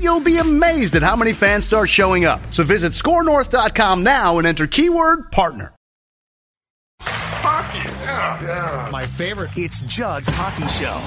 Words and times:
you'll 0.00 0.20
be 0.20 0.38
amazed 0.38 0.96
at 0.96 1.02
how 1.02 1.16
many 1.16 1.32
fans 1.32 1.64
start 1.64 1.88
showing 1.88 2.24
up. 2.24 2.40
So 2.52 2.64
visit 2.64 2.92
scorenorth.com 2.92 4.02
now 4.02 4.38
and 4.38 4.46
enter 4.46 4.66
keyword 4.66 5.30
partner. 5.32 5.74
Hockey, 7.00 7.78
yeah. 7.78 8.42
yeah. 8.42 8.88
My 8.90 9.06
favorite. 9.06 9.50
It's 9.56 9.80
Judd's 9.82 10.28
Hockey 10.28 10.66
Show. 10.68 11.00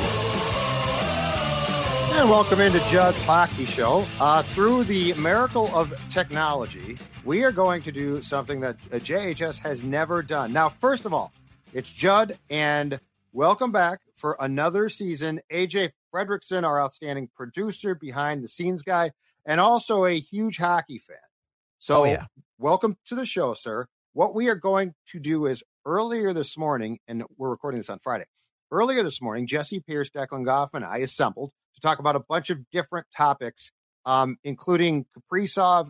And 2.17 2.29
welcome 2.29 2.61
into 2.61 2.79
Judd's 2.87 3.21
Hockey 3.23 3.65
Show. 3.65 4.05
Uh, 4.19 4.41
through 4.41 4.85
the 4.85 5.13
miracle 5.15 5.69
of 5.75 5.93
technology, 6.09 6.97
we 7.25 7.43
are 7.43 7.51
going 7.51 7.81
to 7.83 7.91
do 7.91 8.21
something 8.21 8.61
that 8.61 8.79
JHS 8.89 9.59
has 9.59 9.83
never 9.83 10.21
done. 10.21 10.53
Now, 10.53 10.69
first 10.69 11.05
of 11.05 11.13
all, 11.13 11.33
it's 11.73 11.91
Judd, 11.91 12.37
and 12.49 12.99
welcome 13.33 13.73
back 13.73 13.99
for 14.13 14.37
another 14.39 14.87
season. 14.87 15.41
AJ 15.51 15.91
Fredrickson, 16.15 16.63
our 16.63 16.81
outstanding 16.81 17.29
producer, 17.35 17.93
behind 17.93 18.43
the 18.43 18.47
scenes 18.47 18.83
guy, 18.83 19.11
and 19.45 19.59
also 19.59 20.05
a 20.05 20.17
huge 20.17 20.57
hockey 20.57 20.97
fan. 20.97 21.17
So, 21.77 22.01
oh, 22.01 22.05
yeah. 22.05 22.25
welcome 22.57 22.97
to 23.07 23.15
the 23.15 23.25
show, 23.25 23.53
sir. 23.53 23.87
What 24.13 24.33
we 24.33 24.47
are 24.47 24.55
going 24.55 24.93
to 25.09 25.19
do 25.19 25.45
is 25.45 25.63
earlier 25.85 26.33
this 26.33 26.57
morning, 26.57 26.99
and 27.07 27.23
we're 27.37 27.49
recording 27.49 27.79
this 27.79 27.89
on 27.89 27.99
Friday. 27.99 28.25
Earlier 28.71 29.03
this 29.03 29.21
morning, 29.21 29.45
Jessi 29.45 29.85
Pierce, 29.85 30.09
Declan 30.09 30.45
Goff, 30.45 30.73
and 30.73 30.85
I 30.85 30.99
assembled 30.99 31.51
to 31.75 31.81
talk 31.81 31.99
about 31.99 32.15
a 32.15 32.21
bunch 32.21 32.49
of 32.49 32.69
different 32.71 33.07
topics, 33.15 33.71
um, 34.05 34.37
including 34.43 35.05
Kaprizov, 35.17 35.89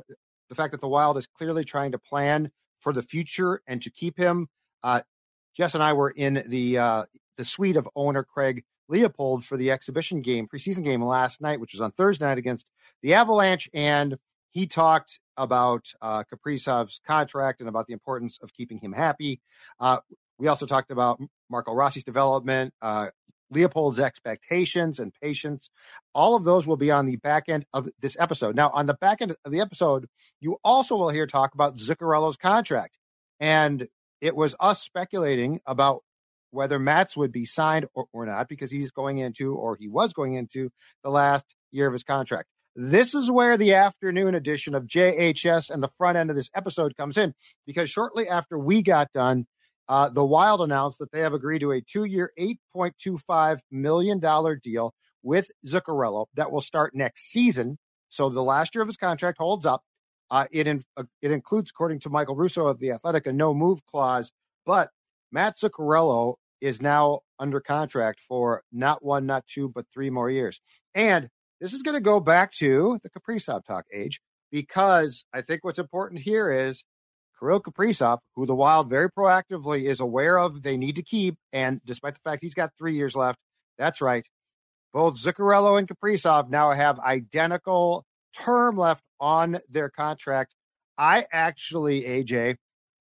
the 0.50 0.56
fact 0.56 0.72
that 0.72 0.82
the 0.82 0.88
Wild 0.88 1.18
is 1.18 1.28
clearly 1.28 1.64
trying 1.64 1.92
to 1.92 2.00
plan 2.00 2.52
for 2.80 2.94
the 2.94 3.04
future 3.04 3.62
and 3.68 3.82
to 3.84 3.92
keep 3.92 4.18
him. 4.18 4.48
Uh, 4.82 5.02
Jess 5.56 5.76
and 5.76 5.84
I 5.84 5.94
were 5.94 6.10
in 6.10 6.44
the 6.48 6.80
uh, 6.80 7.06
the 7.38 7.46
suite 7.46 7.78
of 7.78 7.88
owner 7.96 8.24
Craig 8.24 8.64
Leipold 8.92 9.44
for 9.44 9.58
the 9.58 9.72
exhibition 9.72 10.22
game, 10.22 10.48
preseason 10.48 10.84
game 10.84 11.04
last 11.04 11.42
night, 11.42 11.60
which 11.60 11.74
was 11.74 11.82
on 11.82 11.92
Thursday 11.92 12.26
night 12.26 12.38
against 12.38 12.68
the 13.02 13.14
Avalanche, 13.14 13.70
and 13.74 14.18
he 14.52 14.68
talked 14.68 15.20
about 15.38 15.86
uh, 16.02 16.24
Kaprizov's 16.24 17.02
contract 17.06 17.60
and 17.60 17.68
about 17.68 17.88
the 17.88 17.94
importance 17.94 18.40
of 18.42 18.54
keeping 18.54 18.78
him 18.78 18.94
happy. 18.94 19.42
Uh, 19.80 19.98
we 20.38 20.48
also 20.48 20.66
talked 20.66 20.92
about 20.92 21.20
Marco 21.50 21.74
Rossi's 21.74 22.04
development, 22.04 22.74
uh, 22.82 23.08
Leipold's 23.54 24.00
expectations 24.00 25.00
and 25.00 25.14
patience. 25.22 25.70
All 26.14 26.36
of 26.36 26.44
those 26.44 26.66
will 26.66 26.78
be 26.78 26.90
on 26.90 27.06
the 27.06 27.18
back 27.18 27.50
end 27.50 27.66
of 27.74 27.90
this 28.02 28.16
episode. 28.20 28.56
Now, 28.56 28.70
on 28.70 28.86
the 28.86 28.94
back 28.96 29.22
end 29.22 29.36
of 29.44 29.52
the 29.52 29.62
episode, 29.62 30.08
you 30.40 30.58
also 30.64 30.96
will 30.96 31.10
hear 31.10 31.28
talk 31.28 31.54
about 31.54 31.78
Zuccarello's 31.78 32.38
contract. 32.38 32.98
And 33.40 33.88
it 34.22 34.36
was 34.36 34.56
us 34.60 34.82
speculating 34.82 35.60
about 35.66 36.04
whether 36.56 36.80
Mats 36.80 37.16
would 37.16 37.32
be 37.32 37.46
signed 37.46 37.86
or, 37.94 38.08
or 38.14 38.26
not 38.26 38.48
because 38.48 38.72
he's 38.72 38.92
going 38.92 39.20
into, 39.20 39.54
or 39.54 39.76
he 39.76 39.88
was 39.88 40.14
going 40.14 40.34
into, 40.34 40.72
the 41.04 41.10
last 41.10 41.46
year 41.72 41.88
of 41.88 41.94
his 41.94 42.04
contract. 42.04 42.50
This 42.76 43.14
is 43.14 43.32
where 43.32 43.58
the 43.58 43.76
afternoon 43.76 44.36
edition 44.36 44.76
of 44.76 44.86
JHS 44.86 45.70
and 45.70 45.82
the 45.82 45.90
front 45.98 46.18
end 46.18 46.30
of 46.30 46.36
this 46.36 46.50
episode 46.54 46.98
comes 46.98 47.18
in 47.18 47.34
because 47.66 47.90
shortly 47.90 48.28
after 48.28 48.58
we 48.58 48.82
got 48.82 49.12
done, 49.14 49.46
uh, 49.88 50.10
the 50.10 50.26
Wild 50.26 50.62
announced 50.62 51.00
that 51.00 51.12
they 51.12 51.20
have 51.20 51.34
agreed 51.34 51.60
to 51.60 51.72
a 51.72 51.82
two 51.82 52.06
year, 52.06 52.32
$8.25 52.40 53.60
million 53.72 54.20
deal 54.64 54.94
with 55.24 55.50
Zuccarello 55.66 56.26
that 56.36 56.52
will 56.52 56.62
start 56.62 56.96
next 56.96 57.32
season. 57.32 57.78
So 58.10 58.30
the 58.30 58.44
last 58.44 58.76
year 58.76 58.82
of 58.82 58.88
his 58.88 58.98
contract 58.98 59.38
holds 59.38 59.66
up. 59.66 59.84
Uh, 60.32 60.46
it, 60.52 60.68
in, 60.68 60.82
uh, 60.98 61.04
it 61.22 61.32
includes, 61.32 61.70
according 61.70 62.00
to 62.00 62.10
Michael 62.10 62.36
Russo 62.36 62.66
of 62.66 62.80
The 62.80 62.92
Athletic, 62.92 63.28
a 63.28 63.34
no 63.34 63.54
move 63.54 63.86
clause. 63.86 64.32
But 64.66 64.90
Matt 65.32 65.58
Zuccarello 65.58 66.36
is 66.62 66.82
now 66.82 67.20
under 67.40 67.60
contract 67.60 68.20
for 68.20 68.64
not 68.72 69.04
one, 69.04 69.26
not 69.26 69.46
two, 69.48 69.70
but 69.70 69.86
three 69.94 70.10
more 70.10 70.30
years. 70.30 70.62
And 70.94 71.30
this 71.62 71.74
is 71.74 71.84
going 71.84 71.96
to 71.96 72.02
go 72.02 72.20
back 72.20 72.52
to 72.54 73.00
the 73.04 73.10
Kaprizov 73.10 73.66
talk 73.66 73.86
age 73.94 74.22
because 74.52 75.26
I 75.34 75.42
think 75.42 75.64
what's 75.64 75.80
important 75.80 76.22
here 76.22 76.52
is 76.52 76.84
Kirill 77.40 77.62
Kaprizov, 77.62 78.20
who 78.36 78.46
the 78.46 78.56
Wild 78.56 78.90
very 78.90 79.10
proactively 79.10 79.84
is 79.84 80.00
aware 80.00 80.38
of, 80.38 80.64
they 80.64 80.78
need 80.78 80.96
to 80.96 81.04
keep. 81.04 81.36
And 81.52 81.82
despite 81.86 82.14
the 82.14 82.20
fact 82.20 82.42
he's 82.42 82.54
got 82.54 82.72
three 82.78 82.96
years 82.96 83.16
left, 83.16 83.40
that's 83.78 84.02
right. 84.02 84.26
Both 84.94 85.22
Zuccarello 85.22 85.78
and 85.78 85.88
Kaprizov 85.88 86.50
now 86.50 86.72
have 86.72 87.00
identical 87.00 88.06
term 88.38 88.78
left 88.78 89.04
on 89.20 89.60
their 89.70 89.90
contract. 89.90 90.54
I 90.98 91.26
actually, 91.32 92.04
AJ, 92.04 92.56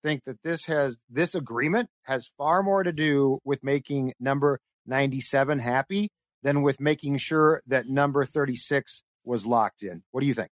think 0.04 0.24
that 0.24 0.42
this 0.42 0.66
has 0.66 0.98
this 1.08 1.34
agreement 1.34 1.88
has 2.02 2.30
far 2.36 2.62
more 2.62 2.82
to 2.82 2.92
do 2.92 3.40
with 3.44 3.64
making 3.64 4.12
number 4.20 4.60
97 4.86 5.58
happy 5.58 6.10
than 6.42 6.62
with 6.62 6.80
making 6.80 7.16
sure 7.16 7.62
that 7.66 7.88
number 7.88 8.24
36 8.24 9.02
was 9.24 9.46
locked 9.46 9.82
in. 9.82 10.02
What 10.10 10.20
do 10.20 10.26
you 10.26 10.34
think? 10.34 10.50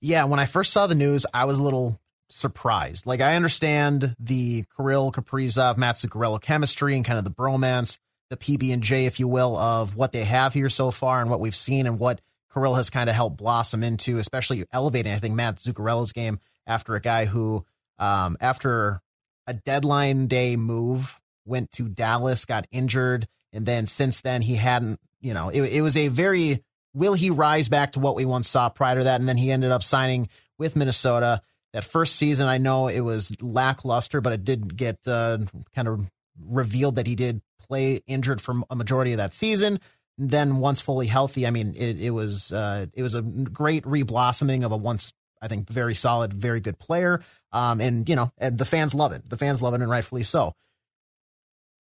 Yeah, 0.00 0.24
when 0.24 0.38
I 0.38 0.46
first 0.46 0.72
saw 0.72 0.86
the 0.86 0.94
news, 0.94 1.26
I 1.34 1.44
was 1.44 1.58
a 1.58 1.62
little 1.62 2.00
surprised. 2.30 3.06
Like 3.06 3.20
I 3.20 3.34
understand 3.34 4.14
the 4.18 4.64
Kirill 4.76 5.12
Kaprizov, 5.12 5.76
Matt 5.76 5.96
Zuccarello 5.96 6.40
chemistry 6.40 6.94
and 6.94 7.04
kind 7.04 7.18
of 7.18 7.24
the 7.24 7.30
bromance, 7.30 7.98
the 8.30 8.36
PB 8.36 8.72
and 8.72 8.82
J, 8.82 9.06
if 9.06 9.18
you 9.18 9.26
will, 9.26 9.56
of 9.56 9.96
what 9.96 10.12
they 10.12 10.24
have 10.24 10.54
here 10.54 10.68
so 10.68 10.92
far 10.92 11.20
and 11.20 11.28
what 11.28 11.40
we've 11.40 11.56
seen 11.56 11.86
and 11.86 11.98
what 11.98 12.20
Kirill 12.52 12.76
has 12.76 12.88
kind 12.88 13.10
of 13.10 13.16
helped 13.16 13.36
blossom 13.36 13.82
into, 13.82 14.18
especially 14.18 14.64
elevating, 14.72 15.12
I 15.12 15.18
think, 15.18 15.34
Matt 15.34 15.56
Zuccarello's 15.56 16.12
game 16.12 16.40
after 16.66 16.94
a 16.94 17.00
guy 17.00 17.24
who, 17.24 17.64
um, 18.00 18.36
after 18.40 19.00
a 19.46 19.54
deadline 19.54 20.26
day 20.26 20.56
move, 20.56 21.20
went 21.44 21.70
to 21.72 21.88
Dallas, 21.88 22.44
got 22.44 22.66
injured, 22.72 23.28
and 23.52 23.64
then 23.64 23.86
since 23.86 24.20
then 24.20 24.42
he 24.42 24.56
hadn't, 24.56 24.98
you 25.20 25.34
know, 25.34 25.48
it, 25.48 25.62
it 25.62 25.82
was 25.82 25.96
a 25.96 26.08
very 26.08 26.64
will 26.92 27.14
he 27.14 27.30
rise 27.30 27.68
back 27.68 27.92
to 27.92 28.00
what 28.00 28.16
we 28.16 28.24
once 28.24 28.48
saw 28.48 28.68
prior 28.68 28.96
to 28.98 29.04
that, 29.04 29.20
and 29.20 29.28
then 29.28 29.36
he 29.36 29.52
ended 29.52 29.70
up 29.70 29.84
signing 29.84 30.28
with 30.58 30.74
Minnesota 30.74 31.40
that 31.72 31.84
first 31.84 32.16
season, 32.16 32.46
I 32.46 32.58
know 32.58 32.88
it 32.88 33.00
was 33.00 33.32
lackluster, 33.40 34.20
but 34.20 34.32
it 34.32 34.44
did 34.44 34.76
get 34.76 34.98
uh, 35.06 35.38
kind 35.74 35.88
of 35.88 36.10
revealed 36.42 36.96
that 36.96 37.06
he 37.06 37.14
did 37.14 37.42
play 37.60 38.00
injured 38.06 38.40
for 38.40 38.56
a 38.68 38.76
majority 38.76 39.12
of 39.12 39.18
that 39.18 39.34
season. 39.34 39.78
Then 40.18 40.56
once 40.56 40.80
fully 40.80 41.06
healthy, 41.06 41.46
I 41.46 41.50
mean, 41.50 41.74
it, 41.76 42.00
it 42.00 42.10
was 42.10 42.52
uh, 42.52 42.86
it 42.92 43.02
was 43.02 43.14
a 43.14 43.22
great 43.22 43.84
reblossoming 43.84 44.64
of 44.64 44.72
a 44.72 44.76
once 44.76 45.12
I 45.40 45.48
think 45.48 45.68
very 45.68 45.94
solid, 45.94 46.32
very 46.32 46.60
good 46.60 46.78
player. 46.78 47.22
Um, 47.52 47.80
and 47.80 48.08
you 48.08 48.16
know, 48.16 48.32
and 48.38 48.58
the 48.58 48.64
fans 48.64 48.94
love 48.94 49.12
it. 49.12 49.28
The 49.28 49.36
fans 49.36 49.62
love 49.62 49.74
it, 49.74 49.80
and 49.80 49.90
rightfully 49.90 50.22
so. 50.22 50.54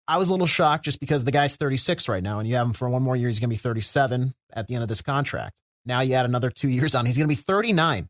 I 0.06 0.16
was 0.16 0.31
a 0.31 0.32
little 0.32 0.46
shocked 0.46 0.87
just 0.87 1.00
because 1.00 1.25
the 1.25 1.32
guy's 1.32 1.56
36 1.56 2.08
right 2.08 2.22
now, 2.22 2.38
and 2.38 2.49
you 2.49 2.55
have 2.55 2.66
him 2.66 2.72
for 2.72 2.88
one 2.88 3.02
more 3.02 3.14
year. 3.14 3.28
He's 3.28 3.40
going 3.40 3.50
to 3.50 3.55
be 3.55 3.58
37 3.58 4.34
at 4.55 4.66
the 4.66 4.75
end 4.75 4.82
of 4.82 4.88
this 4.88 5.02
contract. 5.02 5.55
Now 5.84 6.00
you 6.00 6.14
add 6.14 6.25
another 6.25 6.50
two 6.50 6.69
years 6.69 6.94
on. 6.94 7.05
He's 7.05 7.19
going 7.19 7.28
to 7.28 7.34
be 7.34 7.40
39 7.40 8.08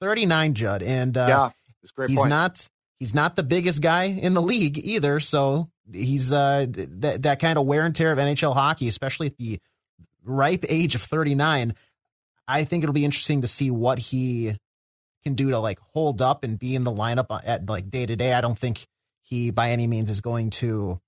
39, 0.00 0.54
Judd. 0.54 0.82
And 0.82 1.16
uh, 1.16 1.26
yeah, 1.28 2.06
he's 2.06 2.18
point. 2.18 2.30
not 2.30 2.68
he's 2.98 3.14
not 3.14 3.36
the 3.36 3.42
biggest 3.42 3.80
guy 3.80 4.04
in 4.04 4.34
the 4.34 4.42
league 4.42 4.78
either. 4.78 5.20
So 5.20 5.70
he's 5.92 6.32
uh, 6.32 6.66
that 6.68 7.22
that 7.22 7.40
kind 7.40 7.58
of 7.58 7.66
wear 7.66 7.84
and 7.84 7.94
tear 7.94 8.12
of 8.12 8.18
NHL 8.18 8.54
hockey, 8.54 8.88
especially 8.88 9.28
at 9.28 9.36
the 9.38 9.58
ripe 10.24 10.64
age 10.68 10.94
of 10.94 11.02
39. 11.02 11.74
I 12.46 12.64
think 12.64 12.82
it'll 12.82 12.92
be 12.92 13.04
interesting 13.04 13.40
to 13.40 13.48
see 13.48 13.70
what 13.70 13.98
he 13.98 14.56
can 15.24 15.34
do 15.34 15.50
to 15.50 15.58
like 15.58 15.78
hold 15.92 16.22
up 16.22 16.44
and 16.44 16.58
be 16.58 16.74
in 16.74 16.84
the 16.84 16.92
lineup 16.92 17.26
at 17.44 17.68
like 17.68 17.90
day 17.90 18.06
to 18.06 18.16
day. 18.16 18.32
I 18.32 18.40
don't 18.40 18.58
think 18.58 18.86
he 19.22 19.50
by 19.50 19.70
any 19.70 19.86
means 19.86 20.10
is 20.10 20.20
going 20.20 20.50
to 20.50 21.00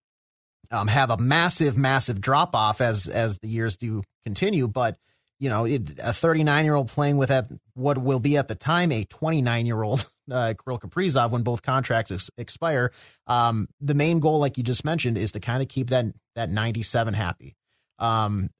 um, 0.71 0.89
have 0.89 1.11
a 1.11 1.17
massive, 1.17 1.77
massive 1.77 2.21
drop 2.21 2.55
off 2.55 2.81
as 2.81 3.07
as 3.07 3.39
the 3.39 3.49
years 3.49 3.77
do 3.77 4.03
continue. 4.25 4.69
But 4.69 4.99
you 5.39 5.51
know, 5.51 5.67
it, 5.67 5.99
a 6.03 6.13
39 6.13 6.65
year 6.65 6.75
old 6.75 6.89
playing 6.89 7.19
with 7.19 7.31
at 7.31 7.49
what 7.75 7.99
will 7.99 8.21
be 8.21 8.37
at 8.37 8.49
the 8.49 8.55
time 8.55 8.91
a 8.91 9.05
29 9.05 9.67
year 9.67 9.83
old 9.83 10.09
uh, 10.31 10.55
Kirill 10.63 10.79
Kaprizov 10.79 11.31
when 11.31 11.43
both 11.43 11.63
contracts 11.63 12.11
ex- 12.11 12.31
expire. 12.39 12.91
Um, 13.27 13.69
the 13.81 13.95
main 13.95 14.21
goal, 14.21 14.39
like 14.39 14.57
you 14.57 14.65
just 14.65 14.85
mentioned, 14.85 15.19
is 15.19 15.33
to 15.33 15.41
kind 15.41 15.63
of 15.63 15.69
keep 15.69 15.91
that 15.91 16.07
that 16.35 16.49
97 16.49 17.15
happy. 17.15 17.55
Um, 17.99 18.51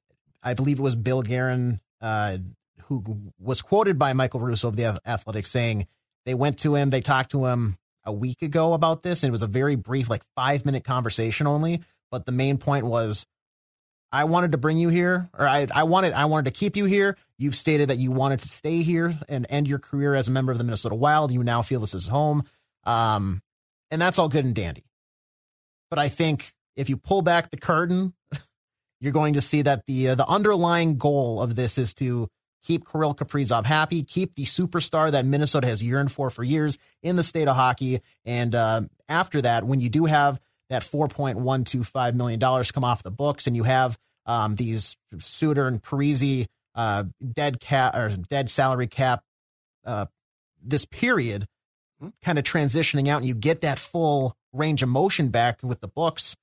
I 0.43 0.53
believe 0.53 0.79
it 0.79 0.83
was 0.83 0.95
Bill 0.95 1.23
Guerin 1.23 1.81
uh, 2.01 2.37
who 2.87 3.03
was 3.39 3.61
quoted 3.61 3.99
by 3.99 4.13
Michael 4.13 4.39
Russo 4.39 4.67
of 4.67 4.75
the 4.75 4.99
Athletics 5.05 5.51
saying 5.51 5.87
they 6.25 6.33
went 6.33 6.59
to 6.59 6.75
him, 6.75 6.89
they 6.89 7.01
talked 7.01 7.31
to 7.31 7.45
him 7.45 7.77
a 8.05 8.11
week 8.11 8.41
ago 8.41 8.73
about 8.73 9.03
this, 9.03 9.23
and 9.23 9.29
it 9.29 9.31
was 9.31 9.43
a 9.43 9.47
very 9.47 9.75
brief, 9.75 10.09
like 10.09 10.23
five 10.35 10.65
minute 10.65 10.83
conversation 10.83 11.47
only. 11.47 11.81
But 12.09 12.25
the 12.25 12.31
main 12.31 12.57
point 12.57 12.85
was, 12.85 13.25
I 14.11 14.23
wanted 14.23 14.53
to 14.53 14.57
bring 14.57 14.77
you 14.77 14.89
here, 14.89 15.29
or 15.37 15.47
I, 15.47 15.67
I 15.73 15.83
wanted 15.83 16.13
I 16.13 16.25
wanted 16.25 16.53
to 16.53 16.57
keep 16.57 16.77
you 16.77 16.85
here. 16.85 17.17
You've 17.37 17.55
stated 17.55 17.89
that 17.89 17.97
you 17.97 18.11
wanted 18.11 18.39
to 18.39 18.47
stay 18.47 18.81
here 18.81 19.17
and 19.27 19.45
end 19.49 19.67
your 19.67 19.79
career 19.79 20.15
as 20.15 20.29
a 20.29 20.31
member 20.31 20.51
of 20.51 20.57
the 20.57 20.63
Minnesota 20.63 20.95
Wild. 20.95 21.31
You 21.31 21.43
now 21.43 21.61
feel 21.61 21.81
this 21.81 21.93
is 21.93 22.07
home, 22.07 22.43
um, 22.85 23.41
and 23.91 24.01
that's 24.01 24.17
all 24.17 24.29
good 24.29 24.45
and 24.45 24.55
dandy. 24.55 24.85
But 25.89 25.99
I 25.99 26.07
think 26.07 26.53
if 26.77 26.89
you 26.89 26.95
pull 26.95 27.21
back 27.21 27.51
the 27.51 27.57
curtain, 27.57 28.13
you're 29.01 29.13
going 29.13 29.33
to 29.33 29.41
see 29.41 29.61
that 29.63 29.85
the 29.87 30.09
uh, 30.09 30.15
the 30.15 30.27
underlying 30.27 30.97
goal 30.97 31.41
of 31.41 31.55
this 31.55 31.77
is 31.77 31.93
to 31.95 32.29
keep 32.63 32.89
Kirill 32.89 33.15
Kaprizov 33.15 33.65
happy, 33.65 34.03
keep 34.03 34.35
the 34.35 34.43
superstar 34.43 35.11
that 35.11 35.25
Minnesota 35.25 35.67
has 35.67 35.81
yearned 35.81 36.11
for 36.11 36.29
for 36.29 36.43
years 36.43 36.77
in 37.03 37.15
the 37.15 37.23
state 37.23 37.47
of 37.47 37.55
hockey. 37.55 38.01
And 38.25 38.53
uh, 38.53 38.81
after 39.07 39.41
that, 39.41 39.63
when 39.63 39.81
you 39.81 39.89
do 39.89 40.05
have 40.05 40.39
that 40.69 40.83
$4.125 40.83 42.13
million 42.13 42.39
come 42.39 42.83
off 42.83 43.03
the 43.03 43.11
books 43.11 43.47
and 43.47 43.55
you 43.55 43.63
have 43.63 43.97
um, 44.25 44.55
these 44.55 44.97
Suter 45.19 45.67
and 45.67 45.81
Parise 45.81 46.47
uh, 46.75 47.05
dead 47.33 47.59
cap 47.59 47.95
or 47.95 48.09
dead 48.09 48.49
salary 48.49 48.87
cap 48.87 49.23
uh, 49.85 50.05
this 50.61 50.85
period 50.85 51.47
hmm. 51.99 52.09
kind 52.23 52.37
of 52.37 52.43
transitioning 52.43 53.07
out 53.07 53.17
and 53.17 53.25
you 53.25 53.33
get 53.33 53.61
that 53.61 53.79
full 53.79 54.35
range 54.53 54.83
of 54.83 54.89
motion 54.89 55.29
back 55.29 55.59
with 55.63 55.79
the 55.79 55.87
books, 55.87 56.35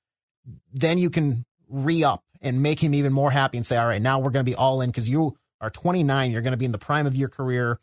then 0.73 0.97
you 0.97 1.09
can 1.09 1.45
re 1.69 2.03
up 2.03 2.23
and 2.41 2.61
make 2.61 2.79
him 2.79 2.93
even 2.93 3.13
more 3.13 3.31
happy 3.31 3.57
and 3.57 3.65
say, 3.65 3.77
all 3.77 3.87
right, 3.87 4.01
now 4.01 4.19
we're 4.19 4.29
going 4.29 4.45
to 4.45 4.49
be 4.49 4.55
all 4.55 4.81
in 4.81 4.89
because 4.89 5.09
you 5.09 5.37
are 5.61 5.69
29. 5.69 6.31
You're 6.31 6.41
going 6.41 6.51
to 6.51 6.57
be 6.57 6.65
in 6.65 6.71
the 6.71 6.77
prime 6.77 7.07
of 7.07 7.15
your 7.15 7.29
career. 7.29 7.79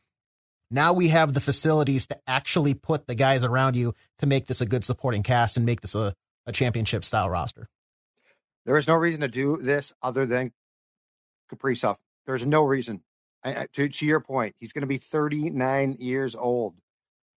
Now 0.71 0.93
we 0.93 1.09
have 1.09 1.35
the 1.35 1.41
facilities 1.41 2.07
to 2.07 2.19
actually 2.27 2.75
put 2.75 3.07
the 3.07 3.15
guys 3.15 3.45
around 3.45 3.77
you 3.77 3.95
to 4.19 4.27
make 4.27 4.47
this 4.47 4.61
a 4.61 4.67
good 4.67 4.85
supporting 4.85 5.23
cast 5.23 5.57
and 5.57 5.67
make 5.67 5.83
this 5.83 5.95
a, 5.95 6.15
a 6.47 6.53
championship 6.53 7.05
style 7.05 7.29
roster. 7.29 7.69
There 8.65 8.77
is 8.77 8.89
no 8.89 8.95
reason 8.95 9.21
to 9.21 9.29
do 9.29 9.59
this 9.59 9.93
other 10.03 10.25
than 10.25 10.53
Kaprizov. 11.53 11.97
There's 12.27 12.47
no 12.47 12.63
reason. 12.63 13.03
I, 13.45 13.67
to, 13.75 13.89
to 13.89 14.07
your 14.07 14.21
point, 14.21 14.55
he's 14.61 14.73
going 14.73 14.83
to 14.83 14.87
be 14.87 14.99
39 14.99 15.97
years 15.99 16.35
old. 16.35 16.75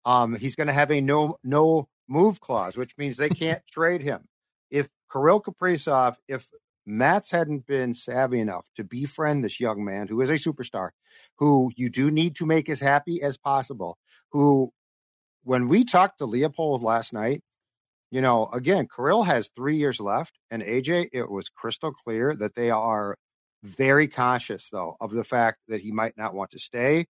Um, 0.05 0.35
he's 0.35 0.55
going 0.55 0.67
to 0.67 0.73
have 0.73 0.91
a 0.91 0.99
no 0.99 1.37
no 1.43 1.87
move 2.09 2.41
clause, 2.41 2.75
which 2.75 2.97
means 2.97 3.17
they 3.17 3.29
can't 3.29 3.65
trade 3.71 4.01
him. 4.01 4.25
If 4.69 4.89
Kirill 5.11 5.41
Kaprizov, 5.41 6.17
if 6.27 6.49
Mats 6.85 7.31
hadn't 7.31 7.65
been 7.65 7.93
savvy 7.93 8.39
enough 8.39 8.67
to 8.75 8.83
befriend 8.83 9.43
this 9.43 9.59
young 9.59 9.83
man 9.85 10.07
who 10.07 10.19
is 10.21 10.29
a 10.29 10.33
superstar, 10.33 10.89
who 11.37 11.71
you 11.75 11.89
do 11.89 12.11
need 12.11 12.35
to 12.35 12.45
make 12.45 12.69
as 12.69 12.81
happy 12.81 13.21
as 13.21 13.37
possible. 13.37 13.97
Who, 14.31 14.71
when 15.43 15.67
we 15.67 15.85
talked 15.85 16.19
to 16.19 16.27
Leipold 16.27 16.81
last 16.81 17.13
night, 17.13 17.41
you 18.11 18.21
know, 18.21 18.47
again, 18.53 18.87
Kirill 18.93 19.23
has 19.23 19.49
three 19.55 19.77
years 19.77 19.99
left, 19.99 20.37
and 20.51 20.61
AJ, 20.61 21.09
it 21.13 21.31
was 21.31 21.49
crystal 21.49 21.91
clear 21.91 22.35
that 22.35 22.55
they 22.55 22.69
are 22.69 23.17
very 23.63 24.07
conscious, 24.07 24.69
though, 24.69 24.95
of 24.99 25.11
the 25.11 25.23
fact 25.23 25.59
that 25.69 25.81
he 25.81 25.91
might 25.91 26.17
not 26.17 26.33
want 26.33 26.51
to 26.51 26.59
stay, 26.59 27.07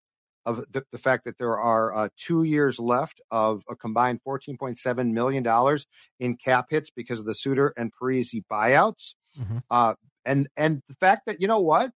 of 0.46 0.66
the, 0.72 0.84
the 0.92 0.98
fact 0.98 1.26
that 1.26 1.38
there 1.38 1.58
are 1.58 1.96
uh, 1.96 2.10
two 2.18 2.44
years 2.44 2.80
left 2.80 3.22
of 3.32 3.64
a 3.70 3.76
combined 3.76 4.20
$14.7 4.28 5.12
million 5.12 5.78
in 6.20 6.36
cap 6.36 6.68
hits 6.70 6.92
because 6.92 7.20
of 7.20 7.26
the 7.26 7.36
Suter 7.36 7.74
and 7.78 7.92
Parise 7.92 8.44
buyouts. 8.52 9.16
Mm-hmm. 9.40 9.58
Uh, 9.70 9.96
and 10.26 10.48
and 10.56 10.82
the 10.88 10.96
fact 10.96 11.26
that 11.26 11.42
you 11.42 11.48
know 11.48 11.60
what 11.60 11.92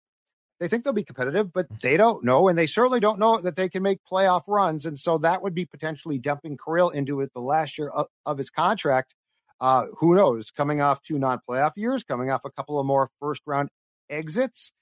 they 0.59 0.67
think 0.67 0.83
they'll 0.83 0.93
be 0.93 1.03
competitive, 1.03 1.51
but 1.51 1.67
they 1.81 1.97
don't 1.97 2.23
know, 2.23 2.47
and 2.47 2.57
they 2.57 2.65
certainly 2.65 2.99
don't 2.99 3.19
know 3.19 3.39
that 3.39 3.55
they 3.55 3.69
can 3.69 3.83
make 3.83 3.99
playoff 4.09 4.43
runs, 4.47 4.85
and 4.85 4.97
so 4.97 5.17
that 5.19 5.41
would 5.41 5.53
be 5.53 5.65
potentially 5.65 6.17
dumping 6.17 6.57
Kirill 6.57 6.89
into 6.89 7.21
it 7.21 7.31
the 7.33 7.41
last 7.41 7.77
year 7.77 7.89
of, 7.89 8.07
of 8.25 8.37
his 8.37 8.49
contract. 8.49 9.15
Uh, 9.59 9.87
who 9.97 10.15
knows? 10.15 10.51
Coming 10.51 10.81
off 10.81 11.01
two 11.01 11.19
non-playoff 11.19 11.71
years, 11.75 12.03
coming 12.03 12.29
off 12.29 12.45
a 12.45 12.51
couple 12.51 12.79
of 12.79 12.85
more 12.85 13.09
first-round 13.19 13.69
exits. 14.09 14.73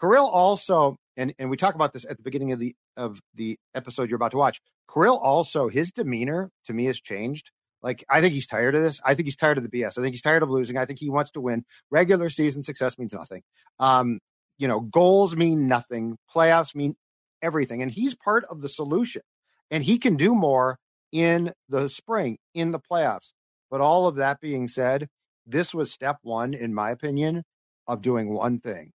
Kirill 0.00 0.26
also, 0.26 0.96
and, 1.16 1.34
and 1.38 1.50
we 1.50 1.56
talk 1.56 1.74
about 1.74 1.92
this 1.92 2.04
at 2.04 2.16
the 2.16 2.22
beginning 2.22 2.52
of 2.52 2.58
the 2.58 2.74
of 2.96 3.20
the 3.34 3.58
episode 3.74 4.10
you're 4.10 4.16
about 4.16 4.30
to 4.30 4.36
watch. 4.36 4.60
Kirill 4.92 5.18
also, 5.18 5.68
his 5.68 5.92
demeanor 5.92 6.50
to 6.64 6.72
me 6.72 6.86
has 6.86 7.00
changed. 7.00 7.50
Like, 7.82 8.04
I 8.10 8.20
think 8.20 8.34
he's 8.34 8.46
tired 8.46 8.74
of 8.74 8.82
this. 8.82 9.00
I 9.04 9.14
think 9.14 9.26
he's 9.26 9.36
tired 9.36 9.56
of 9.56 9.62
the 9.62 9.70
BS. 9.70 9.98
I 9.98 10.02
think 10.02 10.14
he's 10.14 10.22
tired 10.22 10.42
of 10.42 10.50
losing. 10.50 10.76
I 10.76 10.84
think 10.84 10.98
he 10.98 11.10
wants 11.10 11.30
to 11.32 11.40
win. 11.40 11.64
Regular 11.90 12.28
season 12.28 12.62
success 12.62 12.98
means 12.98 13.12
nothing. 13.12 13.42
Um, 13.78 14.18
you 14.58 14.66
know, 14.66 14.80
goals 14.80 15.36
mean 15.36 15.68
nothing. 15.68 16.16
Playoffs 16.34 16.74
mean 16.74 16.96
everything. 17.40 17.82
And 17.82 17.90
he's 17.90 18.14
part 18.14 18.44
of 18.50 18.60
the 18.62 18.68
solution. 18.68 19.22
And 19.70 19.84
he 19.84 19.98
can 19.98 20.16
do 20.16 20.34
more 20.34 20.78
in 21.12 21.52
the 21.68 21.88
spring, 21.88 22.38
in 22.54 22.72
the 22.72 22.80
playoffs. 22.80 23.32
But 23.70 23.80
all 23.80 24.08
of 24.08 24.16
that 24.16 24.40
being 24.40 24.66
said, 24.66 25.08
this 25.46 25.72
was 25.72 25.92
step 25.92 26.18
one, 26.22 26.54
in 26.54 26.74
my 26.74 26.90
opinion, 26.90 27.44
of 27.86 28.02
doing 28.02 28.32
one 28.34 28.58
thing 28.60 28.92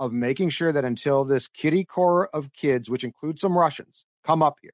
of 0.00 0.12
making 0.14 0.48
sure 0.48 0.72
that 0.72 0.84
until 0.84 1.26
this 1.26 1.46
kitty 1.46 1.84
core 1.84 2.28
of 2.32 2.52
kids, 2.54 2.88
which 2.88 3.04
includes 3.04 3.42
some 3.42 3.56
Russians, 3.56 4.06
come 4.24 4.42
up 4.42 4.56
here, 4.62 4.72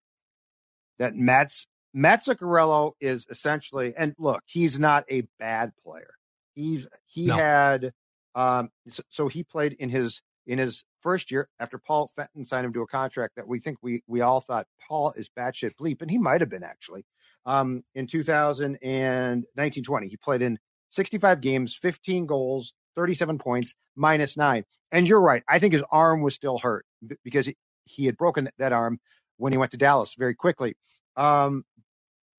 that 1.00 1.16
Matt's 1.16 1.66
Matt 1.94 2.24
Zuccarello 2.24 2.92
is 3.00 3.26
essentially, 3.30 3.94
and 3.96 4.14
look, 4.18 4.42
he's 4.46 4.78
not 4.78 5.04
a 5.10 5.22
bad 5.38 5.72
player. 5.82 6.10
He's 6.54 6.86
he 7.06 7.26
no. 7.26 7.34
had 7.34 7.92
um 8.34 8.70
so, 8.88 9.02
so, 9.08 9.28
he 9.28 9.42
played 9.42 9.74
in 9.74 9.88
his 9.88 10.22
in 10.46 10.58
his 10.58 10.84
first 11.02 11.30
year 11.30 11.48
after 11.58 11.78
Paul 11.78 12.10
Fenton 12.16 12.44
signed 12.44 12.66
him 12.66 12.72
to 12.74 12.82
a 12.82 12.86
contract 12.86 13.36
that 13.36 13.48
we 13.48 13.58
think 13.60 13.78
we 13.82 14.02
we 14.06 14.20
all 14.20 14.40
thought 14.40 14.66
Paul 14.86 15.12
is 15.16 15.28
batshit 15.28 15.72
bleep, 15.80 16.02
and 16.02 16.10
he 16.10 16.18
might 16.18 16.40
have 16.40 16.50
been 16.50 16.64
actually. 16.64 17.04
Um, 17.46 17.84
in 17.94 18.06
2019 18.08 19.84
20, 19.84 20.08
he 20.08 20.16
played 20.16 20.42
in 20.42 20.58
65 20.90 21.40
games, 21.40 21.76
15 21.76 22.26
goals, 22.26 22.74
37 22.96 23.38
points, 23.38 23.74
minus 23.94 24.36
nine. 24.36 24.64
And 24.90 25.06
you're 25.06 25.20
right. 25.20 25.42
I 25.48 25.58
think 25.58 25.72
his 25.72 25.84
arm 25.90 26.22
was 26.22 26.34
still 26.34 26.58
hurt 26.58 26.84
because 27.22 27.48
he 27.84 28.06
had 28.06 28.16
broken 28.16 28.48
that 28.58 28.72
arm 28.72 28.98
when 29.36 29.52
he 29.52 29.58
went 29.58 29.70
to 29.72 29.76
Dallas 29.76 30.14
very 30.14 30.34
quickly. 30.34 30.74
Um, 31.16 31.64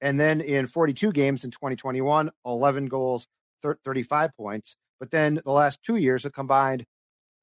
and 0.01 0.19
then 0.19 0.41
in 0.41 0.67
42 0.67 1.11
games 1.11 1.43
in 1.43 1.51
2021, 1.51 2.31
11 2.45 2.85
goals, 2.85 3.27
35 3.63 4.35
points. 4.35 4.77
But 4.99 5.11
then 5.11 5.39
the 5.43 5.51
last 5.51 5.81
two 5.83 5.95
years, 5.95 6.25
a 6.25 6.29
combined 6.29 6.85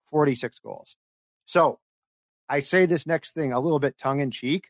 46 0.07 0.59
goals. 0.61 0.97
So 1.47 1.79
I 2.49 2.61
say 2.61 2.87
this 2.87 3.07
next 3.07 3.35
thing 3.35 3.53
a 3.53 3.61
little 3.61 3.79
bit 3.79 3.99
tongue 3.99 4.21
in 4.21 4.31
cheek, 4.31 4.69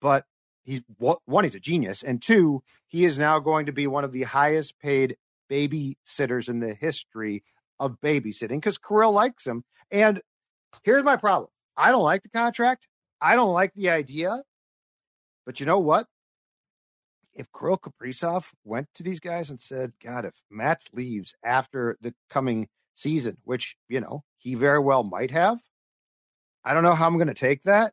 but 0.00 0.24
he's 0.64 0.82
one, 0.98 1.44
he's 1.44 1.54
a 1.54 1.60
genius. 1.60 2.02
And 2.02 2.20
two, 2.20 2.62
he 2.88 3.04
is 3.04 3.18
now 3.18 3.38
going 3.38 3.66
to 3.66 3.72
be 3.72 3.86
one 3.86 4.04
of 4.04 4.12
the 4.12 4.22
highest 4.22 4.78
paid 4.78 5.16
babysitters 5.50 6.48
in 6.48 6.60
the 6.60 6.74
history 6.74 7.44
of 7.78 8.00
babysitting 8.00 8.60
because 8.60 8.78
Kirill 8.78 9.12
likes 9.12 9.46
him. 9.46 9.64
And 9.90 10.20
here's 10.84 11.04
my 11.04 11.16
problem 11.16 11.48
I 11.76 11.90
don't 11.90 12.02
like 12.02 12.22
the 12.22 12.28
contract. 12.28 12.86
I 13.20 13.34
don't 13.34 13.52
like 13.52 13.74
the 13.74 13.90
idea. 13.90 14.42
But 15.44 15.60
you 15.60 15.66
know 15.66 15.78
what? 15.78 16.06
if 17.34 17.46
Kirill 17.52 17.78
Kaprizov 17.78 18.46
went 18.64 18.88
to 18.94 19.02
these 19.02 19.20
guys 19.20 19.50
and 19.50 19.60
said, 19.60 19.92
God, 20.02 20.24
if 20.24 20.34
Matt 20.50 20.82
leaves 20.92 21.34
after 21.44 21.96
the 22.00 22.14
coming 22.28 22.68
season, 22.94 23.38
which, 23.44 23.76
you 23.88 24.00
know, 24.00 24.22
he 24.36 24.54
very 24.54 24.78
well 24.78 25.02
might 25.02 25.30
have, 25.30 25.58
I 26.64 26.74
don't 26.74 26.82
know 26.82 26.94
how 26.94 27.06
I'm 27.06 27.16
going 27.16 27.28
to 27.28 27.34
take 27.34 27.62
that. 27.62 27.92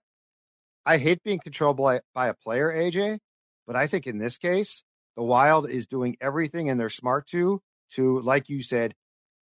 I 0.86 0.98
hate 0.98 1.24
being 1.24 1.40
controlled 1.40 1.78
by, 1.78 2.02
by 2.14 2.28
a 2.28 2.34
player, 2.34 2.72
AJ, 2.72 3.20
but 3.66 3.76
I 3.76 3.88
think 3.88 4.08
in 4.08 4.18
this 4.18 4.38
case, 4.38 4.84
the 5.16 5.24
Wild 5.24 5.70
is 5.70 5.88
doing 5.88 6.18
everything 6.22 6.70
and 6.70 6.80
they're 6.80 6.90
smart 6.90 7.28
to, 7.28 7.62
to, 7.92 8.20
like 8.22 8.50
you 8.50 8.62
said, 8.62 8.94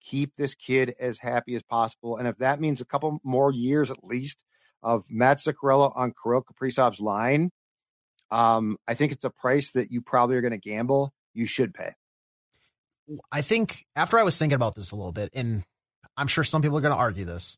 keep 0.02 0.32
this 0.36 0.54
kid 0.54 0.94
as 1.00 1.18
happy 1.18 1.54
as 1.54 1.62
possible. 1.62 2.16
And 2.16 2.28
if 2.28 2.38
that 2.38 2.60
means 2.60 2.80
a 2.80 2.86
couple 2.86 3.20
more 3.24 3.52
years 3.52 3.90
at 3.90 4.04
least 4.04 4.38
of 4.82 5.04
Matt 5.08 5.38
Zuccarello 5.38 5.92
on 5.96 6.12
Kirill 6.22 6.42
Kaprizov's 6.42 7.00
line, 7.00 7.50
Um, 8.30 8.76
I 8.86 8.94
think 8.94 9.12
it's 9.12 9.24
a 9.24 9.30
price 9.30 9.72
that 9.72 9.90
you 9.90 10.00
probably 10.00 10.36
are 10.36 10.40
going 10.40 10.52
to 10.52 10.58
gamble. 10.58 11.12
You 11.34 11.46
should 11.46 11.74
pay. 11.74 11.92
I 13.30 13.42
think 13.42 13.84
after 13.94 14.18
I 14.18 14.24
was 14.24 14.36
thinking 14.36 14.56
about 14.56 14.74
this 14.74 14.90
a 14.90 14.96
little 14.96 15.12
bit, 15.12 15.30
and 15.32 15.62
I'm 16.16 16.26
sure 16.26 16.44
some 16.44 16.62
people 16.62 16.78
are 16.78 16.82
going 16.82 16.94
to 16.94 16.98
argue 16.98 17.24
this. 17.24 17.56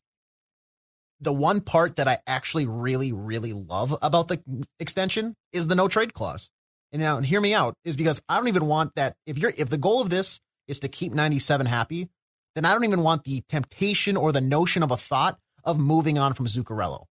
The 1.21 1.33
one 1.33 1.61
part 1.61 1.97
that 1.97 2.07
I 2.07 2.19
actually 2.27 2.65
really, 2.65 3.11
really 3.11 3.51
love 3.51 3.97
about 4.01 4.27
the 4.27 4.41
extension 4.79 5.35
is 5.51 5.67
the 5.67 5.75
no 5.75 5.87
trade 5.87 6.13
clause. 6.13 6.49
And 6.91 7.01
now, 7.01 7.17
and 7.17 7.25
hear 7.25 7.41
me 7.41 7.53
out, 7.53 7.75
is 7.83 7.95
because 7.95 8.21
I 8.29 8.37
don't 8.37 8.47
even 8.47 8.65
want 8.65 8.95
that. 8.95 9.15
If 9.25 9.37
you're, 9.37 9.53
if 9.57 9.69
the 9.69 9.77
goal 9.77 10.01
of 10.01 10.09
this 10.09 10.39
is 10.67 10.79
to 10.79 10.87
keep 10.87 11.13
97 11.13 11.65
happy, 11.65 12.09
then 12.55 12.65
I 12.65 12.73
don't 12.73 12.85
even 12.85 13.03
want 13.03 13.23
the 13.23 13.43
temptation 13.49 14.17
or 14.17 14.31
the 14.31 14.41
notion 14.41 14.81
of 14.81 14.91
a 14.91 14.97
thought 14.97 15.37
of 15.63 15.79
moving 15.79 16.17
on 16.17 16.33
from 16.33 16.47
Zuccarello 16.47 17.05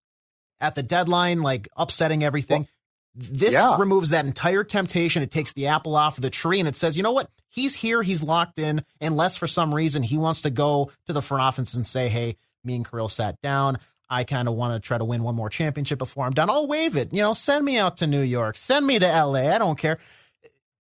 at 0.60 0.74
the 0.74 0.82
deadline, 0.82 1.42
like 1.42 1.68
upsetting 1.76 2.24
everything. 2.24 2.62
Well, 2.62 2.68
this 3.14 3.54
yeah. 3.54 3.76
removes 3.78 4.10
that 4.10 4.24
entire 4.24 4.64
temptation. 4.64 5.22
It 5.22 5.30
takes 5.30 5.52
the 5.52 5.68
apple 5.68 5.96
off 5.96 6.18
of 6.18 6.22
the 6.22 6.30
tree 6.30 6.60
and 6.60 6.68
it 6.68 6.76
says, 6.76 6.96
you 6.96 7.02
know 7.02 7.12
what? 7.12 7.30
He's 7.48 7.74
here. 7.74 8.02
He's 8.02 8.22
locked 8.22 8.58
in. 8.58 8.84
Unless 9.00 9.36
for 9.36 9.46
some 9.46 9.74
reason 9.74 10.02
he 10.02 10.18
wants 10.18 10.42
to 10.42 10.50
go 10.50 10.92
to 11.06 11.12
the 11.12 11.22
front 11.22 11.42
office 11.42 11.74
and 11.74 11.86
say, 11.86 12.08
hey, 12.08 12.36
me 12.64 12.76
and 12.76 12.88
Kirill 12.88 13.08
sat 13.08 13.40
down. 13.40 13.78
I 14.10 14.24
kind 14.24 14.48
of 14.48 14.54
want 14.54 14.74
to 14.74 14.86
try 14.86 14.96
to 14.96 15.04
win 15.04 15.22
one 15.22 15.34
more 15.34 15.50
championship 15.50 15.98
before 15.98 16.24
I'm 16.24 16.32
done. 16.32 16.48
I'll 16.48 16.66
waive 16.66 16.96
it. 16.96 17.12
You 17.12 17.20
know, 17.20 17.34
send 17.34 17.64
me 17.64 17.76
out 17.76 17.98
to 17.98 18.06
New 18.06 18.22
York. 18.22 18.56
Send 18.56 18.86
me 18.86 18.98
to 18.98 19.06
LA. 19.06 19.54
I 19.54 19.58
don't 19.58 19.78
care. 19.78 19.98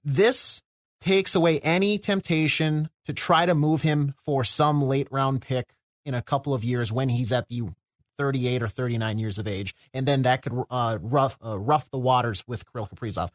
This 0.04 0.62
takes 1.00 1.34
away 1.34 1.60
any 1.60 1.98
temptation 1.98 2.88
to 3.04 3.12
try 3.12 3.46
to 3.46 3.54
move 3.54 3.82
him 3.82 4.14
for 4.24 4.44
some 4.44 4.82
late 4.82 5.08
round 5.10 5.42
pick 5.42 5.74
in 6.04 6.14
a 6.14 6.22
couple 6.22 6.54
of 6.54 6.64
years 6.64 6.90
when 6.90 7.08
he's 7.08 7.32
at 7.32 7.48
the 7.48 7.62
38 8.18 8.62
or 8.62 8.68
39 8.68 9.18
years 9.18 9.38
of 9.38 9.48
age, 9.48 9.74
and 9.94 10.06
then 10.06 10.22
that 10.22 10.42
could 10.42 10.52
uh, 10.70 10.98
rough 11.00 11.38
uh, 11.44 11.58
rough 11.58 11.90
the 11.90 11.98
waters 11.98 12.44
with 12.46 12.70
Kirill 12.70 12.86
Kaprizov. 12.86 13.30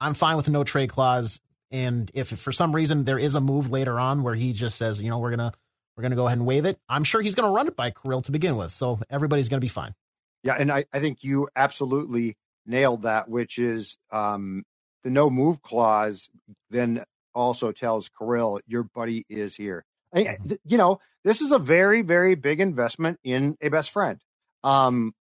I'm 0.00 0.14
fine 0.14 0.36
with 0.36 0.48
no 0.48 0.62
trade 0.62 0.90
clause, 0.90 1.40
and 1.70 2.10
if 2.14 2.28
for 2.28 2.52
some 2.52 2.74
reason 2.74 3.04
there 3.04 3.18
is 3.18 3.34
a 3.34 3.40
move 3.40 3.70
later 3.70 3.98
on 3.98 4.22
where 4.22 4.34
he 4.34 4.52
just 4.52 4.76
says, 4.76 5.00
you 5.00 5.10
know, 5.10 5.18
we're 5.18 5.30
gonna 5.30 5.52
we're 5.96 6.02
gonna 6.02 6.16
go 6.16 6.26
ahead 6.26 6.38
and 6.38 6.46
waive 6.46 6.66
it, 6.66 6.78
I'm 6.88 7.04
sure 7.04 7.20
he's 7.20 7.34
gonna 7.34 7.52
run 7.52 7.66
it 7.66 7.74
by 7.74 7.90
Kirill 7.90 8.22
to 8.22 8.30
begin 8.30 8.56
with, 8.56 8.70
so 8.70 9.00
everybody's 9.10 9.48
gonna 9.48 9.60
be 9.60 9.68
fine. 9.68 9.94
Yeah, 10.42 10.54
and 10.54 10.70
I, 10.70 10.84
I 10.92 11.00
think 11.00 11.24
you 11.24 11.48
absolutely 11.56 12.36
nailed 12.66 13.02
that, 13.02 13.28
which 13.28 13.58
is 13.58 13.96
um, 14.12 14.64
the 15.02 15.10
no 15.10 15.30
move 15.30 15.62
clause. 15.62 16.28
Then 16.70 17.04
also 17.34 17.72
tells 17.72 18.08
Kirill, 18.08 18.60
your 18.66 18.82
buddy 18.82 19.24
is 19.28 19.56
here. 19.56 19.84
I, 20.14 20.38
you 20.64 20.78
know, 20.78 21.00
this 21.24 21.40
is 21.40 21.52
a 21.52 21.58
very, 21.58 22.02
very 22.02 22.34
big 22.34 22.60
investment 22.60 23.18
in 23.22 23.56
a 23.60 23.68
best 23.68 23.90
friend. 23.90 24.20
Um, 24.66 25.14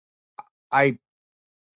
I 0.71 0.99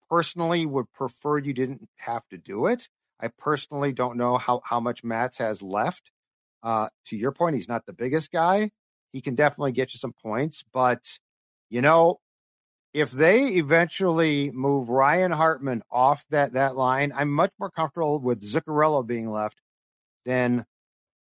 personally 0.08 0.64
would 0.64 0.90
prefer 0.94 1.36
you 1.36 1.52
didn't 1.52 1.86
have 1.96 2.26
to 2.30 2.38
do 2.38 2.66
it. 2.66 2.88
I 3.20 3.28
personally 3.28 3.92
don't 3.92 4.16
know 4.16 4.38
how, 4.38 4.62
how 4.64 4.80
much 4.80 5.04
Mats 5.04 5.36
has 5.36 5.60
left. 5.60 6.10
Uh, 6.62 6.88
to 7.08 7.16
your 7.16 7.30
point, 7.30 7.56
he's 7.56 7.68
not 7.68 7.84
the 7.84 7.92
biggest 7.92 8.32
guy. 8.32 8.70
He 9.12 9.20
can 9.20 9.34
definitely 9.34 9.72
get 9.72 9.92
you 9.92 9.98
some 9.98 10.14
points, 10.22 10.64
but 10.72 11.00
you 11.68 11.82
know, 11.82 12.20
if 12.94 13.10
they 13.10 13.48
eventually 13.48 14.50
move 14.50 14.88
Ryan 14.88 15.30
Hartman 15.30 15.82
off 15.90 16.24
that 16.30 16.54
that 16.54 16.74
line, 16.74 17.12
I'm 17.14 17.30
much 17.30 17.52
more 17.60 17.70
comfortable 17.70 18.18
with 18.18 18.40
Zuccarello 18.40 19.06
being 19.06 19.30
left 19.30 19.60
than 20.24 20.64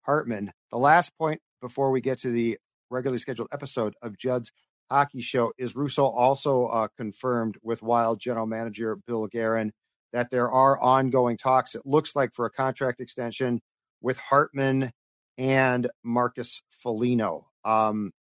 Hartman. 0.02 0.52
The 0.70 0.78
last 0.78 1.16
point 1.16 1.40
before 1.62 1.90
we 1.90 2.02
get 2.02 2.20
to 2.20 2.30
the 2.30 2.58
regularly 2.90 3.18
scheduled 3.18 3.48
episode 3.50 3.94
of 4.02 4.18
Judd's 4.18 4.52
hockey 4.94 5.20
show 5.20 5.52
is 5.58 5.74
Russo 5.74 6.04
also 6.04 6.66
uh, 6.66 6.88
confirmed 6.96 7.56
with 7.62 7.82
Wild 7.82 8.20
general 8.20 8.46
manager 8.46 8.94
Bill 8.94 9.26
Guerin 9.26 9.72
that 10.12 10.30
there 10.30 10.48
are 10.48 10.80
ongoing 10.80 11.36
talks. 11.36 11.74
It 11.74 11.82
looks 11.84 12.14
like 12.14 12.32
for 12.32 12.46
a 12.46 12.50
contract 12.50 13.00
extension 13.00 13.60
with 14.00 14.18
Hartman 14.18 14.92
and 15.36 15.90
Marcus 16.04 16.62
Foligno. 16.70 17.48
Um, 17.64 18.12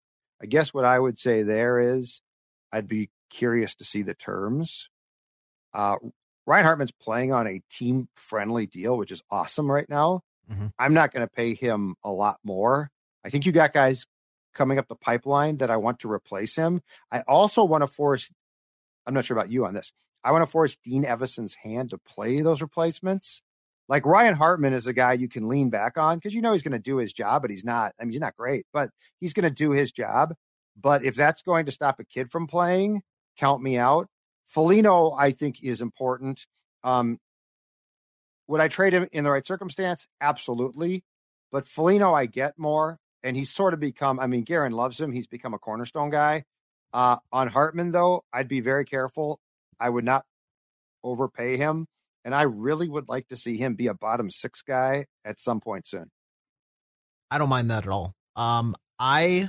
I 0.42 0.46
guess 0.46 0.72
what 0.72 0.86
I 0.86 0.98
would 0.98 1.18
say 1.18 1.42
there 1.42 1.78
is 1.78 2.22
I'd 2.72 2.88
be 2.88 3.10
curious 3.28 3.74
to 3.76 3.84
see 3.84 4.00
the 4.00 4.14
terms. 4.14 4.88
Uh, 5.74 5.96
Ryan 6.46 6.64
Hartman's 6.64 6.92
playing 6.92 7.34
on 7.34 7.46
a 7.46 7.60
team 7.70 8.08
friendly 8.16 8.66
deal, 8.66 8.96
which 8.96 9.12
is 9.12 9.22
awesome 9.30 9.70
right 9.70 9.88
now. 9.90 10.22
Mm-hmm. 10.50 10.68
I'm 10.78 10.94
not 10.94 11.12
going 11.12 11.26
to 11.26 11.30
pay 11.30 11.54
him 11.54 11.96
a 12.02 12.10
lot 12.10 12.38
more. 12.42 12.90
I 13.24 13.28
think 13.28 13.44
you 13.44 13.52
got 13.52 13.74
guys 13.74 14.06
coming 14.54 14.78
up 14.78 14.88
the 14.88 14.96
pipeline 14.96 15.58
that 15.58 15.70
I 15.70 15.76
want 15.76 16.00
to 16.00 16.10
replace 16.10 16.56
him. 16.56 16.82
I 17.10 17.20
also 17.22 17.64
want 17.64 17.82
to 17.82 17.86
force, 17.86 18.30
I'm 19.06 19.14
not 19.14 19.24
sure 19.24 19.36
about 19.36 19.50
you 19.50 19.66
on 19.66 19.74
this. 19.74 19.92
I 20.24 20.32
want 20.32 20.42
to 20.42 20.50
force 20.50 20.76
Dean 20.76 21.04
Evason's 21.04 21.54
hand 21.54 21.90
to 21.90 21.98
play 21.98 22.42
those 22.42 22.62
replacements. 22.62 23.42
Like 23.88 24.06
Ryan 24.06 24.34
Hartman 24.34 24.72
is 24.72 24.86
a 24.86 24.92
guy 24.92 25.14
you 25.14 25.28
can 25.28 25.48
lean 25.48 25.68
back 25.68 25.98
on 25.98 26.16
because 26.16 26.34
you 26.34 26.40
know 26.40 26.52
he's 26.52 26.62
going 26.62 26.72
to 26.72 26.78
do 26.78 26.96
his 26.96 27.12
job, 27.12 27.42
but 27.42 27.50
he's 27.50 27.64
not. 27.64 27.92
I 28.00 28.04
mean, 28.04 28.12
he's 28.12 28.20
not 28.20 28.36
great, 28.36 28.66
but 28.72 28.90
he's 29.20 29.32
going 29.32 29.48
to 29.48 29.50
do 29.50 29.72
his 29.72 29.90
job. 29.92 30.34
But 30.80 31.04
if 31.04 31.16
that's 31.16 31.42
going 31.42 31.66
to 31.66 31.72
stop 31.72 31.98
a 31.98 32.04
kid 32.04 32.30
from 32.30 32.46
playing, 32.46 33.02
count 33.36 33.62
me 33.62 33.78
out. 33.78 34.08
Foligno, 34.46 35.12
I 35.18 35.32
think, 35.32 35.62
is 35.62 35.82
important. 35.82 36.46
Um, 36.84 37.18
would 38.46 38.60
I 38.60 38.68
trade 38.68 38.92
him 38.92 39.08
in 39.12 39.24
the 39.24 39.30
right 39.30 39.46
circumstance? 39.46 40.06
Absolutely. 40.20 41.04
But 41.50 41.66
Foligno, 41.66 42.14
I 42.14 42.26
get 42.26 42.58
more 42.58 42.98
and 43.22 43.36
he's 43.36 43.50
sort 43.50 43.74
of 43.74 43.80
become. 43.80 44.18
I 44.18 44.26
mean, 44.26 44.42
Guerin 44.42 44.72
loves 44.72 45.00
him. 45.00 45.12
He's 45.12 45.26
become 45.26 45.54
a 45.54 45.58
cornerstone 45.58 46.10
guy. 46.10 46.44
Uh, 46.92 47.16
on 47.32 47.48
Hartman, 47.48 47.90
though, 47.90 48.22
I'd 48.32 48.48
be 48.48 48.60
very 48.60 48.84
careful. 48.84 49.38
I 49.80 49.88
would 49.88 50.04
not 50.04 50.24
overpay 51.02 51.56
him, 51.56 51.86
and 52.24 52.34
I 52.34 52.42
really 52.42 52.88
would 52.88 53.08
like 53.08 53.28
to 53.28 53.36
see 53.36 53.56
him 53.56 53.74
be 53.74 53.86
a 53.86 53.94
bottom 53.94 54.30
six 54.30 54.62
guy 54.62 55.06
at 55.24 55.40
some 55.40 55.60
point 55.60 55.88
soon. 55.88 56.10
I 57.30 57.38
don't 57.38 57.48
mind 57.48 57.70
that 57.70 57.84
at 57.84 57.90
all. 57.90 58.14
Um, 58.36 58.74
I 58.98 59.48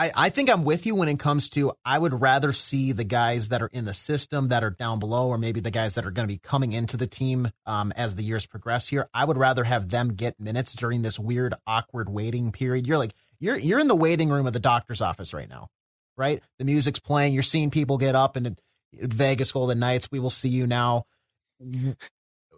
I, 0.00 0.10
I 0.16 0.30
think 0.30 0.48
I'm 0.48 0.64
with 0.64 0.86
you 0.86 0.94
when 0.94 1.10
it 1.10 1.18
comes 1.18 1.50
to 1.50 1.74
I 1.84 1.98
would 1.98 2.22
rather 2.22 2.52
see 2.52 2.92
the 2.92 3.04
guys 3.04 3.50
that 3.50 3.60
are 3.60 3.68
in 3.70 3.84
the 3.84 3.92
system 3.92 4.48
that 4.48 4.64
are 4.64 4.70
down 4.70 4.98
below, 4.98 5.28
or 5.28 5.36
maybe 5.36 5.60
the 5.60 5.70
guys 5.70 5.96
that 5.96 6.06
are 6.06 6.10
going 6.10 6.26
to 6.26 6.32
be 6.32 6.38
coming 6.38 6.72
into 6.72 6.96
the 6.96 7.06
team 7.06 7.50
um, 7.66 7.92
as 7.94 8.16
the 8.16 8.22
years 8.22 8.46
progress 8.46 8.88
here. 8.88 9.10
I 9.12 9.26
would 9.26 9.36
rather 9.36 9.62
have 9.62 9.90
them 9.90 10.14
get 10.14 10.40
minutes 10.40 10.72
during 10.72 11.02
this 11.02 11.18
weird, 11.18 11.52
awkward 11.66 12.08
waiting 12.08 12.50
period. 12.50 12.86
You're 12.86 12.96
like 12.96 13.12
you're 13.40 13.58
you're 13.58 13.78
in 13.78 13.88
the 13.88 13.94
waiting 13.94 14.30
room 14.30 14.46
of 14.46 14.54
the 14.54 14.58
doctor's 14.58 15.02
office 15.02 15.34
right 15.34 15.50
now, 15.50 15.68
right? 16.16 16.42
The 16.58 16.64
music's 16.64 17.00
playing. 17.00 17.34
You're 17.34 17.42
seeing 17.42 17.70
people 17.70 17.98
get 17.98 18.14
up 18.14 18.36
and 18.36 18.58
Vegas 18.94 19.52
Golden 19.52 19.80
Knights. 19.80 20.08
We 20.10 20.18
will 20.18 20.30
see 20.30 20.48
you 20.48 20.66
now. 20.66 21.04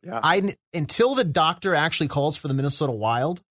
Yeah. 0.04 0.20
I 0.22 0.54
until 0.72 1.16
the 1.16 1.24
doctor 1.24 1.74
actually 1.74 2.08
calls 2.08 2.36
for 2.36 2.46
the 2.46 2.54
Minnesota 2.54 2.92
Wild, 2.92 3.42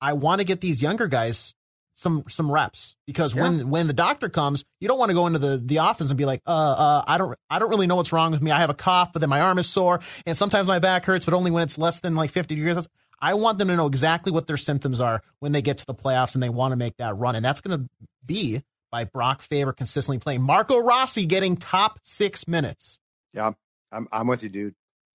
I 0.00 0.12
want 0.12 0.40
to 0.40 0.44
get 0.44 0.60
these 0.60 0.80
younger 0.80 1.08
guys 1.08 1.52
some 1.94 2.24
some 2.28 2.50
reps 2.50 2.96
because 3.06 3.34
yeah. 3.34 3.42
when 3.42 3.70
when 3.70 3.86
the 3.86 3.92
doctor 3.92 4.28
comes, 4.28 4.64
you 4.80 4.88
don't 4.88 4.98
want 4.98 5.10
to 5.10 5.14
go 5.14 5.26
into 5.26 5.38
the 5.38 5.58
the 5.64 5.78
office 5.78 6.10
and 6.10 6.18
be 6.18 6.24
like, 6.24 6.42
uh, 6.46 6.50
uh, 6.50 7.04
I 7.06 7.18
don't 7.18 7.38
I 7.48 7.58
don't 7.58 7.70
really 7.70 7.86
know 7.86 7.96
what's 7.96 8.12
wrong 8.12 8.32
with 8.32 8.42
me. 8.42 8.50
I 8.50 8.60
have 8.60 8.70
a 8.70 8.74
cough, 8.74 9.12
but 9.12 9.20
then 9.20 9.30
my 9.30 9.40
arm 9.40 9.58
is 9.58 9.68
sore, 9.68 10.00
and 10.26 10.36
sometimes 10.36 10.68
my 10.68 10.80
back 10.80 11.04
hurts, 11.04 11.24
but 11.24 11.34
only 11.34 11.50
when 11.50 11.62
it's 11.62 11.78
less 11.78 12.00
than 12.00 12.14
like 12.14 12.30
50 12.30 12.54
degrees. 12.54 12.86
I 13.20 13.34
want 13.34 13.58
them 13.58 13.68
to 13.68 13.76
know 13.76 13.86
exactly 13.86 14.32
what 14.32 14.46
their 14.46 14.58
symptoms 14.58 15.00
are 15.00 15.22
when 15.38 15.52
they 15.52 15.62
get 15.62 15.78
to 15.78 15.86
the 15.86 15.94
playoffs 15.94 16.34
and 16.34 16.42
they 16.42 16.50
want 16.50 16.72
to 16.72 16.76
make 16.76 16.96
that 16.98 17.16
run, 17.16 17.36
and 17.36 17.44
that's 17.44 17.60
going 17.60 17.78
to 17.80 17.88
be 18.26 18.62
by 18.90 19.04
Brock 19.04 19.40
Faber 19.40 19.72
consistently 19.72 20.18
playing. 20.18 20.42
Marco 20.42 20.78
Rossi 20.78 21.26
getting 21.26 21.56
top 21.56 22.00
six 22.02 22.46
minutes. 22.48 23.00
Yeah, 23.32 23.52
I'm 23.92 24.08
I'm 24.12 24.26
with 24.26 24.42
you, 24.42 24.48
dude. 24.48 24.74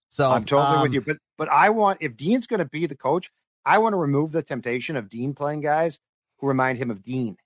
So 0.09 0.29
I'm 0.29 0.45
totally 0.45 0.77
um, 0.77 0.81
with 0.83 0.93
you. 0.93 1.01
But 1.01 1.17
but 1.38 1.50
I 1.50 1.69
want 1.69 2.00
if 2.01 2.15
Dean's 2.15 2.48
going 2.48 2.59
to 2.59 2.65
be 2.65 2.88
the 2.88 2.95
coach, 2.95 3.29
I 3.65 3.77
want 3.77 3.93
to 3.93 3.98
remove 3.98 4.31
the 4.31 4.41
temptation 4.41 4.95
of 4.95 5.09
Dean 5.09 5.33
playing 5.33 5.62
guys 5.62 6.00
who 6.39 6.48
remind 6.48 6.77
him 6.77 6.91
of 6.91 7.03
Dean. 7.03 7.38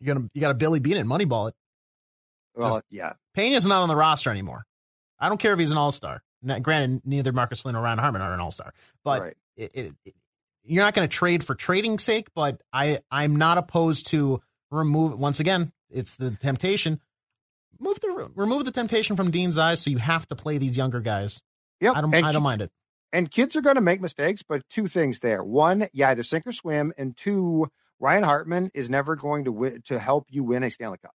You 0.00 0.06
got 0.06 0.22
you 0.34 0.40
got 0.40 0.50
a 0.50 0.54
Billy 0.54 0.80
Beane 0.80 0.96
and 0.96 1.08
Moneyball 1.08 1.48
it. 1.48 1.54
Well, 2.54 2.76
Just, 2.76 2.84
yeah. 2.90 3.12
Pena's 3.36 3.66
not 3.66 3.82
on 3.82 3.88
the 3.88 3.96
roster 3.96 4.30
anymore. 4.30 4.64
I 5.18 5.28
don't 5.28 5.38
care 5.38 5.52
if 5.52 5.58
he's 5.58 5.70
an 5.70 5.78
all 5.78 5.92
star. 5.92 6.22
Granted, 6.62 7.02
neither 7.04 7.32
Marcus 7.32 7.60
Foligno 7.60 7.80
or 7.80 7.84
Ryan 7.84 7.98
Hartman 7.98 8.22
are 8.22 8.32
an 8.32 8.40
all 8.40 8.50
star, 8.50 8.74
but 9.04 9.22
right. 9.22 9.36
it, 9.56 9.70
it, 9.74 9.94
it, 10.04 10.14
you're 10.64 10.82
not 10.82 10.92
going 10.92 11.08
to 11.08 11.16
trade 11.16 11.44
for 11.44 11.54
trading 11.54 11.98
sake. 11.98 12.28
But 12.34 12.60
I 12.72 12.98
I'm 13.10 13.36
not 13.36 13.58
opposed 13.58 14.08
to 14.08 14.42
remove 14.70 15.18
once 15.18 15.38
again. 15.38 15.72
It's 15.88 16.16
the 16.16 16.32
temptation. 16.32 17.00
Move 17.78 18.00
the 18.00 18.30
remove 18.34 18.64
the 18.64 18.72
temptation 18.72 19.14
from 19.14 19.30
Dean's 19.30 19.56
eyes, 19.56 19.80
so 19.80 19.90
you 19.90 19.98
have 19.98 20.26
to 20.28 20.36
play 20.36 20.58
these 20.58 20.76
younger 20.76 21.00
guys. 21.00 21.42
Yeah, 21.80 21.92
I 21.92 22.00
don't 22.00 22.14
I 22.14 22.32
don't 22.32 22.42
mind 22.42 22.62
it. 22.62 22.70
And 23.12 23.30
kids 23.30 23.54
are 23.56 23.60
going 23.60 23.76
to 23.76 23.82
make 23.82 24.00
mistakes, 24.00 24.42
but 24.42 24.68
two 24.68 24.86
things 24.88 25.20
there: 25.20 25.44
one, 25.44 25.86
you 25.92 26.04
either 26.04 26.22
sink 26.22 26.46
or 26.46 26.52
swim, 26.52 26.92
and 26.96 27.16
two, 27.16 27.70
Ryan 28.02 28.24
Hartman 28.24 28.70
is 28.74 28.90
never 28.90 29.14
going 29.14 29.44
to 29.44 29.52
win, 29.52 29.80
to 29.86 29.96
help 29.96 30.26
you 30.28 30.42
win 30.42 30.64
a 30.64 30.70
Stanley 30.70 30.98
Cup. 31.00 31.14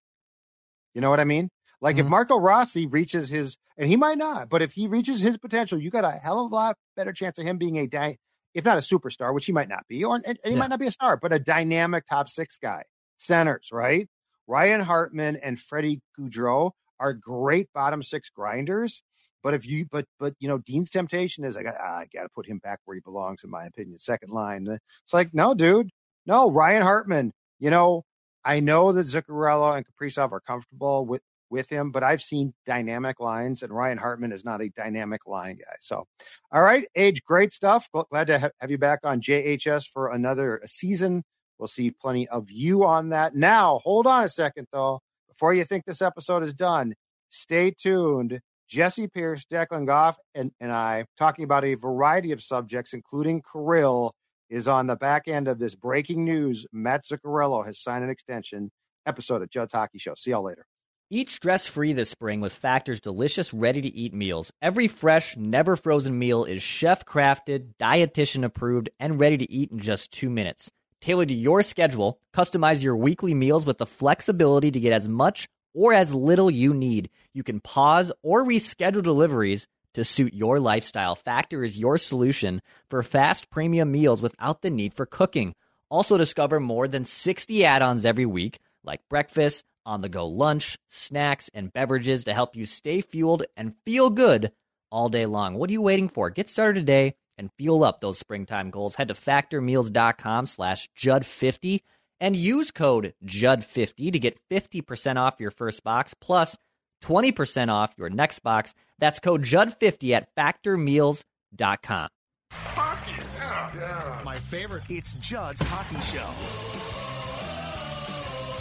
You 0.96 1.02
know 1.02 1.10
what 1.10 1.20
I 1.20 1.26
mean? 1.26 1.50
Like 1.82 1.98
mm-hmm. 1.98 2.06
if 2.06 2.10
Marco 2.10 2.40
Rossi 2.40 2.88
reaches 2.88 3.28
his, 3.28 3.58
and 3.78 3.90
he 3.90 3.98
might 3.98 4.18
not, 4.18 4.50
but 4.50 4.62
if 4.62 4.72
he 4.72 4.88
reaches 4.88 5.20
his 5.20 5.38
potential, 5.38 5.78
you 5.78 5.92
got 5.92 6.06
a 6.06 6.12
hell 6.12 6.46
of 6.46 6.52
a 6.52 6.56
lot 6.56 6.78
better 6.96 7.12
chance 7.12 7.38
of 7.38 7.46
him 7.46 7.58
being 7.58 7.78
a, 7.78 7.88
di- 7.88 8.18
if 8.54 8.64
not 8.64 8.78
a 8.78 8.82
superstar, 8.82 9.34
which 9.34 9.46
he 9.46 9.52
might 9.52 9.68
not 9.68 9.86
be, 9.90 10.04
or 10.06 10.16
and, 10.16 10.26
and 10.26 10.38
he 10.46 10.52
yeah. 10.52 10.58
might 10.58 10.70
not 10.70 10.80
be 10.80 10.88
a 10.88 10.92
star, 10.92 11.18
but 11.18 11.34
a 11.34 11.40
dynamic 11.40 12.06
top 12.10 12.30
six 12.30 12.58
guy. 12.58 12.84
Centers, 13.18 13.70
right? 13.74 14.08
Ryan 14.48 14.80
Hartman 14.80 15.36
and 15.38 15.60
Freddie 15.60 16.02
Gaudreau 16.18 16.72
are 17.00 17.14
great 17.14 17.68
bottom 17.74 18.02
six 18.02 18.30
grinders. 18.30 19.02
But 19.44 19.54
if 19.54 19.68
you, 19.68 19.88
but 19.92 20.06
but 20.20 20.36
you 20.40 20.48
know, 20.48 20.60
Dean's 20.60 20.90
temptation 20.90 21.44
is 21.44 21.58
I 21.58 21.64
got 21.64 21.76
I 21.76 22.08
got 22.14 22.24
to 22.24 22.30
put 22.30 22.48
him 22.48 22.60
back 22.60 22.80
where 22.86 22.96
he 22.96 23.02
belongs, 23.02 23.44
in 23.44 23.50
my 23.50 23.66
opinion, 23.66 24.00
second 24.00 24.30
line. 24.30 24.68
It's 24.68 25.14
like 25.14 25.34
no, 25.34 25.54
dude, 25.54 25.90
no, 26.28 26.52
Ryan 26.52 26.84
Hartman. 26.84 27.34
You 27.60 27.72
know, 27.72 28.04
I 28.46 28.60
know 28.60 28.92
that 28.92 29.08
Zuccarello 29.08 29.76
and 29.76 29.86
Kaprizov 29.86 30.32
are 30.32 30.40
comfortable 30.42 31.06
with 31.06 31.22
with 31.50 31.70
him, 31.70 31.92
but 31.92 32.04
I've 32.04 32.22
seen 32.22 32.54
dynamic 32.66 33.22
lines, 33.22 33.64
and 33.64 33.72
Ryan 33.72 33.98
Hartman 33.98 34.34
is 34.34 34.44
not 34.44 34.62
a 34.62 34.70
dynamic 34.70 35.26
line 35.26 35.56
guy. 35.56 35.76
So, 35.80 36.06
all 36.52 36.62
right, 36.62 36.86
AJ, 36.98 37.24
great 37.24 37.54
stuff. 37.54 37.90
Glad 38.10 38.28
to 38.28 38.52
have 38.60 38.70
you 38.70 38.78
back 38.78 39.00
on 39.04 39.22
JHS 39.22 39.88
for 39.88 40.12
another 40.12 40.62
season. 40.66 41.24
We'll 41.58 41.68
see 41.68 41.92
plenty 41.92 42.28
of 42.28 42.52
you 42.52 42.84
on 42.86 43.10
that. 43.10 43.34
Now, 43.34 43.80
hold 43.80 44.08
on 44.08 44.24
a 44.24 44.30
second, 44.30 44.68
though. 44.72 45.00
Before 45.30 45.54
you 45.54 45.64
think 45.64 45.86
this 45.86 46.02
episode 46.02 46.44
is 46.44 46.54
done, 46.54 46.94
stay 47.30 47.72
tuned. 47.72 48.40
Jessi 48.70 49.12
Pierce, 49.12 49.46
Declan 49.46 49.86
Goff, 49.86 50.18
and, 50.36 50.52
and 50.60 50.72
I 50.72 51.06
talking 51.18 51.46
about 51.46 51.64
a 51.64 51.76
variety 51.76 52.34
of 52.34 52.44
subjects, 52.44 52.94
including 52.94 53.42
Kirill, 53.42 54.14
is 54.50 54.68
on 54.68 54.88
the 54.88 54.96
back 54.96 55.28
end 55.28 55.48
of 55.48 55.60
this 55.60 55.76
breaking 55.76 56.26
news. 56.26 56.66
Matt 56.72 57.06
Zuccarello 57.06 57.66
has 57.66 57.80
signed 57.82 58.04
an 58.04 58.10
extension 58.10 58.72
episode 59.06 59.42
of 59.42 59.50
Judd's 59.50 59.74
Hockey 59.74 60.00
Show. 60.00 60.14
See 60.16 60.32
y'all 60.32 60.44
later. 60.44 60.66
Eat 61.10 61.30
stress 61.30 61.66
free 61.68 61.94
this 61.94 62.10
spring 62.10 62.42
with 62.42 62.52
Factor's 62.52 63.00
delicious, 63.00 63.54
ready 63.54 63.82
to 63.82 63.88
eat 63.88 64.14
meals. 64.14 64.52
Every 64.62 64.90
fresh, 64.90 65.38
never 65.38 65.78
frozen 65.78 66.20
meal 66.20 66.44
is 66.44 66.62
chef 66.62 67.06
crafted, 67.06 67.76
dietitian 67.80 68.44
approved, 68.44 68.90
and 69.00 69.18
ready 69.18 69.38
to 69.38 69.50
eat 69.50 69.72
in 69.72 69.80
just 69.80 70.12
two 70.12 70.30
minutes. 70.30 70.70
Tailored 71.00 71.30
to 71.30 71.34
your 71.34 71.62
schedule, 71.62 72.20
customize 72.36 72.84
your 72.84 72.98
weekly 72.98 73.34
meals 73.34 73.66
with 73.66 73.78
the 73.78 73.86
flexibility 73.86 74.70
to 74.70 74.80
get 74.82 74.92
as 74.92 75.08
much 75.08 75.48
or 75.74 75.94
as 75.94 76.14
little 76.14 76.52
you 76.52 76.74
need. 76.74 77.10
You 77.34 77.44
can 77.44 77.62
pause 77.62 78.12
or 78.22 78.44
reschedule 78.44 79.04
deliveries 79.04 79.66
to 79.98 80.06
suit 80.06 80.34
your 80.34 80.60
lifestyle. 80.60 81.16
Factor 81.16 81.64
is 81.64 81.78
your 81.78 81.98
solution 81.98 82.62
for 82.90 83.02
fast 83.02 83.50
premium 83.50 83.92
meals 83.92 84.22
without 84.22 84.62
the 84.62 84.70
need 84.70 84.94
for 84.94 85.08
cooking. 85.08 85.56
Also, 85.90 86.18
discover 86.18 86.60
more 86.60 86.88
than 86.88 87.04
60 87.04 87.66
add 87.66 87.82
ons 87.82 88.06
every 88.06 88.26
week, 88.26 88.60
like 88.84 89.02
breakfast 89.10 89.66
on 89.88 90.02
the 90.02 90.10
go 90.10 90.28
lunch, 90.28 90.78
snacks, 90.88 91.50
and 91.52 91.74
beverages 91.74 92.26
to 92.26 92.34
help 92.34 92.56
you 92.56 92.66
stay 92.66 93.02
fueled 93.02 93.44
and 93.56 93.74
feel 93.86 94.12
good 94.12 94.52
all 94.92 95.10
day 95.10 95.26
long. 95.26 95.56
What 95.56 95.70
are 95.72 95.74
you 95.74 95.82
waiting 95.82 96.10
for? 96.10 96.30
Get 96.30 96.50
started 96.50 96.82
today 96.82 97.16
and 97.36 97.50
fuel 97.58 97.84
up 97.84 98.00
those 98.00 98.20
springtime 98.20 98.70
goals. 98.70 98.96
Head 98.96 99.08
to 99.08 99.16
factormeals.com 99.16 100.46
slash 100.46 100.90
Judd50 100.96 101.82
and 102.20 102.36
use 102.36 102.70
code 102.70 103.16
JUD50 103.26 104.12
to 104.12 104.20
get 104.20 104.40
50% 104.52 105.18
off 105.18 105.40
your 105.40 105.52
first 105.52 105.84
box 105.84 106.14
plus 106.14 106.58
20% 107.04 107.70
off 107.70 107.94
your 107.98 108.10
next 108.10 108.40
box. 108.40 108.74
That's 109.00 109.20
code 109.20 109.44
JUD50 109.44 110.12
at 110.12 110.36
factormeals.com. 110.36 112.10
Hockey, 112.52 113.12
yeah, 113.36 113.72
yeah. 113.76 114.22
My 114.24 114.38
favorite. 114.38 114.84
It's 114.90 115.16
Judd's 115.16 115.62
Hockey 115.62 116.00
Show. 116.02 116.30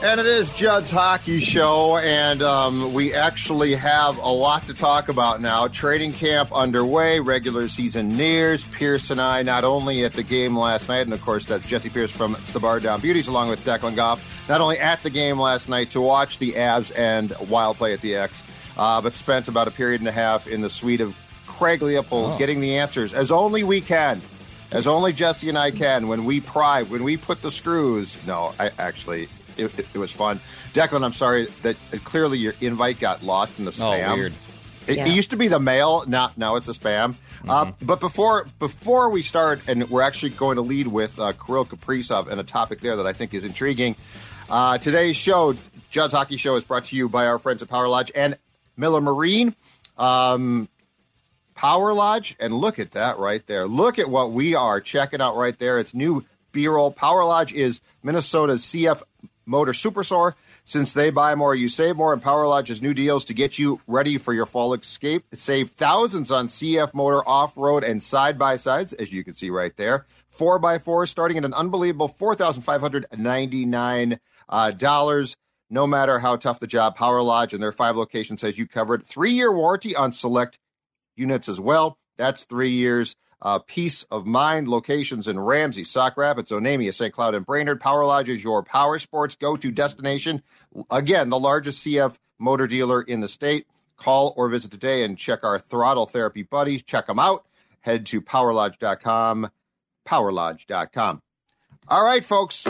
And 0.02 0.20
it 0.20 0.26
is 0.26 0.50
Judd's 0.50 0.90
Hockey 0.90 1.40
Show, 1.40 1.96
and 1.96 2.42
um, 2.42 2.92
we 2.92 3.14
actually 3.14 3.74
have 3.76 4.18
a 4.18 4.28
lot 4.28 4.66
to 4.66 4.74
talk 4.74 5.08
about 5.08 5.40
now. 5.40 5.68
Trading 5.68 6.12
camp 6.12 6.54
underway, 6.54 7.18
regular 7.18 7.66
season 7.66 8.14
nears. 8.14 8.64
Pierce 8.66 9.10
and 9.10 9.18
I, 9.18 9.42
not 9.42 9.64
only 9.64 10.04
at 10.04 10.12
the 10.12 10.22
game 10.22 10.54
last 10.56 10.90
night, 10.90 11.00
and 11.06 11.14
of 11.14 11.22
course 11.22 11.46
that's 11.46 11.64
Jessi 11.64 11.90
Pierce 11.90 12.10
from 12.10 12.36
the 12.52 12.60
Bar 12.60 12.80
Down 12.80 13.00
Beauties, 13.00 13.26
along 13.26 13.48
with 13.48 13.64
Declan 13.64 13.96
Goff, 13.96 14.20
not 14.48 14.60
only 14.60 14.78
at 14.78 15.02
the 15.02 15.10
game 15.10 15.38
last 15.38 15.68
night 15.68 15.90
to 15.90 16.00
watch 16.00 16.38
the 16.38 16.52
Avs 16.52 16.96
and 16.96 17.34
Wild 17.48 17.76
play 17.76 17.92
at 17.92 18.00
the 18.00 18.16
X, 18.16 18.42
uh, 18.76 19.00
but 19.00 19.12
spent 19.12 19.48
about 19.48 19.68
a 19.68 19.70
period 19.70 20.00
and 20.00 20.08
a 20.08 20.12
half 20.12 20.46
in 20.46 20.60
the 20.60 20.70
suite 20.70 21.00
of 21.00 21.16
Craig 21.46 21.80
Leipold 21.80 22.34
oh. 22.34 22.38
getting 22.38 22.60
the 22.60 22.76
answers 22.76 23.14
as 23.14 23.32
only 23.32 23.64
we 23.64 23.80
can 23.80 24.20
as 24.72 24.86
only 24.86 25.12
Jessi 25.12 25.48
and 25.48 25.58
I 25.58 25.70
can 25.70 26.08
when 26.08 26.24
we 26.24 26.40
pry, 26.40 26.82
when 26.82 27.04
we 27.04 27.16
put 27.16 27.42
the 27.42 27.50
screws. 27.50 28.16
No, 28.26 28.54
I 28.58 28.70
actually, 28.78 29.28
it, 29.56 29.78
it, 29.78 29.86
it, 29.94 29.98
was 29.98 30.10
fun. 30.10 30.40
Declan, 30.74 31.04
I'm 31.04 31.12
sorry 31.12 31.46
that 31.62 31.76
uh, 31.92 31.98
clearly 32.04 32.38
your 32.38 32.54
invite 32.60 33.00
got 33.00 33.22
lost 33.22 33.58
in 33.58 33.64
the 33.64 33.70
oh, 33.70 33.74
spam. 33.74 34.08
Oh, 34.08 34.14
weird. 34.14 34.32
It, 34.86 34.98
yeah. 34.98 35.06
it 35.06 35.14
used 35.14 35.30
to 35.30 35.36
be 35.36 35.48
the 35.48 35.58
mail. 35.58 36.04
Now, 36.06 36.32
now 36.36 36.56
it's 36.56 36.68
a 36.68 36.72
spam. 36.72 37.16
Uh, 37.48 37.64
mm-hmm. 37.64 37.70
Uh, 37.70 37.72
but 37.82 38.00
before 38.00 38.48
before 38.58 39.10
we 39.10 39.22
start, 39.22 39.60
and 39.66 39.88
we're 39.90 40.02
actually 40.02 40.30
going 40.30 40.56
to 40.56 40.62
lead 40.62 40.86
with 40.86 41.18
uh, 41.18 41.32
Kirill 41.32 41.66
Kaprizov 41.66 42.28
and 42.28 42.40
a 42.40 42.44
topic 42.44 42.80
there 42.80 42.96
that 42.96 43.06
I 43.06 43.12
think 43.12 43.34
is 43.34 43.44
intriguing. 43.44 43.96
Uh, 44.48 44.78
today's 44.78 45.16
show, 45.16 45.56
Judd's 45.90 46.12
Hockey 46.12 46.36
Show, 46.36 46.54
is 46.54 46.62
brought 46.62 46.86
to 46.86 46.96
you 46.96 47.08
by 47.08 47.26
our 47.26 47.38
friends 47.38 47.62
at 47.62 47.68
Power 47.68 47.88
Lodge 47.88 48.12
and 48.14 48.38
Miller 48.76 49.00
Marine. 49.00 49.56
Um, 49.98 50.68
Power 51.54 51.92
Lodge, 51.92 52.36
and 52.38 52.54
look 52.54 52.78
at 52.78 52.92
that 52.92 53.18
right 53.18 53.44
there. 53.46 53.66
Look 53.66 53.98
at 53.98 54.08
what 54.08 54.30
we 54.30 54.54
are 54.54 54.80
checking 54.80 55.20
out 55.20 55.36
right 55.36 55.58
there. 55.58 55.78
It's 55.78 55.94
new 55.94 56.24
B-roll. 56.52 56.92
Power 56.92 57.24
Lodge 57.24 57.52
is 57.54 57.80
Minnesota's 58.02 58.62
CF 58.62 59.02
Motor 59.46 59.72
Superstore. 59.72 60.34
Since 60.68 60.94
they 60.94 61.10
buy 61.10 61.36
more, 61.36 61.54
you 61.54 61.68
save 61.68 61.96
more, 61.96 62.12
and 62.12 62.20
Power 62.20 62.48
Lodge's 62.48 62.82
new 62.82 62.92
deals 62.92 63.24
to 63.26 63.34
get 63.34 63.56
you 63.56 63.80
ready 63.86 64.18
for 64.18 64.34
your 64.34 64.46
fall 64.46 64.74
escape. 64.74 65.24
Save 65.32 65.70
thousands 65.70 66.32
on 66.32 66.48
CFMOTO 66.48 67.22
off-road 67.24 67.84
and 67.84 68.02
side-by-sides, 68.02 68.92
as 68.94 69.12
you 69.12 69.22
can 69.22 69.36
see 69.36 69.48
right 69.48 69.76
there. 69.76 70.06
4x4 70.36 71.06
starting 71.06 71.38
at 71.38 71.44
an 71.44 71.54
unbelievable 71.54 72.08
$4,599. 72.08 74.18
Uh, 74.48 74.72
no 75.70 75.86
matter 75.86 76.18
how 76.18 76.34
tough 76.34 76.58
the 76.58 76.66
job, 76.66 76.96
Power 76.96 77.22
Lodge 77.22 77.54
and 77.54 77.62
their 77.62 77.70
five 77.70 77.96
locations 77.96 78.42
has 78.42 78.58
you 78.58 78.66
covered. 78.66 79.06
Three-year 79.06 79.52
warranty 79.52 79.94
on 79.94 80.10
select 80.10 80.58
units 81.14 81.48
as 81.48 81.60
well. 81.60 81.96
That's 82.16 82.42
three 82.42 82.72
years 82.72 83.14
uh, 83.42 83.58
peace 83.58 84.04
of 84.10 84.26
mind 84.26 84.68
locations 84.68 85.28
in 85.28 85.38
Ramsey, 85.38 85.84
Sauk 85.84 86.16
Rapids, 86.16 86.50
Onamia, 86.50 86.94
St. 86.94 87.12
Cloud, 87.12 87.34
and 87.34 87.44
Brainerd. 87.44 87.80
Power 87.80 88.04
Lodge 88.04 88.28
is 88.28 88.42
your 88.42 88.62
power 88.62 88.98
sports 88.98 89.36
go 89.36 89.56
to 89.56 89.70
destination. 89.70 90.42
Again, 90.90 91.28
the 91.28 91.38
largest 91.38 91.84
CF 91.84 92.16
motor 92.38 92.66
dealer 92.66 93.02
in 93.02 93.20
the 93.20 93.28
state. 93.28 93.66
Call 93.96 94.34
or 94.36 94.48
visit 94.48 94.70
today 94.70 95.04
and 95.04 95.16
check 95.16 95.42
our 95.42 95.58
throttle 95.58 96.06
therapy 96.06 96.42
buddies. 96.42 96.82
Check 96.82 97.06
them 97.06 97.18
out. 97.18 97.46
Head 97.80 98.04
to 98.06 98.20
powerlodge.com. 98.20 99.50
Powerlodge.com. 100.06 101.22
All 101.88 102.04
right, 102.04 102.24
folks, 102.24 102.66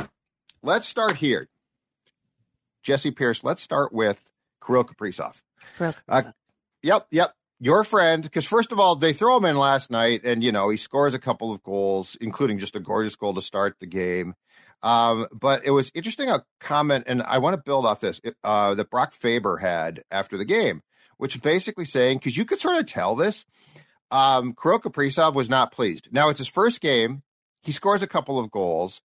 let's 0.62 0.86
start 0.86 1.16
here. 1.16 1.48
Jessi 2.84 3.14
Pierce, 3.14 3.42
let's 3.42 3.62
start 3.62 3.92
with 3.92 4.28
Kirill 4.64 4.84
Kaprizov. 4.84 5.40
Kirill 5.76 5.94
uh, 6.08 6.22
Kaprizov. 6.22 6.26
Uh, 6.28 6.32
yep, 6.82 7.06
yep 7.10 7.34
your 7.58 7.84
friend, 7.84 8.22
because 8.22 8.44
first 8.44 8.72
of 8.72 8.80
all, 8.80 8.96
they 8.96 9.12
throw 9.12 9.36
him 9.36 9.44
in 9.44 9.56
last 9.56 9.90
night, 9.90 10.22
and 10.24 10.42
you 10.42 10.52
know 10.52 10.68
he 10.68 10.76
scores 10.76 11.14
a 11.14 11.18
couple 11.18 11.52
of 11.52 11.62
goals, 11.62 12.16
including 12.20 12.58
just 12.58 12.76
a 12.76 12.80
gorgeous 12.80 13.16
goal 13.16 13.34
to 13.34 13.42
start 13.42 13.76
the 13.80 13.86
game. 13.86 14.34
Um, 14.82 15.26
but 15.32 15.64
it 15.64 15.70
was 15.70 15.90
interesting 15.94 16.28
a 16.28 16.44
comment, 16.60 17.04
and 17.06 17.22
I 17.22 17.38
want 17.38 17.54
to 17.54 17.62
build 17.62 17.86
off 17.86 18.00
this 18.00 18.20
uh, 18.44 18.74
that 18.74 18.90
Brock 18.90 19.14
Faber 19.14 19.56
had 19.56 20.02
after 20.10 20.36
the 20.36 20.44
game, 20.44 20.82
which 21.16 21.40
basically 21.42 21.86
saying 21.86 22.18
because 22.18 22.36
you 22.36 22.44
could 22.44 22.60
sort 22.60 22.78
of 22.78 22.86
tell 22.86 23.16
this. 23.16 23.44
Um, 24.10 24.54
Kirill 24.54 24.78
Kaprizov 24.78 25.34
was 25.34 25.50
not 25.50 25.72
pleased. 25.72 26.08
Now 26.12 26.28
it's 26.28 26.38
his 26.38 26.46
first 26.46 26.80
game. 26.80 27.22
He 27.62 27.72
scores 27.72 28.02
a 28.02 28.06
couple 28.06 28.38
of 28.38 28.52
goals, 28.52 29.00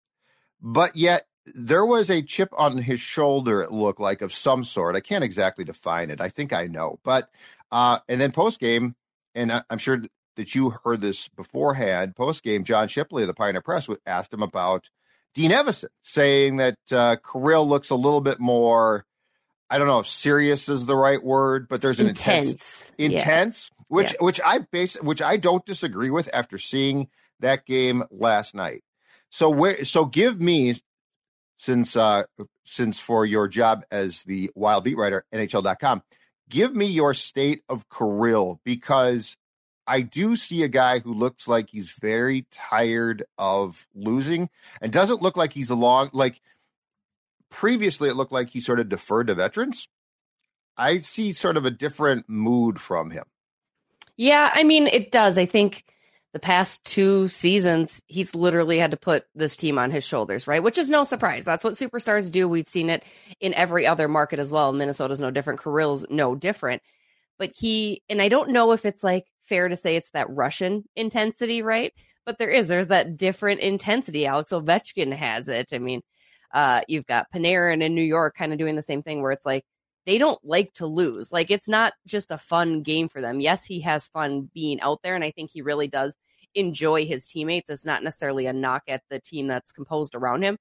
but 0.60 0.96
yet 0.96 1.26
there 1.54 1.86
was 1.86 2.10
a 2.10 2.22
chip 2.22 2.50
on 2.56 2.78
his 2.78 3.00
shoulder. 3.00 3.62
It 3.62 3.72
looked 3.72 4.00
like 4.00 4.22
of 4.22 4.32
some 4.32 4.64
sort. 4.64 4.96
I 4.96 5.00
can't 5.00 5.24
exactly 5.24 5.64
define 5.64 6.10
it. 6.10 6.20
I 6.20 6.28
think 6.28 6.52
I 6.52 6.66
know, 6.66 6.98
but 7.04 7.30
uh, 7.70 7.98
and 8.08 8.20
then 8.20 8.32
post 8.32 8.60
game, 8.60 8.94
and 9.34 9.52
I, 9.52 9.62
am 9.70 9.78
sure 9.78 10.02
that 10.36 10.54
you 10.54 10.70
heard 10.84 11.00
this 11.00 11.28
beforehand. 11.28 12.16
Post 12.16 12.42
game, 12.42 12.64
John 12.64 12.88
Shipley 12.88 13.22
of 13.22 13.26
the 13.26 13.34
Pioneer 13.34 13.60
Press 13.60 13.88
asked 14.06 14.32
him 14.32 14.42
about 14.42 14.88
Dean 15.34 15.50
Evason, 15.50 15.88
saying 16.02 16.56
that 16.56 16.78
uh, 16.90 17.16
Kirill 17.16 17.68
looks 17.68 17.90
a 17.90 17.96
little 17.96 18.20
bit 18.20 18.40
more. 18.40 19.04
I 19.70 19.78
don't 19.78 19.86
know 19.86 19.98
if 19.98 20.08
serious 20.08 20.68
is 20.68 20.86
the 20.86 20.96
right 20.96 21.22
word, 21.22 21.68
but 21.68 21.82
there's 21.82 22.00
an 22.00 22.08
intense, 22.08 22.48
intense, 22.48 22.92
intense 22.98 23.70
yeah. 23.70 23.84
which 23.88 24.12
yeah. 24.12 24.24
which 24.24 24.40
I 24.44 24.58
base 24.58 24.94
which 25.02 25.20
I 25.20 25.36
don't 25.36 25.64
disagree 25.66 26.10
with 26.10 26.30
after 26.32 26.56
seeing 26.56 27.08
that 27.40 27.66
game 27.66 28.04
last 28.10 28.54
night. 28.54 28.82
So 29.30 29.50
where 29.50 29.84
so 29.84 30.06
give 30.06 30.40
me 30.40 30.76
since 31.58 31.96
uh 31.96 32.24
since 32.64 32.98
for 32.98 33.26
your 33.26 33.46
job 33.48 33.84
as 33.90 34.22
the 34.22 34.50
wild 34.54 34.84
beat 34.84 34.96
writer 34.96 35.24
NHL.com, 35.34 36.02
give 36.48 36.74
me 36.74 36.86
your 36.86 37.14
state 37.14 37.62
of 37.68 37.88
Kirill 37.90 38.60
because 38.64 39.36
I 39.86 40.02
do 40.02 40.36
see 40.36 40.62
a 40.62 40.68
guy 40.68 40.98
who 40.98 41.14
looks 41.14 41.48
like 41.48 41.70
he's 41.70 41.92
very 41.92 42.46
tired 42.52 43.24
of 43.38 43.86
losing 43.94 44.50
and 44.80 44.92
doesn't 44.92 45.22
look 45.22 45.36
like 45.36 45.52
he's 45.52 45.70
along 45.70 46.10
like 46.12 46.40
previously 47.50 48.08
it 48.08 48.14
looked 48.14 48.32
like 48.32 48.50
he 48.50 48.60
sort 48.60 48.80
of 48.80 48.88
deferred 48.88 49.28
to 49.28 49.34
veterans. 49.34 49.88
I 50.76 50.98
see 50.98 51.32
sort 51.32 51.56
of 51.56 51.64
a 51.64 51.70
different 51.70 52.28
mood 52.28 52.80
from 52.80 53.10
him. 53.10 53.24
Yeah, 54.16 54.50
I 54.52 54.64
mean 54.64 54.86
it 54.86 55.10
does. 55.10 55.38
I 55.38 55.46
think 55.46 55.84
the 56.32 56.38
past 56.38 56.84
two 56.84 57.28
seasons, 57.28 58.02
he's 58.06 58.34
literally 58.34 58.78
had 58.78 58.90
to 58.90 58.96
put 58.98 59.24
this 59.34 59.56
team 59.56 59.78
on 59.78 59.90
his 59.90 60.04
shoulders, 60.04 60.46
right? 60.46 60.62
Which 60.62 60.76
is 60.78 60.90
no 60.90 61.04
surprise. 61.04 61.44
That's 61.44 61.64
what 61.64 61.74
superstars 61.74 62.30
do. 62.30 62.48
We've 62.48 62.68
seen 62.68 62.90
it 62.90 63.02
in 63.40 63.54
every 63.54 63.86
other 63.86 64.08
market 64.08 64.38
as 64.38 64.50
well. 64.50 64.72
Minnesota's 64.72 65.20
no 65.20 65.30
different. 65.30 65.60
Kirill's 65.60 66.04
no 66.10 66.34
different. 66.34 66.82
but 67.38 67.52
he, 67.56 68.02
and 68.08 68.20
I 68.20 68.28
don't 68.28 68.50
know 68.50 68.72
if 68.72 68.84
it's 68.84 69.04
like 69.04 69.24
fair 69.44 69.68
to 69.68 69.76
say 69.76 69.96
it's 69.96 70.10
that 70.10 70.28
Russian 70.30 70.84
intensity, 70.96 71.62
right? 71.62 71.92
But 72.26 72.38
there 72.38 72.50
is, 72.50 72.68
there's 72.68 72.88
that 72.88 73.16
different 73.16 73.60
intensity. 73.60 74.26
Alex 74.26 74.50
Ovechkin 74.52 75.14
has 75.14 75.48
it. 75.48 75.68
I 75.72 75.78
mean, 75.78 76.02
uh, 76.52 76.82
you've 76.88 77.06
got 77.06 77.30
Panarin 77.32 77.82
in 77.82 77.94
New 77.94 78.02
York 78.02 78.34
kind 78.36 78.52
of 78.52 78.58
doing 78.58 78.76
the 78.76 78.82
same 78.82 79.02
thing 79.02 79.22
where 79.22 79.32
it's 79.32 79.46
like, 79.46 79.64
they 80.08 80.16
don't 80.16 80.42
like 80.42 80.72
to 80.72 80.86
lose. 80.86 81.32
Like 81.32 81.50
it's 81.50 81.68
not 81.68 81.92
just 82.06 82.30
a 82.30 82.38
fun 82.38 82.82
game 82.82 83.10
for 83.10 83.20
them. 83.20 83.40
Yes, 83.40 83.66
he 83.66 83.78
has 83.82 84.08
fun 84.08 84.50
being 84.54 84.80
out 84.80 85.02
there, 85.02 85.14
and 85.14 85.22
I 85.22 85.30
think 85.30 85.50
he 85.52 85.60
really 85.60 85.86
does 85.86 86.16
enjoy 86.54 87.04
his 87.04 87.26
teammates. 87.26 87.68
It's 87.68 87.84
not 87.84 88.02
necessarily 88.02 88.46
a 88.46 88.54
knock 88.54 88.84
at 88.88 89.02
the 89.10 89.20
team 89.20 89.48
that's 89.48 89.70
composed 89.70 90.14
around 90.14 90.44
him, 90.44 90.56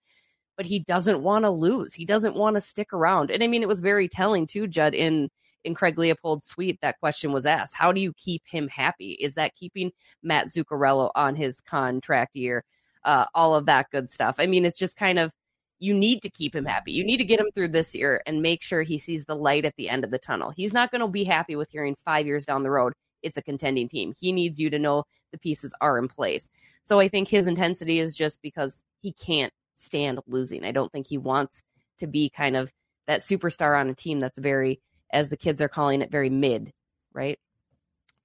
but 0.58 0.66
he 0.66 0.80
doesn't 0.80 1.24
want 1.24 1.46
to 1.46 1.50
lose. 1.50 1.94
He 1.94 2.04
doesn't 2.04 2.36
want 2.36 2.56
to 2.56 2.62
stick 2.62 2.92
around. 2.92 3.32
And 3.32 3.42
I 3.42 3.48
mean, 3.48 3.62
it 3.62 3.70
was 3.70 3.80
very 3.80 4.10
telling 4.10 4.48
too, 4.48 4.68
Judd, 4.68 4.94
in 4.94 5.30
in 5.64 5.74
Craig 5.74 5.96
Leipold's 5.96 6.46
suite, 6.46 6.80
that 6.82 7.00
question 7.00 7.32
was 7.32 7.46
asked. 7.46 7.74
How 7.74 7.94
do 7.94 8.02
you 8.02 8.12
keep 8.18 8.42
him 8.46 8.68
happy? 8.68 9.12
Is 9.12 9.36
that 9.36 9.56
keeping 9.56 9.92
Matt 10.22 10.48
Zuccarello 10.48 11.10
on 11.16 11.38
his 11.38 11.62
contract 11.62 12.36
year? 12.36 12.66
Uh, 13.06 13.26
all 13.34 13.56
of 13.56 13.66
that 13.68 13.88
good 13.92 14.10
stuff. 14.10 14.36
I 14.40 14.46
mean, 14.46 14.66
it's 14.66 14.78
just 14.78 14.98
kind 14.98 15.18
of 15.18 15.32
you 15.80 15.94
need 15.94 16.22
to 16.24 16.30
keep 16.30 16.56
him 16.56 16.66
happy. 16.66 16.92
You 16.92 17.04
need 17.04 17.18
to 17.18 17.26
get 17.26 17.40
him 17.40 17.52
through 17.54 17.70
this 17.70 17.94
year 17.94 18.22
and 18.26 18.42
make 18.42 18.62
sure 18.62 18.82
he 18.82 18.98
sees 18.98 19.26
the 19.26 19.36
light 19.36 19.66
at 19.66 19.76
the 19.78 19.90
end 19.90 20.04
of 20.04 20.12
the 20.12 20.20
tunnel. 20.20 20.50
He's 20.50 20.74
not 20.74 20.92
going 20.92 21.02
to 21.02 21.08
be 21.08 21.24
happy 21.24 21.56
with 21.56 21.70
hearing 21.70 21.96
five 22.04 22.26
years 22.26 22.46
down 22.46 22.64
the 22.64 22.72
road 22.72 22.94
it's 23.24 23.38
a 23.38 23.42
contending 23.42 23.88
team. 23.88 24.14
He 24.20 24.32
needs 24.32 24.60
you 24.60 24.70
to 24.70 24.80
know 24.80 25.04
the 25.32 25.38
pieces 25.38 25.74
are 25.82 25.98
in 25.98 26.08
place. 26.08 26.50
So 26.84 27.00
I 27.00 27.08
think 27.08 27.28
his 27.28 27.48
intensity 27.48 28.00
is 28.00 28.16
just 28.16 28.42
because 28.42 28.84
he 29.02 29.12
can't 29.12 29.54
stand 29.74 30.20
losing. 30.28 30.64
I 30.64 30.72
don't 30.72 30.92
think 30.92 31.08
he 31.08 31.18
wants 31.18 31.62
to 32.00 32.08
be 32.08 32.30
kind 32.30 32.56
of 32.56 32.72
that 33.08 33.22
superstar 33.22 33.80
on 33.80 33.90
a 33.90 33.94
team 33.94 34.20
that's 34.20 34.38
very, 34.38 34.80
as 35.12 35.30
the 35.30 35.38
kids 35.38 35.62
are 35.62 35.68
calling 35.68 36.02
it, 36.02 36.12
very 36.12 36.30
mid, 36.30 36.72
right? 37.14 37.40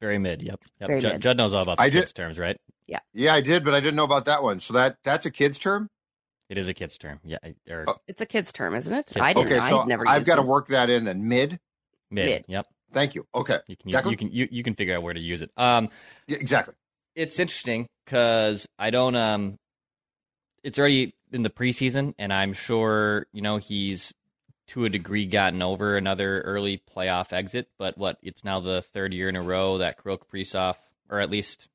Very 0.00 0.18
mid. 0.18 0.42
Yep. 0.42 0.60
yep. 0.80 0.88
Very 0.88 1.00
Judd, 1.00 1.12
mid. 1.12 1.22
Judd 1.22 1.36
knows 1.36 1.52
all 1.52 1.62
about 1.62 1.78
the 1.78 1.82
I 1.82 1.90
did- 1.90 2.00
kids 2.00 2.12
terms, 2.12 2.38
right? 2.38 2.58
Yeah. 2.86 2.98
Yeah, 3.14 3.34
I 3.34 3.40
did, 3.40 3.64
but 3.64 3.74
I 3.74 3.80
didn't 3.80 3.94
know 3.96 4.04
about 4.04 4.26
that 4.26 4.42
one. 4.42 4.60
So 4.60 4.74
that 4.74 4.98
that's 5.04 5.24
a 5.24 5.30
kid's 5.30 5.58
term. 5.58 5.88
It 6.48 6.58
is 6.58 6.68
a 6.68 6.74
kids 6.74 6.98
term. 6.98 7.20
Yeah. 7.24 7.38
Or 7.70 7.84
Oh, 7.88 7.96
It's 8.06 8.20
a 8.20 8.26
kid's 8.26 8.52
term, 8.52 8.74
isn't 8.74 8.92
it? 8.92 9.06
Kids 9.06 9.18
I 9.20 9.32
didn't, 9.32 9.52
okay, 9.52 9.68
so 9.70 9.80
I'd 9.80 9.88
never 9.88 10.06
I've 10.06 10.26
got 10.26 10.36
to 10.36 10.42
work 10.42 10.68
that 10.68 10.90
in 10.90 11.04
then. 11.04 11.28
Mid. 11.28 11.58
mid. 12.10 12.26
mid. 12.26 12.44
Yep. 12.48 12.66
Thank 12.92 13.14
you. 13.14 13.26
Okay. 13.34 13.58
You 13.66 13.76
can 13.76 13.88
you, 13.88 14.10
you 14.10 14.16
can 14.16 14.30
you, 14.30 14.48
you 14.50 14.62
can 14.62 14.74
figure 14.74 14.94
out 14.96 15.02
where 15.02 15.14
to 15.14 15.20
use 15.20 15.40
it. 15.40 15.50
Um, 15.56 15.88
Yeah, 16.26 16.36
exactly. 16.38 16.74
it's 17.14 17.38
interesting 17.38 17.86
because 18.04 18.66
I 18.78 18.90
don't 18.90 19.16
um 19.16 19.56
it's 20.62 20.78
already 20.78 21.14
in 21.32 21.42
the 21.42 21.50
preseason 21.50 22.14
and 22.18 22.32
I'm 22.32 22.52
sure, 22.52 23.26
you 23.32 23.40
know, 23.40 23.56
he's 23.56 24.12
to 24.68 24.84
a 24.84 24.88
degree 24.90 25.26
gotten 25.26 25.60
over 25.62 25.96
another 25.96 26.40
early 26.42 26.82
playoff 26.94 27.32
exit, 27.32 27.68
but 27.78 27.96
what 27.98 28.18
it's 28.22 28.44
now 28.44 28.60
the 28.60 28.82
third 28.82 29.12
year 29.14 29.28
in 29.28 29.36
a 29.36 29.42
row 29.42 29.78
that 29.78 30.02
Kirill 30.02 30.18
Kaprizov 30.18 30.76
or 31.10 31.20
at 31.20 31.30
least 31.30 31.68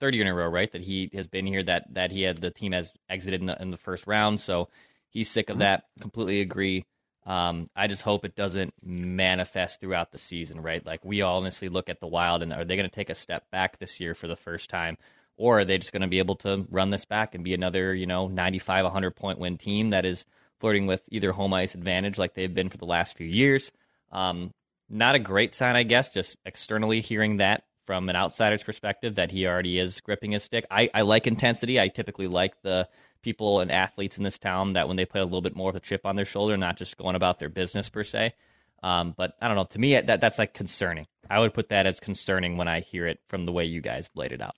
third 0.00 0.14
year 0.14 0.24
in 0.24 0.28
a 0.28 0.34
row, 0.34 0.48
right? 0.48 0.70
That 0.72 0.82
he 0.82 1.10
has 1.14 1.26
been 1.26 1.46
here 1.46 1.62
that 1.62 1.94
that 1.94 2.10
he 2.10 2.22
had 2.22 2.38
the 2.38 2.50
team 2.50 2.72
has 2.72 2.92
exited 3.08 3.40
in 3.40 3.46
the 3.46 3.60
in 3.60 3.70
the 3.70 3.76
first 3.76 4.06
round, 4.06 4.40
so 4.40 4.68
he's 5.10 5.30
sick 5.30 5.50
of 5.50 5.58
that. 5.58 5.84
Completely 6.00 6.40
agree. 6.40 6.84
Um, 7.26 7.66
I 7.76 7.86
just 7.86 8.02
hope 8.02 8.24
it 8.24 8.34
doesn't 8.34 8.72
manifest 8.82 9.80
throughout 9.80 10.10
the 10.10 10.18
season, 10.18 10.60
right? 10.60 10.84
Like 10.84 11.04
we 11.04 11.22
all 11.22 11.36
honestly 11.36 11.68
look 11.68 11.88
at 11.90 12.00
the 12.00 12.06
Wild 12.06 12.42
and 12.42 12.52
are 12.52 12.64
they 12.64 12.76
going 12.76 12.88
to 12.88 12.94
take 12.94 13.10
a 13.10 13.14
step 13.14 13.50
back 13.50 13.78
this 13.78 14.00
year 14.00 14.14
for 14.14 14.26
the 14.26 14.36
first 14.36 14.70
time, 14.70 14.96
or 15.36 15.60
are 15.60 15.64
they 15.64 15.78
just 15.78 15.92
going 15.92 16.02
to 16.02 16.08
be 16.08 16.18
able 16.18 16.36
to 16.36 16.66
run 16.70 16.90
this 16.90 17.04
back 17.04 17.34
and 17.34 17.44
be 17.44 17.54
another, 17.54 17.94
you 17.94 18.06
know, 18.06 18.26
95, 18.28 18.84
100 18.84 19.10
point 19.12 19.38
win 19.38 19.58
team 19.58 19.90
that 19.90 20.06
is 20.06 20.24
flirting 20.58 20.86
with 20.86 21.02
either 21.10 21.32
home 21.32 21.52
ice 21.52 21.74
advantage 21.74 22.18
like 22.18 22.34
they've 22.34 22.54
been 22.54 22.70
for 22.70 22.78
the 22.78 22.86
last 22.86 23.16
few 23.16 23.26
years? 23.26 23.70
Um, 24.10 24.50
not 24.88 25.14
a 25.14 25.20
great 25.20 25.54
sign, 25.54 25.76
I 25.76 25.84
guess, 25.84 26.08
just 26.10 26.36
externally 26.44 27.00
hearing 27.00 27.36
that 27.36 27.62
from 27.90 28.08
an 28.08 28.14
outsider's 28.14 28.62
perspective 28.62 29.16
that 29.16 29.32
he 29.32 29.48
already 29.48 29.76
is 29.76 30.00
gripping 30.00 30.30
his 30.30 30.44
stick. 30.44 30.64
I, 30.70 30.88
I 30.94 31.02
like 31.02 31.26
intensity. 31.26 31.80
I 31.80 31.88
typically 31.88 32.28
like 32.28 32.54
the 32.62 32.88
people 33.20 33.58
and 33.58 33.68
athletes 33.68 34.16
in 34.16 34.22
this 34.22 34.38
town 34.38 34.74
that 34.74 34.86
when 34.86 34.96
they 34.96 35.04
play 35.04 35.20
a 35.20 35.24
little 35.24 35.40
bit 35.40 35.56
more 35.56 35.72
with 35.72 35.82
a 35.82 35.84
chip 35.84 36.06
on 36.06 36.14
their 36.14 36.24
shoulder, 36.24 36.56
not 36.56 36.76
just 36.76 36.96
going 36.96 37.16
about 37.16 37.40
their 37.40 37.48
business 37.48 37.88
per 37.90 38.04
se. 38.04 38.34
Um, 38.84 39.12
but 39.16 39.34
I 39.42 39.48
don't 39.48 39.56
know. 39.56 39.64
To 39.64 39.78
me, 39.80 40.00
that 40.00 40.20
that's 40.20 40.38
like 40.38 40.54
concerning. 40.54 41.08
I 41.28 41.40
would 41.40 41.52
put 41.52 41.70
that 41.70 41.86
as 41.86 41.98
concerning 41.98 42.56
when 42.56 42.68
I 42.68 42.78
hear 42.78 43.08
it 43.08 43.18
from 43.26 43.42
the 43.42 43.50
way 43.50 43.64
you 43.64 43.80
guys 43.80 44.08
laid 44.14 44.30
it 44.30 44.40
out. 44.40 44.54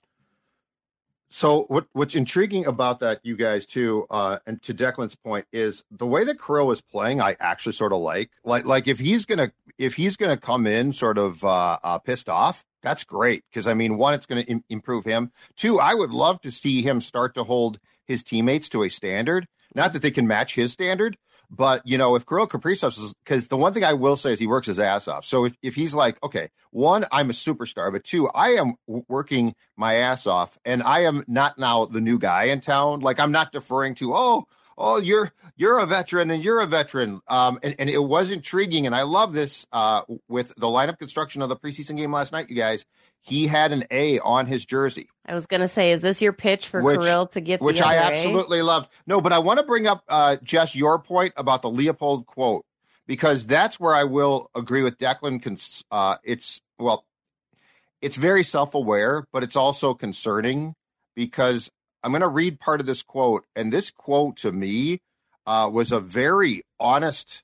So 1.31 1.63
what 1.69 1.87
what's 1.93 2.13
intriguing 2.13 2.67
about 2.67 2.99
that, 2.99 3.19
you 3.23 3.35
guys 3.35 3.65
too, 3.65 4.05
uh, 4.11 4.37
and 4.45 4.61
to 4.61 4.75
Declan's 4.75 5.15
point, 5.15 5.47
is 5.51 5.83
the 5.89 6.05
way 6.05 6.23
that 6.23 6.39
Kirill 6.39 6.69
is 6.69 6.81
playing. 6.81 7.19
I 7.19 7.35
actually 7.39 7.73
sort 7.73 7.93
of 7.93 7.97
like, 7.97 8.29
like, 8.43 8.65
like 8.65 8.87
if 8.87 8.99
he's 8.99 9.25
gonna 9.25 9.51
if 9.79 9.95
he's 9.95 10.17
gonna 10.17 10.37
come 10.37 10.67
in 10.67 10.93
sort 10.93 11.17
of 11.17 11.43
uh, 11.43 11.79
uh, 11.83 11.97
pissed 11.97 12.29
off, 12.29 12.63
that's 12.83 13.03
great 13.03 13.43
because 13.49 13.67
I 13.67 13.73
mean, 13.73 13.97
one, 13.97 14.13
it's 14.13 14.25
going 14.25 14.43
to 14.43 14.51
Im- 14.51 14.63
improve 14.69 15.05
him. 15.05 15.31
Two, 15.55 15.79
I 15.79 15.93
would 15.93 16.11
love 16.11 16.41
to 16.41 16.51
see 16.51 16.81
him 16.81 17.01
start 17.01 17.35
to 17.35 17.43
hold 17.43 17.79
his 18.05 18.23
teammates 18.23 18.69
to 18.69 18.83
a 18.83 18.89
standard. 18.89 19.47
Not 19.73 19.93
that 19.93 20.01
they 20.01 20.11
can 20.11 20.27
match 20.27 20.53
his 20.53 20.71
standard, 20.71 21.17
but 21.49 21.81
you 21.85 21.97
know, 21.97 22.15
if 22.15 22.25
Kirill 22.25 22.47
Kaprizov 22.47 22.97
is 22.97 23.13
because 23.23 23.47
the 23.47 23.57
one 23.57 23.73
thing 23.73 23.83
I 23.83 23.93
will 23.93 24.17
say 24.17 24.33
is 24.33 24.39
he 24.39 24.47
works 24.47 24.67
his 24.67 24.79
ass 24.79 25.07
off. 25.07 25.25
So 25.25 25.45
if, 25.45 25.53
if 25.61 25.75
he's 25.75 25.93
like, 25.93 26.21
okay, 26.23 26.49
one, 26.71 27.05
I'm 27.11 27.29
a 27.29 27.33
superstar, 27.33 27.91
but 27.91 28.03
two, 28.03 28.27
I 28.29 28.51
am 28.51 28.75
working 28.85 29.55
my 29.77 29.95
ass 29.95 30.27
off, 30.27 30.57
and 30.65 30.83
I 30.83 31.01
am 31.01 31.23
not 31.27 31.57
now 31.57 31.85
the 31.85 32.01
new 32.01 32.19
guy 32.19 32.45
in 32.45 32.61
town. 32.61 32.99
Like 32.99 33.19
I'm 33.19 33.31
not 33.31 33.51
deferring 33.51 33.95
to, 33.95 34.13
oh, 34.15 34.45
oh, 34.77 34.97
you're 34.97 35.31
you're 35.55 35.79
a 35.79 35.85
veteran 35.85 36.31
and 36.31 36.43
you're 36.43 36.61
a 36.61 36.65
veteran. 36.65 37.21
Um, 37.27 37.59
and, 37.63 37.75
and 37.79 37.89
it 37.89 38.03
was 38.03 38.31
intriguing, 38.31 38.85
and 38.85 38.95
I 38.95 39.03
love 39.03 39.33
this 39.33 39.65
uh 39.71 40.01
with 40.27 40.53
the 40.55 40.67
lineup 40.67 40.99
construction 40.99 41.41
of 41.41 41.49
the 41.49 41.55
preseason 41.55 41.97
game 41.97 42.11
last 42.11 42.31
night, 42.31 42.49
you 42.49 42.55
guys. 42.55 42.85
He 43.25 43.47
had 43.47 43.71
an 43.71 43.85
A 43.89 44.19
on 44.19 44.47
his 44.47 44.65
jersey 44.65 45.07
I 45.25 45.33
was 45.33 45.45
going 45.45 45.61
to 45.61 45.69
say, 45.69 45.93
is 45.93 46.01
this 46.01 46.21
your 46.21 46.33
pitch 46.33 46.67
for 46.67 46.81
Which- 46.81 46.99
Kirill 46.99 47.27
to 47.27 47.41
get 47.41 47.61
which 47.61 47.79
the 47.79 47.87
I 47.87 47.97
other 47.97 48.13
A? 48.13 48.17
absolutely 48.17 48.61
love. 48.61 48.89
No, 49.07 49.21
but 49.21 49.31
I 49.31 49.39
want 49.39 49.59
to 49.59 49.65
bring 49.65 49.87
up 49.87 50.03
uh, 50.09 50.37
Jess 50.43 50.75
your 50.75 50.99
point 50.99 51.33
about 51.37 51.61
the 51.61 51.69
Leipold 51.69 52.25
quote 52.25 52.65
because 53.07 53.47
that's 53.47 53.79
where 53.79 53.95
I 53.95 54.03
will 54.03 54.49
agree 54.55 54.81
with 54.83 54.97
Declan. 54.97 55.83
Uh, 55.89 56.17
it's 56.23 56.61
well, 56.77 57.05
it's 58.01 58.17
very 58.17 58.43
self-aware, 58.43 59.25
but 59.31 59.43
it's 59.43 59.55
also 59.55 59.93
concerning 59.93 60.75
because 61.15 61.71
I'm 62.03 62.11
going 62.11 62.21
to 62.21 62.27
read 62.27 62.59
part 62.59 62.79
of 62.81 62.85
this 62.85 63.01
quote, 63.01 63.45
and 63.55 63.71
this 63.71 63.89
quote 63.89 64.37
to 64.37 64.51
me 64.51 65.01
uh, 65.45 65.69
was 65.71 65.91
a 65.91 65.99
very 65.99 66.63
honest 66.79 67.43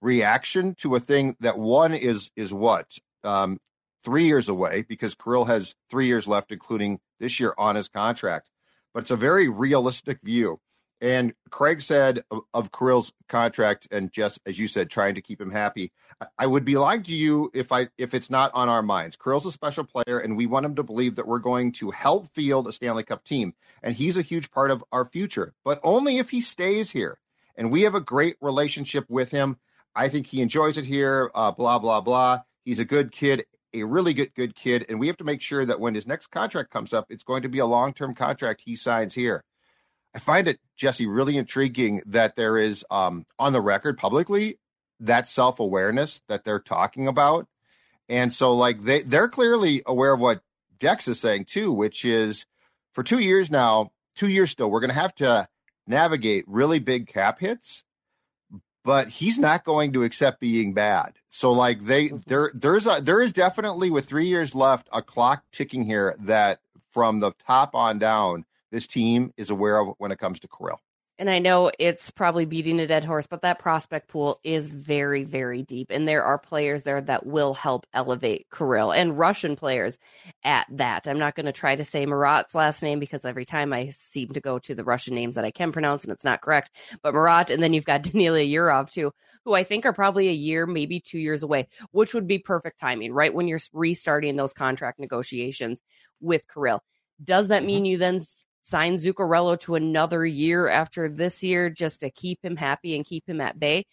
reaction 0.00 0.74
to 0.76 0.94
a 0.94 1.00
thing 1.00 1.36
that 1.40 1.58
one 1.58 1.94
is 1.94 2.30
is 2.36 2.52
what 2.52 2.98
um, 3.24 3.58
three 4.04 4.26
years 4.26 4.48
away 4.48 4.84
because 4.88 5.14
Kirill 5.14 5.46
has 5.46 5.74
three 5.90 6.06
years 6.06 6.28
left, 6.28 6.52
including 6.52 7.00
this 7.18 7.40
year 7.40 7.54
on 7.58 7.76
his 7.76 7.88
contract. 7.88 8.50
But 8.92 9.04
it's 9.04 9.10
a 9.10 9.16
very 9.16 9.48
realistic 9.48 10.20
view. 10.22 10.60
And 11.00 11.32
Craig 11.50 11.80
said 11.80 12.24
of, 12.30 12.40
of 12.52 12.72
Kirill's 12.72 13.12
contract, 13.28 13.86
and 13.90 14.12
just 14.12 14.40
as 14.46 14.58
you 14.58 14.66
said, 14.66 14.90
trying 14.90 15.14
to 15.14 15.22
keep 15.22 15.40
him 15.40 15.50
happy. 15.50 15.92
I, 16.20 16.26
I 16.40 16.46
would 16.46 16.64
be 16.64 16.76
lying 16.76 17.04
to 17.04 17.14
you 17.14 17.50
if 17.54 17.70
I 17.70 17.88
if 17.98 18.14
it's 18.14 18.30
not 18.30 18.50
on 18.54 18.68
our 18.68 18.82
minds. 18.82 19.16
Kirill's 19.16 19.46
a 19.46 19.52
special 19.52 19.84
player, 19.84 20.18
and 20.18 20.36
we 20.36 20.46
want 20.46 20.66
him 20.66 20.74
to 20.74 20.82
believe 20.82 21.14
that 21.16 21.26
we're 21.26 21.38
going 21.38 21.72
to 21.72 21.90
help 21.90 22.34
field 22.34 22.66
a 22.66 22.72
Stanley 22.72 23.04
Cup 23.04 23.24
team, 23.24 23.54
and 23.82 23.94
he's 23.94 24.16
a 24.16 24.22
huge 24.22 24.50
part 24.50 24.70
of 24.70 24.82
our 24.90 25.04
future. 25.04 25.54
But 25.64 25.80
only 25.84 26.18
if 26.18 26.30
he 26.30 26.40
stays 26.40 26.90
here, 26.90 27.18
and 27.56 27.70
we 27.70 27.82
have 27.82 27.94
a 27.94 28.00
great 28.00 28.36
relationship 28.40 29.04
with 29.08 29.30
him. 29.30 29.56
I 29.94 30.08
think 30.08 30.26
he 30.26 30.42
enjoys 30.42 30.78
it 30.78 30.84
here. 30.84 31.30
Uh, 31.34 31.52
blah 31.52 31.78
blah 31.78 32.00
blah. 32.00 32.40
He's 32.64 32.80
a 32.80 32.84
good 32.84 33.12
kid, 33.12 33.44
a 33.72 33.84
really 33.84 34.14
good 34.14 34.34
good 34.34 34.56
kid, 34.56 34.84
and 34.88 34.98
we 34.98 35.06
have 35.06 35.16
to 35.18 35.24
make 35.24 35.42
sure 35.42 35.64
that 35.64 35.78
when 35.78 35.94
his 35.94 36.08
next 36.08 36.28
contract 36.28 36.70
comes 36.70 36.92
up, 36.92 37.06
it's 37.08 37.24
going 37.24 37.42
to 37.42 37.48
be 37.48 37.60
a 37.60 37.66
long 37.66 37.92
term 37.92 38.16
contract 38.16 38.62
he 38.64 38.74
signs 38.74 39.14
here. 39.14 39.44
I 40.14 40.18
find 40.18 40.48
it, 40.48 40.58
Jessi, 40.78 41.06
really 41.08 41.36
intriguing 41.36 42.02
that 42.06 42.36
there 42.36 42.56
is 42.56 42.84
um, 42.90 43.26
on 43.38 43.52
the 43.52 43.60
record 43.60 43.98
publicly 43.98 44.58
that 45.00 45.28
self 45.28 45.60
awareness 45.60 46.22
that 46.28 46.44
they're 46.44 46.58
talking 46.58 47.06
about, 47.06 47.46
and 48.08 48.32
so 48.32 48.54
like 48.54 48.82
they 48.82 49.02
they're 49.02 49.28
clearly 49.28 49.82
aware 49.86 50.12
of 50.12 50.20
what 50.20 50.42
Dex 50.80 51.08
is 51.08 51.20
saying 51.20 51.44
too, 51.44 51.72
which 51.72 52.04
is 52.04 52.46
for 52.92 53.02
two 53.02 53.18
years 53.18 53.50
now, 53.50 53.92
two 54.16 54.28
years 54.28 54.50
still, 54.50 54.70
we're 54.70 54.80
going 54.80 54.88
to 54.88 54.94
have 54.94 55.14
to 55.16 55.48
navigate 55.86 56.44
really 56.46 56.78
big 56.78 57.06
cap 57.06 57.40
hits 57.40 57.84
but 58.88 59.10
he's 59.10 59.38
not 59.38 59.64
going 59.64 59.92
to 59.92 60.02
accept 60.02 60.40
being 60.40 60.72
bad. 60.72 61.12
So 61.28 61.52
like 61.52 61.80
they 61.84 62.08
there 62.26 62.50
there's 62.54 62.86
a 62.86 63.00
there 63.02 63.20
is 63.20 63.32
definitely 63.32 63.90
with 63.90 64.06
3 64.06 64.26
years 64.26 64.54
left 64.54 64.88
a 64.90 65.02
clock 65.02 65.44
ticking 65.52 65.84
here 65.84 66.16
that 66.20 66.60
from 66.90 67.20
the 67.20 67.32
top 67.46 67.74
on 67.74 67.98
down 67.98 68.46
this 68.70 68.86
team 68.86 69.32
is 69.36 69.50
aware 69.50 69.78
of 69.78 69.94
when 69.98 70.12
it 70.12 70.18
comes 70.18 70.40
to 70.40 70.48
Kirill. 70.48 70.80
And 71.20 71.28
I 71.28 71.40
know 71.40 71.72
it's 71.80 72.12
probably 72.12 72.46
beating 72.46 72.78
a 72.78 72.86
dead 72.86 73.04
horse, 73.04 73.26
but 73.26 73.42
that 73.42 73.58
prospect 73.58 74.06
pool 74.06 74.38
is 74.44 74.68
very, 74.68 75.24
very 75.24 75.64
deep. 75.64 75.88
And 75.90 76.06
there 76.06 76.22
are 76.22 76.38
players 76.38 76.84
there 76.84 77.00
that 77.00 77.26
will 77.26 77.54
help 77.54 77.86
elevate 77.92 78.46
Kirill 78.56 78.92
and 78.92 79.18
Russian 79.18 79.56
players 79.56 79.98
at 80.44 80.66
that. 80.70 81.08
I'm 81.08 81.18
not 81.18 81.34
going 81.34 81.46
to 81.46 81.52
try 81.52 81.74
to 81.74 81.84
say 81.84 82.06
Marat's 82.06 82.54
last 82.54 82.84
name 82.84 83.00
because 83.00 83.24
every 83.24 83.44
time 83.44 83.72
I 83.72 83.90
seem 83.90 84.28
to 84.28 84.40
go 84.40 84.60
to 84.60 84.76
the 84.76 84.84
Russian 84.84 85.16
names 85.16 85.34
that 85.34 85.44
I 85.44 85.50
can 85.50 85.72
pronounce 85.72 86.04
and 86.04 86.12
it's 86.12 86.24
not 86.24 86.40
correct. 86.40 86.70
But 87.02 87.14
Marat, 87.14 87.50
and 87.50 87.60
then 87.60 87.72
you've 87.72 87.84
got 87.84 88.02
Danila 88.04 88.48
Yurov 88.48 88.88
too, 88.90 89.12
who 89.44 89.54
I 89.54 89.64
think 89.64 89.86
are 89.86 89.92
probably 89.92 90.28
a 90.28 90.32
year, 90.32 90.66
maybe 90.66 91.00
two 91.00 91.18
years 91.18 91.42
away, 91.42 91.66
which 91.90 92.14
would 92.14 92.28
be 92.28 92.38
perfect 92.38 92.78
timing, 92.78 93.12
right? 93.12 93.34
When 93.34 93.48
you're 93.48 93.58
restarting 93.72 94.36
those 94.36 94.52
contract 94.52 95.00
negotiations 95.00 95.82
with 96.20 96.44
Kirill. 96.46 96.80
Does 97.22 97.48
that 97.48 97.60
mm-hmm. 97.60 97.66
mean 97.66 97.84
you 97.86 97.98
then 97.98 98.20
sign 98.68 98.94
Zuccarello 98.96 99.58
to 99.60 99.76
another 99.76 100.26
year 100.26 100.68
after 100.68 101.08
this 101.08 101.42
year 101.42 101.70
just 101.70 102.00
to 102.00 102.10
keep 102.10 102.44
him 102.44 102.54
happy 102.54 102.94
and 102.94 103.04
keep 103.04 103.26
him 103.26 103.40
at 103.40 103.58
bay? 103.58 103.86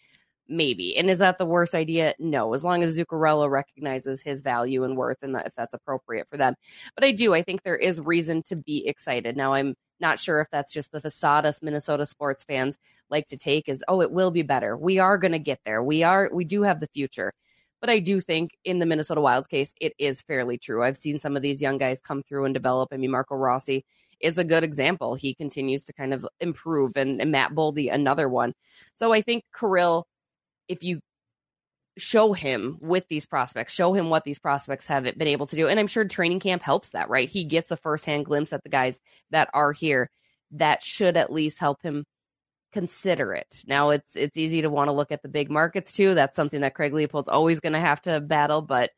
Maybe. 0.48 0.96
And 0.98 1.08
is 1.08 1.18
that 1.18 1.38
the 1.38 1.46
worst 1.46 1.74
idea? 1.74 2.14
No, 2.18 2.52
as 2.52 2.62
long 2.62 2.82
as 2.82 2.96
Zuccarello 2.96 3.50
recognizes 3.50 4.20
his 4.20 4.42
value 4.42 4.84
and 4.84 4.94
worth 4.94 5.16
and 5.22 5.34
that 5.34 5.46
if 5.46 5.54
that's 5.56 5.72
appropriate 5.72 6.28
for 6.30 6.36
them. 6.36 6.54
But 6.94 7.04
I 7.04 7.12
do, 7.12 7.32
I 7.32 7.42
think 7.42 7.62
there 7.62 7.76
is 7.76 8.00
reason 8.00 8.42
to 8.44 8.56
be 8.56 8.86
excited. 8.86 9.34
Now 9.34 9.54
I'm 9.54 9.74
not 9.98 10.18
sure 10.18 10.40
if 10.40 10.48
that's 10.50 10.74
just 10.74 10.92
the 10.92 11.00
facade 11.00 11.46
us 11.46 11.62
Minnesota 11.62 12.04
sports 12.04 12.44
fans 12.44 12.78
like 13.08 13.28
to 13.28 13.38
take 13.38 13.70
is, 13.70 13.82
oh, 13.88 14.02
it 14.02 14.12
will 14.12 14.30
be 14.30 14.42
better. 14.42 14.76
We 14.76 14.98
are 14.98 15.16
going 15.16 15.32
to 15.32 15.38
get 15.38 15.60
there. 15.64 15.82
We 15.82 16.02
are, 16.02 16.28
we 16.30 16.44
do 16.44 16.62
have 16.62 16.80
the 16.80 16.88
future. 16.92 17.32
But 17.80 17.90
I 17.90 17.98
do 17.98 18.20
think 18.20 18.50
in 18.64 18.78
the 18.78 18.86
Minnesota 18.86 19.20
Wild's 19.20 19.48
case, 19.48 19.72
it 19.80 19.94
is 19.98 20.22
fairly 20.22 20.58
true. 20.58 20.82
I've 20.82 20.96
seen 20.96 21.18
some 21.18 21.34
of 21.34 21.42
these 21.42 21.62
young 21.62 21.78
guys 21.78 22.00
come 22.00 22.22
through 22.22 22.44
and 22.44 22.54
develop. 22.54 22.90
I 22.92 22.98
mean, 22.98 23.10
Marco 23.10 23.36
Rossi 23.36 23.84
is 24.20 24.38
a 24.38 24.44
good 24.44 24.64
example. 24.64 25.14
He 25.14 25.34
continues 25.34 25.84
to 25.84 25.92
kind 25.92 26.14
of 26.14 26.26
improve, 26.40 26.96
and, 26.96 27.20
and 27.20 27.30
Matt 27.30 27.52
Boldy, 27.52 27.92
another 27.92 28.28
one. 28.28 28.54
So 28.94 29.12
I 29.12 29.22
think 29.22 29.44
Kirill, 29.58 30.06
if 30.68 30.82
you 30.82 31.00
show 31.98 32.32
him 32.32 32.78
with 32.80 33.08
these 33.08 33.26
prospects, 33.26 33.72
show 33.72 33.92
him 33.92 34.10
what 34.10 34.24
these 34.24 34.38
prospects 34.38 34.86
have 34.86 35.04
been 35.04 35.28
able 35.28 35.46
to 35.46 35.56
do. 35.56 35.68
And 35.68 35.80
I'm 35.80 35.86
sure 35.86 36.04
training 36.04 36.40
camp 36.40 36.62
helps 36.62 36.90
that, 36.90 37.08
right? 37.08 37.28
He 37.28 37.44
gets 37.44 37.70
a 37.70 37.76
firsthand 37.76 38.26
glimpse 38.26 38.52
at 38.52 38.62
the 38.62 38.68
guys 38.68 39.00
that 39.30 39.48
are 39.54 39.72
here. 39.72 40.10
That 40.52 40.82
should 40.82 41.16
at 41.16 41.32
least 41.32 41.58
help 41.58 41.82
him 41.82 42.04
consider 42.72 43.32
it. 43.32 43.64
Now 43.66 43.90
it's 43.90 44.16
it's 44.16 44.36
easy 44.36 44.62
to 44.62 44.70
want 44.70 44.88
to 44.88 44.92
look 44.92 45.10
at 45.10 45.22
the 45.22 45.28
big 45.28 45.50
markets 45.50 45.92
too. 45.92 46.14
That's 46.14 46.36
something 46.36 46.60
that 46.60 46.74
Craig 46.74 46.92
Leipold's 46.92 47.28
always 47.28 47.60
going 47.60 47.72
to 47.72 47.80
have 47.80 48.02
to 48.02 48.20
battle, 48.20 48.62
but 48.62 48.90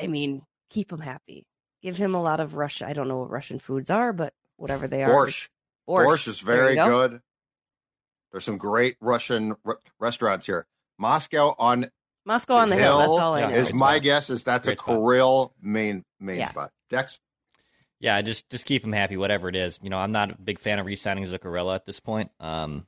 I 0.00 0.06
mean, 0.06 0.42
keep 0.70 0.92
him 0.92 1.00
happy. 1.00 1.44
Give 1.82 1.96
him 1.96 2.14
a 2.14 2.22
lot 2.22 2.40
of 2.40 2.54
Russia. 2.54 2.86
I 2.86 2.92
don't 2.92 3.08
know 3.08 3.18
what 3.18 3.30
Russian 3.30 3.58
foods 3.58 3.90
are, 3.90 4.12
but 4.12 4.34
whatever 4.56 4.86
they 4.86 5.02
are. 5.02 5.10
Borscht. 5.10 5.48
Borscht, 5.88 6.06
Borscht 6.06 6.28
is 6.28 6.40
very 6.40 6.76
go. 6.76 6.86
good. 6.86 7.20
There's 8.30 8.44
some 8.44 8.56
great 8.56 8.96
Russian 9.00 9.56
re- 9.64 9.74
restaurants 9.98 10.46
here. 10.46 10.66
Moscow 10.98 11.54
on 11.58 11.90
Moscow 12.24 12.54
on 12.54 12.68
the 12.68 12.76
hill. 12.76 12.98
That's 12.98 13.18
all 13.18 13.34
I 13.34 13.42
know. 13.42 13.56
Is 13.56 13.74
my 13.74 13.98
guess 13.98 14.30
is 14.30 14.44
that's 14.44 14.66
great 14.66 14.78
a 14.78 14.82
Kirill 14.82 15.52
main 15.60 16.04
main 16.20 16.38
yeah. 16.38 16.50
spot. 16.50 16.72
Dex. 16.88 17.18
Yeah, 17.98 18.20
just 18.22 18.48
just 18.50 18.64
keep 18.64 18.84
him 18.84 18.92
happy, 18.92 19.16
whatever 19.16 19.48
it 19.48 19.56
is. 19.56 19.78
You 19.82 19.90
know, 19.90 19.98
I'm 19.98 20.12
not 20.12 20.30
a 20.30 20.34
big 20.36 20.58
fan 20.58 20.78
of 20.78 20.86
re-signing 20.86 21.24
Zuccarello 21.24 21.74
at 21.74 21.86
this 21.86 22.00
point. 22.00 22.30
Um, 22.40 22.86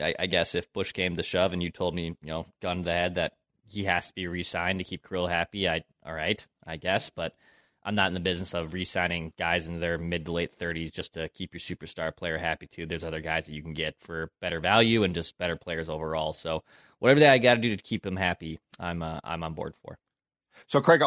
I, 0.00 0.14
I, 0.18 0.26
guess 0.26 0.54
if 0.54 0.72
Bush 0.72 0.92
came 0.92 1.16
to 1.16 1.22
shove 1.22 1.52
and 1.52 1.62
you 1.62 1.70
told 1.70 1.94
me, 1.94 2.06
you 2.06 2.16
know, 2.22 2.46
gun 2.60 2.78
to 2.78 2.82
the 2.84 2.92
head 2.92 3.16
that 3.16 3.32
he 3.66 3.84
has 3.84 4.08
to 4.08 4.14
be 4.14 4.26
re-signed 4.26 4.78
to 4.78 4.84
keep 4.84 5.06
Kirill 5.06 5.26
happy, 5.26 5.68
I 5.68 5.84
all 6.04 6.12
right, 6.12 6.44
I 6.66 6.76
guess. 6.76 7.10
But 7.10 7.34
I'm 7.82 7.94
not 7.94 8.08
in 8.08 8.14
the 8.14 8.20
business 8.20 8.54
of 8.54 8.74
re-signing 8.74 9.32
guys 9.38 9.66
in 9.66 9.80
their 9.80 9.96
mid 9.96 10.26
to 10.26 10.32
late 10.32 10.58
30s 10.58 10.92
just 10.92 11.14
to 11.14 11.28
keep 11.30 11.54
your 11.54 11.60
superstar 11.60 12.14
player 12.14 12.36
happy 12.36 12.66
too. 12.66 12.84
There's 12.84 13.04
other 13.04 13.20
guys 13.20 13.46
that 13.46 13.54
you 13.54 13.62
can 13.62 13.72
get 13.72 13.94
for 14.00 14.30
better 14.40 14.60
value 14.60 15.02
and 15.02 15.14
just 15.14 15.38
better 15.38 15.56
players 15.56 15.88
overall. 15.88 16.32
So 16.32 16.62
whatever 16.98 17.20
that 17.20 17.32
I 17.32 17.38
got 17.38 17.54
to 17.54 17.60
do 17.60 17.74
to 17.74 17.82
keep 17.82 18.04
him 18.04 18.16
happy, 18.16 18.60
I'm 18.78 19.02
uh, 19.02 19.20
I'm 19.24 19.42
on 19.42 19.54
board 19.54 19.74
for. 19.82 19.96
So 20.66 20.80
Craig 20.80 21.02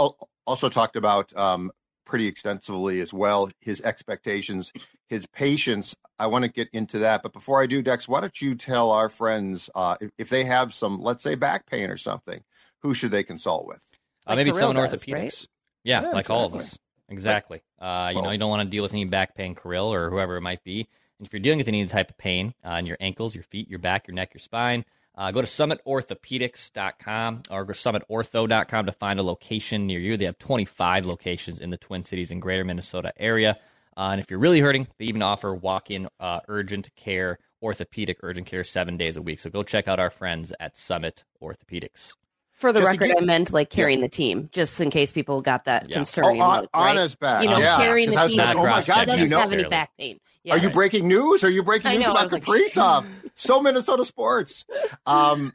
also 0.46 0.70
talked 0.70 0.96
about 0.96 1.36
um, 1.38 1.72
pretty 2.06 2.28
extensively 2.28 3.02
as 3.02 3.14
well 3.14 3.50
his 3.62 3.82
expectations, 3.82 4.72
his 5.08 5.26
patience. 5.28 5.96
I 6.20 6.28
want 6.28 6.44
to 6.44 6.52
get 6.52 6.70
into 6.74 7.00
that, 7.00 7.24
but 7.24 7.34
before 7.34 7.62
I 7.62 7.68
do, 7.68 7.82
Dex, 7.82 8.08
why 8.08 8.22
don't 8.22 8.42
you 8.42 8.56
tell 8.56 8.92
our 8.92 9.10
friends 9.10 9.70
uh, 9.76 9.96
if, 10.02 10.12
if, 10.18 10.30
they 10.30 10.44
have 10.44 10.74
some, 10.74 11.02
let's 11.02 11.24
say, 11.24 11.36
back 11.36 11.66
pain 11.66 11.90
or 11.90 11.98
something, 11.98 12.44
who 12.82 12.94
should 12.94 13.12
they 13.12 13.24
consult 13.24 13.68
with? 13.68 13.80
Uh, 14.26 14.36
maybe 14.36 14.52
someone 14.52 14.76
orthopedics. 14.76 15.14
Right? 15.14 15.48
Yeah, 15.84 16.02
yeah, 16.02 16.08
like 16.08 16.26
exactly. 16.26 16.36
all 16.36 16.46
of 16.46 16.56
us. 16.56 16.78
Exactly. 17.10 17.62
Uh, 17.80 18.10
you 18.12 18.16
well, 18.16 18.26
know, 18.26 18.32
you 18.32 18.38
don't 18.38 18.50
want 18.50 18.62
to 18.64 18.70
deal 18.70 18.84
with 18.84 18.94
any 18.94 19.06
back 19.06 19.36
pain, 19.36 19.56
Kirill, 19.56 19.94
or 19.94 20.10
whoever 20.10 20.38
it 20.38 20.42
might 20.42 20.64
be. 20.64 20.88
And 21.20 21.28
if 21.28 21.34
you're 21.34 21.42
dealing 21.42 21.60
with 21.60 21.68
any 21.68 21.86
type 21.86 22.10
of 22.10 22.18
pain 22.18 22.54
uh, 22.66 22.72
in 22.72 22.86
your 22.86 22.98
ankles, 23.00 23.36
your 23.36 23.44
feet, 23.44 23.70
your 23.70 23.80
back, 23.80 24.08
your 24.08 24.16
neck, 24.16 24.34
your 24.34 24.40
spine, 24.40 24.84
uh, 25.16 25.32
go 25.32 25.42
to 25.42 25.48
summitorthopedics.com 25.48 27.44
or 27.52 27.66
go 27.66 27.74
summitortho.com 27.74 28.86
to 28.86 28.92
find 28.92 29.20
a 29.20 29.24
location 29.24 29.86
near 29.86 30.00
you. 30.00 30.18
They 30.18 30.26
have 30.26 30.40
25 30.40 31.06
locations 31.06 31.60
in 31.60 31.70
the 31.70 31.78
Twin 31.78 32.04
Cities 32.04 32.32
and 32.32 32.42
greater 32.42 32.66
Minnesota 32.66 33.14
area. 33.18 33.60
Uh, 33.96 34.10
and 34.12 34.20
if 34.20 34.32
you're 34.32 34.40
really 34.40 34.60
hurting, 34.60 34.88
they 34.98 35.06
even 35.06 35.22
offer 35.22 35.54
walk 35.54 35.92
in 35.92 36.08
uh, 36.20 36.40
urgent 36.48 36.90
care, 36.96 37.38
orthopedic 37.62 38.18
urgent 38.24 38.48
care 38.48 38.64
seven 38.64 38.98
days 38.98 39.18
a 39.18 39.22
week. 39.22 39.40
So 39.40 39.52
go 39.52 39.62
check 39.62 39.88
out 39.88 40.00
our 40.00 40.10
friends 40.10 40.52
at 40.60 40.76
Summit 40.76 41.24
Orthopedics. 41.42 42.14
For 42.60 42.72
the 42.72 42.82
record, 42.82 43.12
I 43.18 43.20
meant 43.22 43.52
like 43.52 43.70
carrying 43.70 44.00
yeah. 44.00 44.06
the 44.06 44.10
team, 44.10 44.50
just 44.52 44.80
in 44.80 44.90
case 44.90 45.12
people 45.12 45.42
got 45.42 45.66
that 45.66 45.90
yeah. 45.90 45.96
concerning 45.96 46.42
oh, 46.42 46.46
on, 46.46 46.62
look. 46.62 46.70
Right? 46.74 46.92
On 46.92 46.98
his 46.98 47.16
back, 47.16 47.44
you 47.44 47.50
know, 47.50 47.58
yeah. 47.58 47.78
carrying 47.78 48.12
the 48.12 48.28
team. 48.28 48.40
oh 48.40 48.54
my 48.64 48.82
God, 48.82 49.06
doesn't 49.06 49.20
you 49.20 49.28
know, 49.28 49.40
have 49.40 49.52
any 49.52 49.66
back 49.66 49.92
pain. 49.98 50.20
Yeah. 50.44 50.56
Are 50.56 50.58
you 50.58 50.70
breaking 50.70 51.08
news? 51.08 51.44
Are 51.44 51.50
you 51.50 51.64
breaking 51.64 51.92
news 51.92 52.06
know, 52.06 52.12
about 52.12 52.30
Kaprizov? 52.30 53.04
Like, 53.04 53.06
so 53.36 53.62
Minnesota 53.62 54.06
sports. 54.06 54.66
Um, 55.06 55.54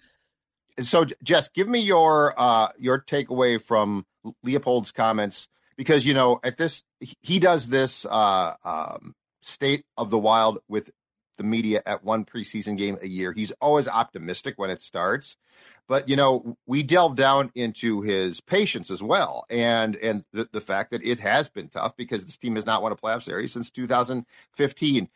so, 0.80 1.06
Jess, 1.22 1.48
give 1.48 1.68
me 1.68 1.80
your 1.80 2.34
uh, 2.36 2.68
your 2.78 3.00
takeaway 3.00 3.60
from 3.60 4.06
Leipold's 4.44 4.92
comments 4.92 5.48
because 5.76 6.06
you 6.06 6.14
know 6.14 6.40
at 6.42 6.56
this 6.56 6.82
he 7.20 7.38
does 7.38 7.68
this 7.68 8.04
uh, 8.04 8.54
um, 8.64 9.14
state 9.40 9.84
of 9.96 10.10
the 10.10 10.18
wild 10.18 10.58
with 10.68 10.90
the 11.38 11.44
media 11.44 11.82
at 11.86 12.04
one 12.04 12.24
preseason 12.24 12.76
game 12.76 12.98
a 13.00 13.06
year. 13.06 13.32
He's 13.32 13.52
always 13.60 13.88
optimistic 13.88 14.58
when 14.58 14.70
it 14.70 14.82
starts, 14.82 15.36
but 15.86 16.08
you 16.08 16.16
know 16.16 16.56
we 16.66 16.82
delve 16.82 17.16
down 17.16 17.50
into 17.54 18.02
his 18.02 18.40
patience 18.40 18.90
as 18.90 19.02
well, 19.02 19.46
and 19.48 19.96
and 19.96 20.24
the, 20.32 20.48
the 20.52 20.60
fact 20.60 20.90
that 20.90 21.04
it 21.04 21.20
has 21.20 21.48
been 21.48 21.68
tough 21.68 21.96
because 21.96 22.24
this 22.24 22.36
team 22.36 22.56
has 22.56 22.66
not 22.66 22.82
won 22.82 22.92
a 22.92 22.96
playoff 22.96 23.22
series 23.22 23.52
since 23.52 23.70
2015. 23.70 25.08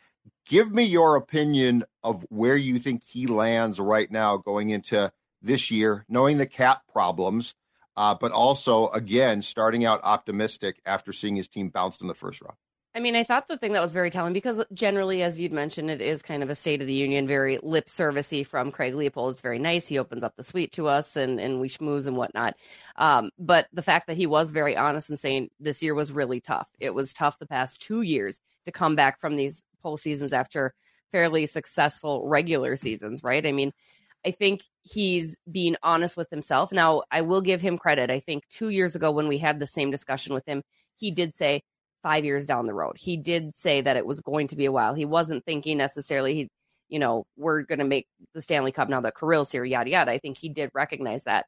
Give 0.46 0.72
me 0.72 0.84
your 0.84 1.16
opinion 1.16 1.84
of 2.02 2.24
where 2.30 2.56
you 2.56 2.78
think 2.78 3.02
he 3.04 3.26
lands 3.26 3.78
right 3.78 4.10
now 4.10 4.36
going 4.36 4.70
into 4.70 5.12
this 5.42 5.70
year, 5.70 6.04
knowing 6.08 6.38
the 6.38 6.46
cap 6.46 6.82
problems, 6.92 7.54
uh, 7.96 8.14
but 8.14 8.32
also 8.32 8.88
again 8.90 9.42
starting 9.42 9.84
out 9.84 10.00
optimistic 10.02 10.80
after 10.86 11.12
seeing 11.12 11.36
his 11.36 11.48
team 11.48 11.68
bounced 11.68 12.00
in 12.00 12.08
the 12.08 12.14
first 12.14 12.40
round. 12.40 12.56
I 12.94 13.00
mean, 13.00 13.16
I 13.16 13.24
thought 13.24 13.48
the 13.48 13.56
thing 13.56 13.72
that 13.72 13.80
was 13.80 13.94
very 13.94 14.10
telling 14.10 14.34
because 14.34 14.62
generally, 14.74 15.22
as 15.22 15.40
you'd 15.40 15.52
mentioned, 15.52 15.90
it 15.90 16.02
is 16.02 16.20
kind 16.20 16.42
of 16.42 16.50
a 16.50 16.54
State 16.54 16.82
of 16.82 16.86
the 16.86 16.92
Union, 16.92 17.26
very 17.26 17.58
lip 17.62 17.86
servicey 17.86 18.46
from 18.46 18.70
Craig 18.70 18.92
Leipold. 18.92 19.30
It's 19.30 19.40
very 19.40 19.58
nice. 19.58 19.86
He 19.86 19.98
opens 19.98 20.22
up 20.22 20.36
the 20.36 20.42
suite 20.42 20.72
to 20.72 20.88
us 20.88 21.16
and 21.16 21.40
and 21.40 21.58
we 21.58 21.70
schmooze 21.70 22.06
and 22.06 22.18
whatnot. 22.18 22.54
Um, 22.96 23.30
but 23.38 23.66
the 23.72 23.82
fact 23.82 24.08
that 24.08 24.18
he 24.18 24.26
was 24.26 24.50
very 24.50 24.76
honest 24.76 25.08
and 25.08 25.18
saying 25.18 25.48
this 25.58 25.82
year 25.82 25.94
was 25.94 26.12
really 26.12 26.40
tough. 26.40 26.68
It 26.80 26.92
was 26.92 27.14
tough 27.14 27.38
the 27.38 27.46
past 27.46 27.80
two 27.80 28.02
years 28.02 28.40
to 28.66 28.72
come 28.72 28.94
back 28.94 29.20
from 29.20 29.36
these 29.36 29.62
postseasons 29.82 30.34
after 30.34 30.74
fairly 31.10 31.46
successful 31.46 32.28
regular 32.28 32.76
seasons, 32.76 33.22
right? 33.22 33.46
I 33.46 33.52
mean, 33.52 33.72
I 34.24 34.32
think 34.32 34.62
he's 34.82 35.36
being 35.50 35.76
honest 35.82 36.16
with 36.16 36.28
himself. 36.30 36.72
Now, 36.72 37.02
I 37.10 37.22
will 37.22 37.40
give 37.40 37.62
him 37.62 37.78
credit. 37.78 38.10
I 38.10 38.20
think 38.20 38.46
two 38.48 38.68
years 38.68 38.94
ago, 38.94 39.10
when 39.10 39.28
we 39.28 39.38
had 39.38 39.58
the 39.58 39.66
same 39.66 39.90
discussion 39.90 40.34
with 40.34 40.46
him, 40.46 40.62
he 40.96 41.10
did 41.10 41.34
say 41.34 41.62
five 42.02 42.24
years 42.24 42.46
down 42.46 42.66
the 42.66 42.74
road. 42.74 42.96
He 42.98 43.16
did 43.16 43.54
say 43.54 43.80
that 43.80 43.96
it 43.96 44.06
was 44.06 44.20
going 44.20 44.48
to 44.48 44.56
be 44.56 44.66
a 44.66 44.72
while. 44.72 44.94
He 44.94 45.04
wasn't 45.04 45.44
thinking 45.44 45.78
necessarily 45.78 46.34
he, 46.34 46.48
you 46.88 46.98
know, 46.98 47.24
we're 47.36 47.62
going 47.62 47.78
to 47.78 47.84
make 47.84 48.06
the 48.34 48.42
Stanley 48.42 48.72
Cup 48.72 48.88
now 48.88 49.00
that 49.00 49.14
Kirill's 49.14 49.52
here, 49.52 49.64
yada 49.64 49.90
yada. 49.90 50.10
I 50.10 50.18
think 50.18 50.36
he 50.36 50.48
did 50.48 50.70
recognize 50.74 51.24
that. 51.24 51.46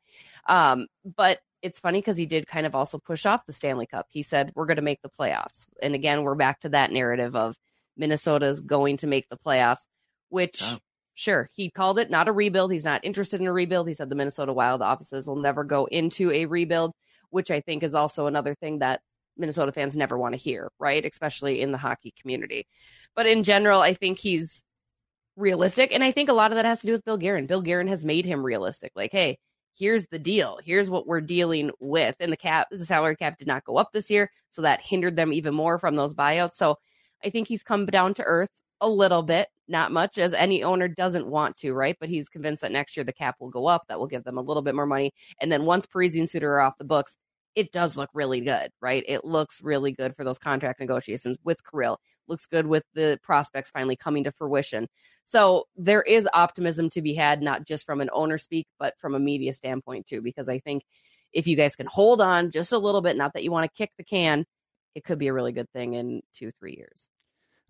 Um, 0.49 0.87
but 1.05 1.39
it's 1.63 1.81
funny 1.81 1.99
because 1.99 2.17
he 2.17 2.27
did 2.27 2.47
kind 2.47 2.67
of 2.67 2.75
also 2.75 2.99
push 2.99 3.27
off 3.27 3.47
the 3.47 3.53
Stanley 3.53 3.87
Cup. 3.87 4.07
He 4.11 4.23
said 4.23 4.53
we're 4.55 4.67
going 4.67 4.77
to 4.77 4.83
make 4.83 5.03
the 5.03 5.11
playoffs, 5.11 5.67
and 5.83 5.95
again, 5.95 6.23
we're 6.23 6.35
back 6.35 6.61
to 6.61 6.71
that 6.71 6.93
narrative 6.93 7.37
of 7.37 7.57
Minnesota's 7.97 8.61
going 8.61 8.99
to 8.99 9.07
make 9.07 9.29
the 9.29 9.39
playoffs, 9.39 9.87
which. 10.29 10.63
Oh 10.63 10.79
Sure, 11.17 11.49
he 11.55 11.71
called 11.71 12.01
it 12.01 12.11
not 12.11 12.27
a 12.27 12.33
rebuild. 12.33 12.73
He's 12.73 12.85
not 12.85 13.05
interested 13.05 13.41
in 13.41 13.47
a 13.47 13.53
rebuild. 13.53 13.87
He 13.87 13.95
said 13.95 14.09
the 14.09 14.17
Minnesota 14.17 14.53
Wild 14.53 14.83
offices 14.83 15.29
will 15.29 15.37
never 15.37 15.63
go 15.63 15.87
into 15.87 16.33
a 16.33 16.47
rebuild, 16.47 16.93
which 17.31 17.53
I 17.53 17.61
think 17.61 17.85
is 17.85 17.95
also 17.95 18.27
another 18.27 18.57
thing 18.57 18.81
that 18.81 19.01
Minnesota 19.37 19.73
fans 19.73 19.97
never 19.97 20.17
want 20.19 20.35
to 20.35 20.41
hear, 20.41 20.71
right? 20.79 21.05
Especially 21.05 21.61
in 21.61 21.73
the 21.73 21.79
hockey 21.79 22.13
community. 22.21 22.67
But 23.17 23.27
in 23.27 23.43
general, 23.43 23.81
I 23.81 23.95
think 23.95 24.19
he's 24.19 24.63
realistic. 25.37 25.93
And 25.93 26.05
I 26.05 26.13
think 26.13 26.29
a 26.29 26.35
lot 26.35 26.53
of 26.53 26.57
that 26.57 26.65
has 26.65 26.81
to 26.83 26.87
do 26.87 26.93
with 26.93 27.05
Bill 27.05 27.17
Guerin. 27.17 27.47
Bill 27.47 27.63
Guerin 27.63 27.89
has 27.89 28.05
made 28.05 28.25
him 28.25 28.45
realistic. 28.45 28.93
Like, 28.95 29.13
hey, 29.13 29.39
here's 29.77 30.07
the 30.07 30.19
deal. 30.21 30.59
Here's 30.65 30.89
what 30.89 31.07
we're 31.07 31.21
dealing 31.21 31.73
with. 31.81 32.15
And 32.21 32.33
the 32.33 32.37
cap, 32.37 32.69
the 32.71 32.85
salary 32.85 33.17
cap 33.17 33.39
did 33.39 33.49
not 33.49 33.65
go 33.65 33.77
up 33.77 33.91
this 33.93 34.11
year. 34.11 34.31
So 34.51 34.63
that 34.63 34.81
hindered 34.81 35.17
them 35.17 35.33
even 35.33 35.55
more 35.55 35.79
from 35.79 35.97
those 35.97 36.15
buyouts. 36.15 36.53
So 36.53 36.77
I 37.25 37.31
think 37.31 37.49
he's 37.49 37.65
come 37.65 37.87
down 37.87 38.15
to 38.15 38.23
earth 38.23 38.51
a 38.81 38.89
little 38.89 39.23
bit. 39.23 39.49
not 39.67 39.93
much, 39.93 40.19
as 40.19 40.35
any 40.35 40.63
owner 40.63 40.89
doesn't 40.89 41.27
want 41.27 41.57
to, 41.59 41.73
right? 41.73 41.97
But 41.99 42.09
he's 42.09 42.29
convinced 42.29 42.63
that 42.63 42.73
next 42.73 42.97
year 42.97 43.05
the 43.05 43.13
cap 43.13 43.37
will 43.41 43.51
go 43.51 43.67
up. 43.67 43.83
That 43.89 43.99
will 43.99 44.07
give 44.07 44.25
them 44.25 44.39
a 44.39 44.43
little 44.43 44.63
bit 44.63 44.75
more 44.75 44.87
money. 44.87 45.13
And 45.41 45.51
then 45.51 45.65
once 45.65 45.87
Parise 45.87 46.19
and 46.19 46.29
Suter 46.29 46.53
are 46.55 46.61
off 46.61 46.79
the 46.79 46.85
books, 46.85 47.17
it 47.55 47.73
does 47.73 47.97
look 47.97 48.11
really 48.15 48.41
good, 48.41 48.71
right? 48.81 49.05
It 49.07 49.25
looks 49.25 49.63
really 49.63 49.93
good 49.93 50.15
for 50.15 50.25
those 50.25 50.39
contract 50.39 50.81
negotiations 50.81 51.37
with 51.45 51.61
Kirill. 51.65 51.99
Looks 52.27 52.47
good 52.47 52.67
with 52.67 52.85
the 52.95 53.19
prospects 53.23 53.71
finally 53.71 53.97
coming 53.97 54.25
to 54.25 54.33
fruition. 54.33 54.89
So 55.25 55.65
there 55.77 56.03
is 56.03 56.29
optimism 56.33 56.91
to 56.91 57.03
be 57.03 57.15
had, 57.15 57.43
not 57.43 57.67
just 57.67 57.87
from 57.87 58.01
an 58.01 58.11
owner 58.13 58.39
speak, 58.39 58.67
but 58.79 58.95
from 58.99 59.15
a 59.15 59.21
media 59.21 59.53
standpoint 59.53 60.07
too, 60.07 60.23
because 60.23 60.49
I 60.49 60.59
think 60.59 60.85
if 61.33 61.47
you 61.47 61.57
guys 61.57 61.77
can 61.77 61.87
hold 61.87 62.21
on 62.21 62.51
just 62.51 62.73
a 62.73 62.79
little 62.79 63.03
bit, 63.03 63.17
not 63.17 63.33
that 63.35 63.43
you 63.43 63.51
want 63.51 63.71
to 63.71 63.77
kick 63.77 63.91
the 63.99 64.05
can, 64.05 64.47
it 64.95 65.05
could 65.05 65.19
be 65.19 65.29
a 65.29 65.33
really 65.33 65.53
good 65.53 65.71
thing 65.71 65.95
in 65.95 66.23
two, 66.33 66.51
three 66.59 66.75
years. 66.77 67.09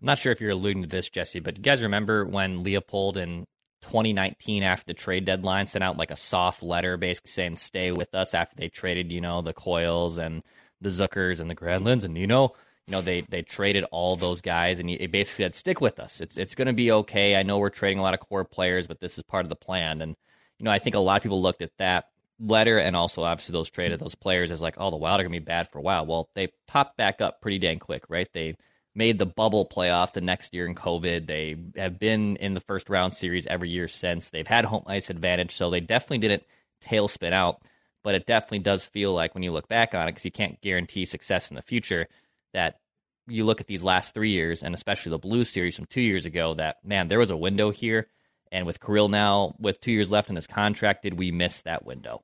I'm 0.01 0.07
not 0.07 0.17
sure 0.17 0.31
if 0.31 0.41
you're 0.41 0.51
alluding 0.51 0.83
to 0.83 0.89
this, 0.89 1.09
Jessi, 1.09 1.41
but 1.43 1.57
you 1.57 1.63
guys 1.63 1.81
remember 1.81 2.25
when 2.25 2.63
Leipold 2.63 3.17
in 3.17 3.45
2019 3.85 4.63
after 4.63 4.85
the 4.87 4.93
trade 4.93 5.25
deadline 5.25 5.67
sent 5.67 5.83
out 5.83 5.97
like 5.97 6.11
a 6.11 6.15
soft 6.15 6.63
letter 6.63 6.97
basically 6.97 7.29
saying 7.29 7.57
stay 7.57 7.91
with 7.91 8.13
us 8.15 8.33
after 8.33 8.55
they 8.55 8.67
traded, 8.67 9.11
you 9.11 9.21
know, 9.21 9.41
the 9.41 9.53
Coyles 9.53 10.17
and 10.17 10.43
the 10.81 10.89
Zuckers 10.89 11.39
and 11.39 11.49
the 11.49 11.55
Granlunds 11.55 12.03
and 12.03 12.17
you 12.17 12.27
know, 12.27 12.53
you 12.87 12.91
know 12.91 13.01
they 13.01 13.21
they 13.21 13.41
traded 13.41 13.83
all 13.91 14.15
those 14.15 14.41
guys 14.41 14.79
and 14.79 14.89
he 14.89 15.07
basically 15.07 15.45
said 15.45 15.55
stick 15.55 15.81
with 15.81 15.99
us. 15.99 16.19
It's 16.19 16.37
it's 16.37 16.55
going 16.55 16.67
to 16.67 16.73
be 16.73 16.91
okay. 16.91 17.35
I 17.35 17.43
know 17.43 17.59
we're 17.59 17.69
trading 17.69 17.99
a 17.99 18.01
lot 18.01 18.13
of 18.15 18.19
core 18.19 18.43
players, 18.43 18.87
but 18.87 18.99
this 18.99 19.17
is 19.17 19.23
part 19.23 19.45
of 19.45 19.49
the 19.49 19.55
plan 19.55 20.01
and 20.01 20.15
you 20.57 20.63
know, 20.63 20.71
I 20.71 20.79
think 20.79 20.95
a 20.95 20.99
lot 20.99 21.17
of 21.17 21.23
people 21.23 21.41
looked 21.41 21.61
at 21.61 21.77
that 21.77 22.09
letter 22.39 22.77
and 22.79 22.95
also 22.95 23.23
obviously 23.23 23.53
those 23.53 23.69
traded 23.69 23.99
those 23.99 24.15
players 24.15 24.51
as 24.51 24.61
like, 24.61 24.75
oh, 24.77 24.89
the 24.89 24.97
Wild 24.97 25.19
are 25.19 25.23
going 25.23 25.33
to 25.33 25.39
be 25.39 25.45
bad 25.45 25.69
for 25.69 25.79
a 25.79 25.81
while. 25.81 26.05
Well, 26.05 26.29
they 26.33 26.47
popped 26.67 26.97
back 26.97 27.21
up 27.21 27.41
pretty 27.41 27.59
dang 27.59 27.79
quick, 27.79 28.03
right? 28.09 28.27
They 28.33 28.55
made 28.95 29.19
the 29.19 29.25
bubble 29.25 29.67
playoff 29.67 30.13
the 30.13 30.21
next 30.21 30.53
year 30.53 30.65
in 30.65 30.73
COVID. 30.73 31.27
They 31.27 31.57
have 31.75 31.99
been 31.99 32.37
in 32.37 32.53
the 32.53 32.61
first 32.61 32.89
round 32.89 33.13
series 33.13 33.45
every 33.45 33.69
year 33.69 33.87
since. 33.87 34.29
They've 34.29 34.47
had 34.47 34.65
home 34.65 34.83
ice 34.87 35.09
advantage, 35.09 35.51
so 35.53 35.69
they 35.69 35.81
definitely 35.81 36.19
didn't 36.19 36.43
tailspin 36.83 37.33
out. 37.33 37.61
But 38.03 38.15
it 38.15 38.25
definitely 38.25 38.59
does 38.59 38.85
feel 38.85 39.13
like 39.13 39.33
when 39.33 39.43
you 39.43 39.51
look 39.51 39.67
back 39.67 39.93
on 39.93 40.07
it, 40.07 40.11
because 40.11 40.25
you 40.25 40.31
can't 40.31 40.61
guarantee 40.61 41.05
success 41.05 41.49
in 41.49 41.55
the 41.55 41.61
future, 41.61 42.07
that 42.53 42.79
you 43.27 43.43
look 43.43 43.59
at 43.59 43.67
these 43.67 43.83
last 43.83 44.13
three 44.13 44.29
years, 44.29 44.63
and 44.63 44.75
especially 44.75 45.09
the 45.09 45.17
Blues 45.17 45.49
series 45.49 45.75
from 45.75 45.85
two 45.85 46.01
years 46.01 46.25
ago, 46.25 46.53
that 46.53 46.77
man, 46.85 47.07
there 47.07 47.19
was 47.19 47.31
a 47.31 47.37
window 47.37 47.71
here. 47.71 48.07
And 48.51 48.65
with 48.65 48.79
Kirill 48.79 49.09
now, 49.09 49.55
with 49.59 49.81
two 49.81 49.91
years 49.91 50.11
left 50.11 50.29
in 50.29 50.35
his 50.35 50.47
contract, 50.47 51.03
did 51.03 51.15
we 51.15 51.31
miss 51.31 51.63
that 51.63 51.85
window? 51.85 52.23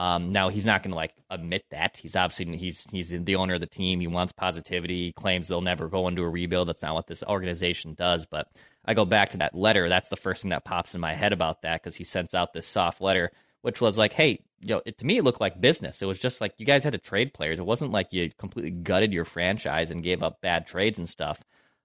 Um, 0.00 0.32
now 0.32 0.48
he's 0.48 0.64
not 0.64 0.82
going 0.82 0.92
to 0.92 0.96
like 0.96 1.12
admit 1.28 1.66
that. 1.72 1.98
He's 1.98 2.16
obviously 2.16 2.56
he's 2.56 2.86
he's 2.90 3.10
the 3.10 3.36
owner 3.36 3.52
of 3.52 3.60
the 3.60 3.66
team. 3.66 4.00
He 4.00 4.06
wants 4.06 4.32
positivity. 4.32 5.04
He 5.04 5.12
claims 5.12 5.46
they'll 5.46 5.60
never 5.60 5.88
go 5.88 6.08
into 6.08 6.22
a 6.22 6.28
rebuild. 6.28 6.68
That's 6.70 6.80
not 6.80 6.94
what 6.94 7.06
this 7.06 7.22
organization 7.22 7.92
does. 7.92 8.24
But 8.24 8.48
I 8.86 8.94
go 8.94 9.04
back 9.04 9.28
to 9.30 9.36
that 9.36 9.54
letter. 9.54 9.90
That's 9.90 10.08
the 10.08 10.16
first 10.16 10.40
thing 10.40 10.52
that 10.52 10.64
pops 10.64 10.94
in 10.94 11.02
my 11.02 11.12
head 11.12 11.34
about 11.34 11.60
that 11.62 11.82
because 11.82 11.96
he 11.96 12.04
sends 12.04 12.34
out 12.34 12.54
this 12.54 12.66
soft 12.66 13.02
letter, 13.02 13.30
which 13.60 13.82
was 13.82 13.98
like, 13.98 14.14
hey, 14.14 14.42
you 14.62 14.68
know, 14.68 14.80
it, 14.86 14.96
to 14.96 15.04
me 15.04 15.18
it 15.18 15.24
looked 15.24 15.42
like 15.42 15.60
business. 15.60 16.00
It 16.00 16.06
was 16.06 16.18
just 16.18 16.40
like 16.40 16.54
you 16.56 16.64
guys 16.64 16.82
had 16.82 16.94
to 16.94 16.98
trade 16.98 17.34
players. 17.34 17.58
It 17.58 17.66
wasn't 17.66 17.90
like 17.90 18.10
you 18.14 18.30
completely 18.38 18.70
gutted 18.70 19.12
your 19.12 19.26
franchise 19.26 19.90
and 19.90 20.02
gave 20.02 20.22
up 20.22 20.40
bad 20.40 20.66
trades 20.66 20.98
and 20.98 21.10
stuff. 21.10 21.44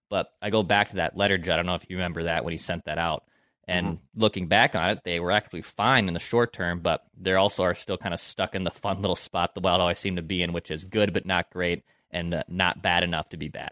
But 0.09 0.27
I 0.41 0.51
go 0.51 0.63
back 0.63 0.87
to 0.91 0.95
that 0.97 1.17
letter, 1.17 1.37
Judd. 1.37 1.55
I 1.55 1.57
don't 1.57 1.65
know 1.65 1.75
if 1.75 1.89
you 1.89 1.97
remember 1.97 2.23
that 2.23 2.45
when 2.45 2.53
he 2.53 2.57
sent 2.59 2.85
that 2.85 2.97
out. 2.97 3.25
And 3.67 3.87
mm-hmm. 3.87 4.21
looking 4.21 4.47
back 4.47 4.75
on 4.75 4.91
it, 4.91 4.99
they 5.03 5.19
were 5.19 5.31
actually 5.31 5.63
fine 5.63 6.07
in 6.07 6.13
the 6.13 6.19
short 6.19 6.53
term, 6.53 6.81
but 6.81 7.03
they 7.17 7.33
also 7.33 7.63
are 7.63 7.73
still 7.73 7.97
kind 7.97 8.13
of 8.13 8.19
stuck 8.19 8.53
in 8.53 8.63
the 8.63 8.71
fun 8.71 9.01
little 9.01 9.15
spot 9.15 9.55
the 9.55 9.61
Wild 9.61 9.81
always 9.81 9.99
seem 9.99 10.17
to 10.17 10.21
be 10.21 10.43
in, 10.43 10.53
which 10.53 10.69
is 10.69 10.85
good 10.85 11.13
but 11.13 11.25
not 11.25 11.49
great 11.49 11.83
and 12.11 12.33
uh, 12.33 12.43
not 12.47 12.81
bad 12.81 13.03
enough 13.03 13.29
to 13.29 13.37
be 13.37 13.47
bad. 13.47 13.71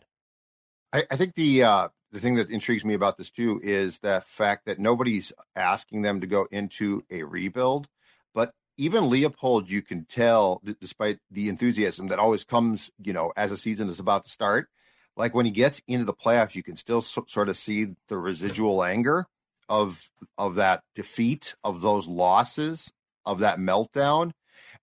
I, 0.91 1.05
I 1.11 1.15
think 1.15 1.35
the 1.35 1.63
uh, 1.63 1.87
the 2.11 2.19
thing 2.19 2.35
that 2.35 2.49
intrigues 2.49 2.85
me 2.85 2.93
about 2.93 3.17
this 3.17 3.29
too 3.29 3.59
is 3.63 3.99
the 3.99 4.23
fact 4.25 4.65
that 4.65 4.79
nobody's 4.79 5.31
asking 5.55 6.01
them 6.01 6.21
to 6.21 6.27
go 6.27 6.47
into 6.51 7.03
a 7.11 7.23
rebuild, 7.23 7.87
but 8.33 8.53
even 8.77 9.03
Leipold, 9.03 9.69
you 9.69 9.83
can 9.83 10.05
tell, 10.05 10.61
despite 10.81 11.19
the 11.29 11.47
enthusiasm 11.49 12.07
that 12.07 12.17
always 12.17 12.43
comes, 12.43 12.89
you 13.03 13.13
know, 13.13 13.31
as 13.37 13.51
a 13.51 13.57
season 13.57 13.87
is 13.87 13.99
about 13.99 14.23
to 14.23 14.31
start, 14.31 14.67
like 15.15 15.35
when 15.35 15.45
he 15.45 15.51
gets 15.51 15.81
into 15.87 16.05
the 16.05 16.13
playoffs, 16.13 16.55
you 16.55 16.63
can 16.63 16.75
still 16.75 17.01
so, 17.01 17.23
sort 17.27 17.49
of 17.49 17.57
see 17.57 17.95
the 18.07 18.17
residual 18.17 18.83
anger 18.83 19.27
of 19.69 20.09
of 20.37 20.55
that 20.55 20.83
defeat, 20.95 21.55
of 21.63 21.81
those 21.81 22.07
losses, 22.07 22.91
of 23.25 23.39
that 23.39 23.59
meltdown. 23.59 24.31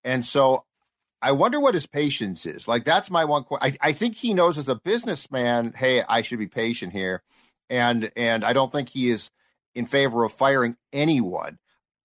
And 0.04 0.24
so 0.24 0.64
I 1.22 1.32
wonder 1.32 1.60
what 1.60 1.74
his 1.74 1.86
patience 1.86 2.46
is. 2.46 2.66
Like 2.66 2.84
that's 2.84 3.10
my 3.10 3.24
one 3.24 3.44
question. 3.44 3.76
I, 3.80 3.92
think 3.92 4.16
he 4.16 4.34
knows 4.34 4.56
as 4.56 4.68
a 4.68 4.74
businessman, 4.74 5.74
hey, 5.76 6.02
I 6.08 6.22
should 6.22 6.38
be 6.38 6.46
patient 6.46 6.92
here. 6.92 7.22
And 7.68 8.10
and 8.16 8.44
I 8.44 8.52
don't 8.52 8.72
think 8.72 8.88
he 8.88 9.10
is 9.10 9.30
in 9.74 9.86
favor 9.86 10.24
of 10.24 10.32
firing 10.32 10.76
anyone. 10.92 11.58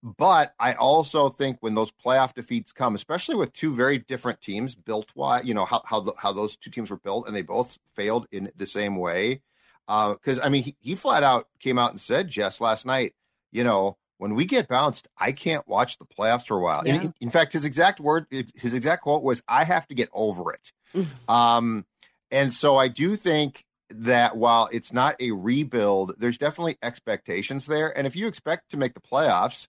But 0.03 0.53
I 0.59 0.73
also 0.73 1.29
think 1.29 1.57
when 1.61 1.73
those 1.73 1.91
playoff 1.91 2.35
defeats 2.35 2.71
come, 2.71 2.93
especially 2.93 3.35
with 3.35 3.53
two 3.53 3.73
very 3.73 3.97
different 3.97 4.39
teams 4.39 4.75
built, 4.75 5.09
why 5.15 5.41
you 5.41 5.55
know 5.55 5.65
how 5.65 5.81
how, 5.85 6.01
the, 6.01 6.13
how 6.17 6.31
those 6.31 6.55
two 6.57 6.69
teams 6.69 6.91
were 6.91 6.97
built, 6.97 7.25
and 7.25 7.35
they 7.35 7.41
both 7.41 7.79
failed 7.95 8.27
in 8.31 8.51
the 8.55 8.67
same 8.67 8.97
way 8.97 9.41
because 9.87 10.39
uh, 10.39 10.43
I 10.43 10.49
mean, 10.49 10.63
he, 10.63 10.75
he 10.79 10.95
flat 10.95 11.23
out 11.23 11.47
came 11.59 11.77
out 11.77 11.91
and 11.91 12.01
said, 12.01 12.27
Jess, 12.27 12.59
last 12.59 12.85
night, 12.85 13.13
you 13.51 13.63
know, 13.63 13.97
when 14.17 14.35
we 14.35 14.45
get 14.45 14.67
bounced, 14.67 15.07
I 15.17 15.31
can't 15.31 15.67
watch 15.67 15.97
the 15.97 16.05
playoffs 16.05 16.47
for 16.47 16.57
a 16.57 16.61
while. 16.61 16.83
Yeah. 16.85 16.95
In, 16.95 17.13
in, 17.21 17.29
fact, 17.29 17.53
his 17.53 17.65
exact 17.65 17.99
word, 17.99 18.25
his 18.29 18.73
exact 18.73 19.03
quote 19.03 19.23
was, 19.23 19.41
"I 19.47 19.63
have 19.63 19.87
to 19.87 19.95
get 19.95 20.09
over 20.13 20.53
it." 20.53 20.71
Mm. 20.95 21.29
um, 21.29 21.85
and 22.31 22.53
so 22.53 22.77
I 22.77 22.87
do 22.87 23.15
think 23.15 23.65
that 23.89 24.35
while 24.35 24.67
it's 24.71 24.91
not 24.91 25.15
a 25.19 25.31
rebuild, 25.31 26.15
there's 26.17 26.37
definitely 26.37 26.77
expectations 26.81 27.65
there. 27.65 27.95
And 27.95 28.07
if 28.07 28.15
you 28.15 28.27
expect 28.27 28.71
to 28.71 28.77
make 28.77 28.93
the 28.93 29.01
playoffs, 29.01 29.67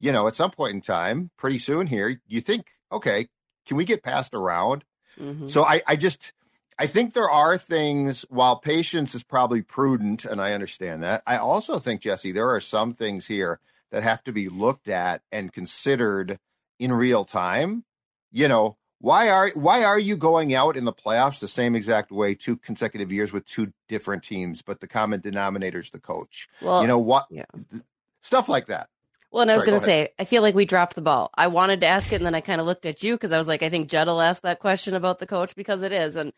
you 0.00 0.12
know, 0.12 0.26
at 0.26 0.36
some 0.36 0.50
point 0.50 0.74
in 0.74 0.80
time, 0.80 1.30
pretty 1.36 1.58
soon 1.58 1.86
here, 1.86 2.20
you 2.26 2.40
think, 2.40 2.66
okay, 2.90 3.28
can 3.66 3.76
we 3.76 3.84
get 3.84 4.02
passed 4.02 4.34
around? 4.34 4.84
Mm-hmm. 5.18 5.48
So 5.48 5.64
I, 5.64 5.82
I 5.86 5.96
just 5.96 6.32
I 6.78 6.86
think 6.86 7.12
there 7.12 7.30
are 7.30 7.58
things, 7.58 8.24
while 8.28 8.56
patience 8.56 9.14
is 9.14 9.24
probably 9.24 9.62
prudent, 9.62 10.24
and 10.24 10.40
I 10.40 10.52
understand 10.52 11.02
that, 11.02 11.22
I 11.26 11.36
also 11.36 11.78
think, 11.78 12.02
Jessi, 12.02 12.32
there 12.32 12.50
are 12.50 12.60
some 12.60 12.92
things 12.92 13.26
here 13.26 13.58
that 13.90 14.02
have 14.02 14.22
to 14.24 14.32
be 14.32 14.48
looked 14.48 14.88
at 14.88 15.22
and 15.32 15.52
considered 15.52 16.38
in 16.78 16.92
real 16.92 17.24
time. 17.24 17.84
You 18.30 18.46
know, 18.46 18.76
why 19.00 19.30
are 19.30 19.50
why 19.54 19.84
are 19.84 19.98
you 19.98 20.16
going 20.16 20.54
out 20.54 20.76
in 20.76 20.84
the 20.84 20.92
playoffs 20.92 21.40
the 21.40 21.48
same 21.48 21.74
exact 21.74 22.12
way 22.12 22.34
two 22.34 22.56
consecutive 22.56 23.10
years 23.12 23.32
with 23.32 23.46
two 23.46 23.72
different 23.88 24.22
teams, 24.22 24.62
but 24.62 24.80
the 24.80 24.86
common 24.86 25.20
denominator 25.20 25.80
is 25.80 25.90
the 25.90 25.98
coach? 25.98 26.48
Well, 26.60 26.82
you 26.82 26.88
know 26.88 26.98
what? 26.98 27.26
Yeah. 27.30 27.46
Stuff 28.20 28.48
like 28.48 28.66
that. 28.66 28.88
Well, 29.30 29.42
and 29.42 29.50
I 29.50 29.56
was 29.56 29.64
going 29.64 29.78
to 29.78 29.84
say, 29.84 30.08
I 30.18 30.24
feel 30.24 30.40
like 30.40 30.54
we 30.54 30.64
dropped 30.64 30.94
the 30.94 31.02
ball. 31.02 31.30
I 31.34 31.48
wanted 31.48 31.82
to 31.82 31.86
ask 31.86 32.12
it, 32.12 32.16
and 32.16 32.24
then 32.24 32.34
I 32.34 32.40
kind 32.40 32.62
of 32.62 32.66
looked 32.66 32.86
at 32.86 33.02
you 33.02 33.12
because 33.12 33.30
I 33.30 33.36
was 33.36 33.46
like, 33.46 33.62
I 33.62 33.68
think 33.68 33.88
Judd 33.88 34.06
will 34.06 34.22
ask 34.22 34.42
that 34.42 34.58
question 34.58 34.94
about 34.94 35.18
the 35.18 35.26
coach 35.26 35.54
because 35.54 35.82
it 35.82 35.92
is, 35.92 36.16
and 36.16 36.32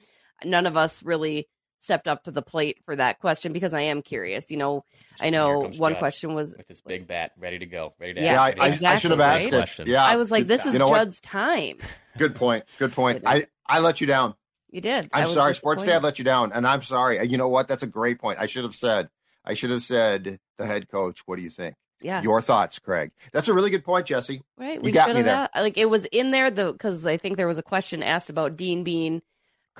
none 0.44 0.66
of 0.66 0.76
us 0.76 1.03
really 1.03 1.48
stepped 1.81 2.07
up 2.07 2.24
to 2.24 2.31
the 2.31 2.42
plate 2.42 2.79
for 2.85 2.94
that 2.94 3.18
question 3.18 3.53
because 3.53 3.74
I 3.74 3.83
am 3.83 4.03
curious. 4.03 4.50
You 4.50 4.59
know, 4.59 4.85
I 5.20 5.31
know 5.31 5.61
one 5.76 5.92
Judd 5.92 5.98
question 5.98 6.35
was 6.35 6.55
with 6.57 6.68
this 6.68 6.81
big 6.81 7.07
bat 7.07 7.33
ready 7.38 7.59
to 7.59 7.66
go, 7.66 7.94
ready 7.98 8.14
to. 8.14 8.22
Yeah, 8.22 8.40
I, 8.40 8.50
exactly, 8.50 8.87
I, 8.87 8.96
should 8.96 9.11
have 9.11 9.20
asked 9.20 9.50
right? 9.50 9.81
it. 9.81 9.88
Yeah, 9.88 10.05
I 10.05 10.16
was 10.16 10.31
like, 10.31 10.46
this 10.46 10.66
is 10.66 10.74
you 10.74 10.79
know 10.79 10.88
Judd's 10.88 11.20
what? 11.22 11.22
time. 11.22 11.79
Good 12.18 12.35
point. 12.35 12.64
Good 12.79 12.92
point. 12.92 13.24
I 13.26 13.46
I 13.66 13.81
let 13.81 14.00
you 14.00 14.07
down. 14.07 14.35
You 14.70 14.81
did. 14.81 15.09
I'm 15.12 15.26
sorry, 15.26 15.55
Sports 15.55 15.83
Dad 15.83 16.03
let 16.03 16.18
you 16.18 16.24
down, 16.24 16.53
and 16.53 16.66
I'm 16.66 16.83
sorry. 16.83 17.26
You 17.26 17.38
know 17.38 17.48
what? 17.48 17.66
That's 17.66 17.83
a 17.83 17.88
great 17.88 18.20
point. 18.20 18.38
I 18.38 18.46
should 18.46 18.64
have 18.64 18.74
said. 18.74 19.09
I 19.42 19.55
should 19.55 19.70
have 19.70 19.83
said 19.83 20.38
the 20.59 20.66
head 20.66 20.88
coach. 20.90 21.22
What 21.24 21.37
do 21.37 21.42
you 21.42 21.50
think? 21.50 21.74
Yeah. 22.03 22.22
Your 22.22 22.40
thoughts, 22.40 22.79
Craig. 22.79 23.11
That's 23.33 23.48
a 23.48 23.55
really 23.55 23.70
good 23.70 23.85
point, 23.85 24.07
Jessi. 24.07 24.42
Right. 24.59 24.76
You 24.76 24.81
we 24.81 24.92
got 24.92 25.14
me 25.14 25.22
there. 25.22 25.48
Like 25.55 25.79
it 25.79 25.87
was 25.87 26.05
in 26.07 26.31
there 26.31 26.50
though, 26.50 26.72
because 26.72 27.07
I 27.07 27.16
think 27.16 27.37
there 27.37 27.46
was 27.46 27.59
a 27.59 27.62
question 27.62 28.03
asked 28.03 28.31
about 28.31 28.57
Dean 28.57 28.85
being 28.85 29.22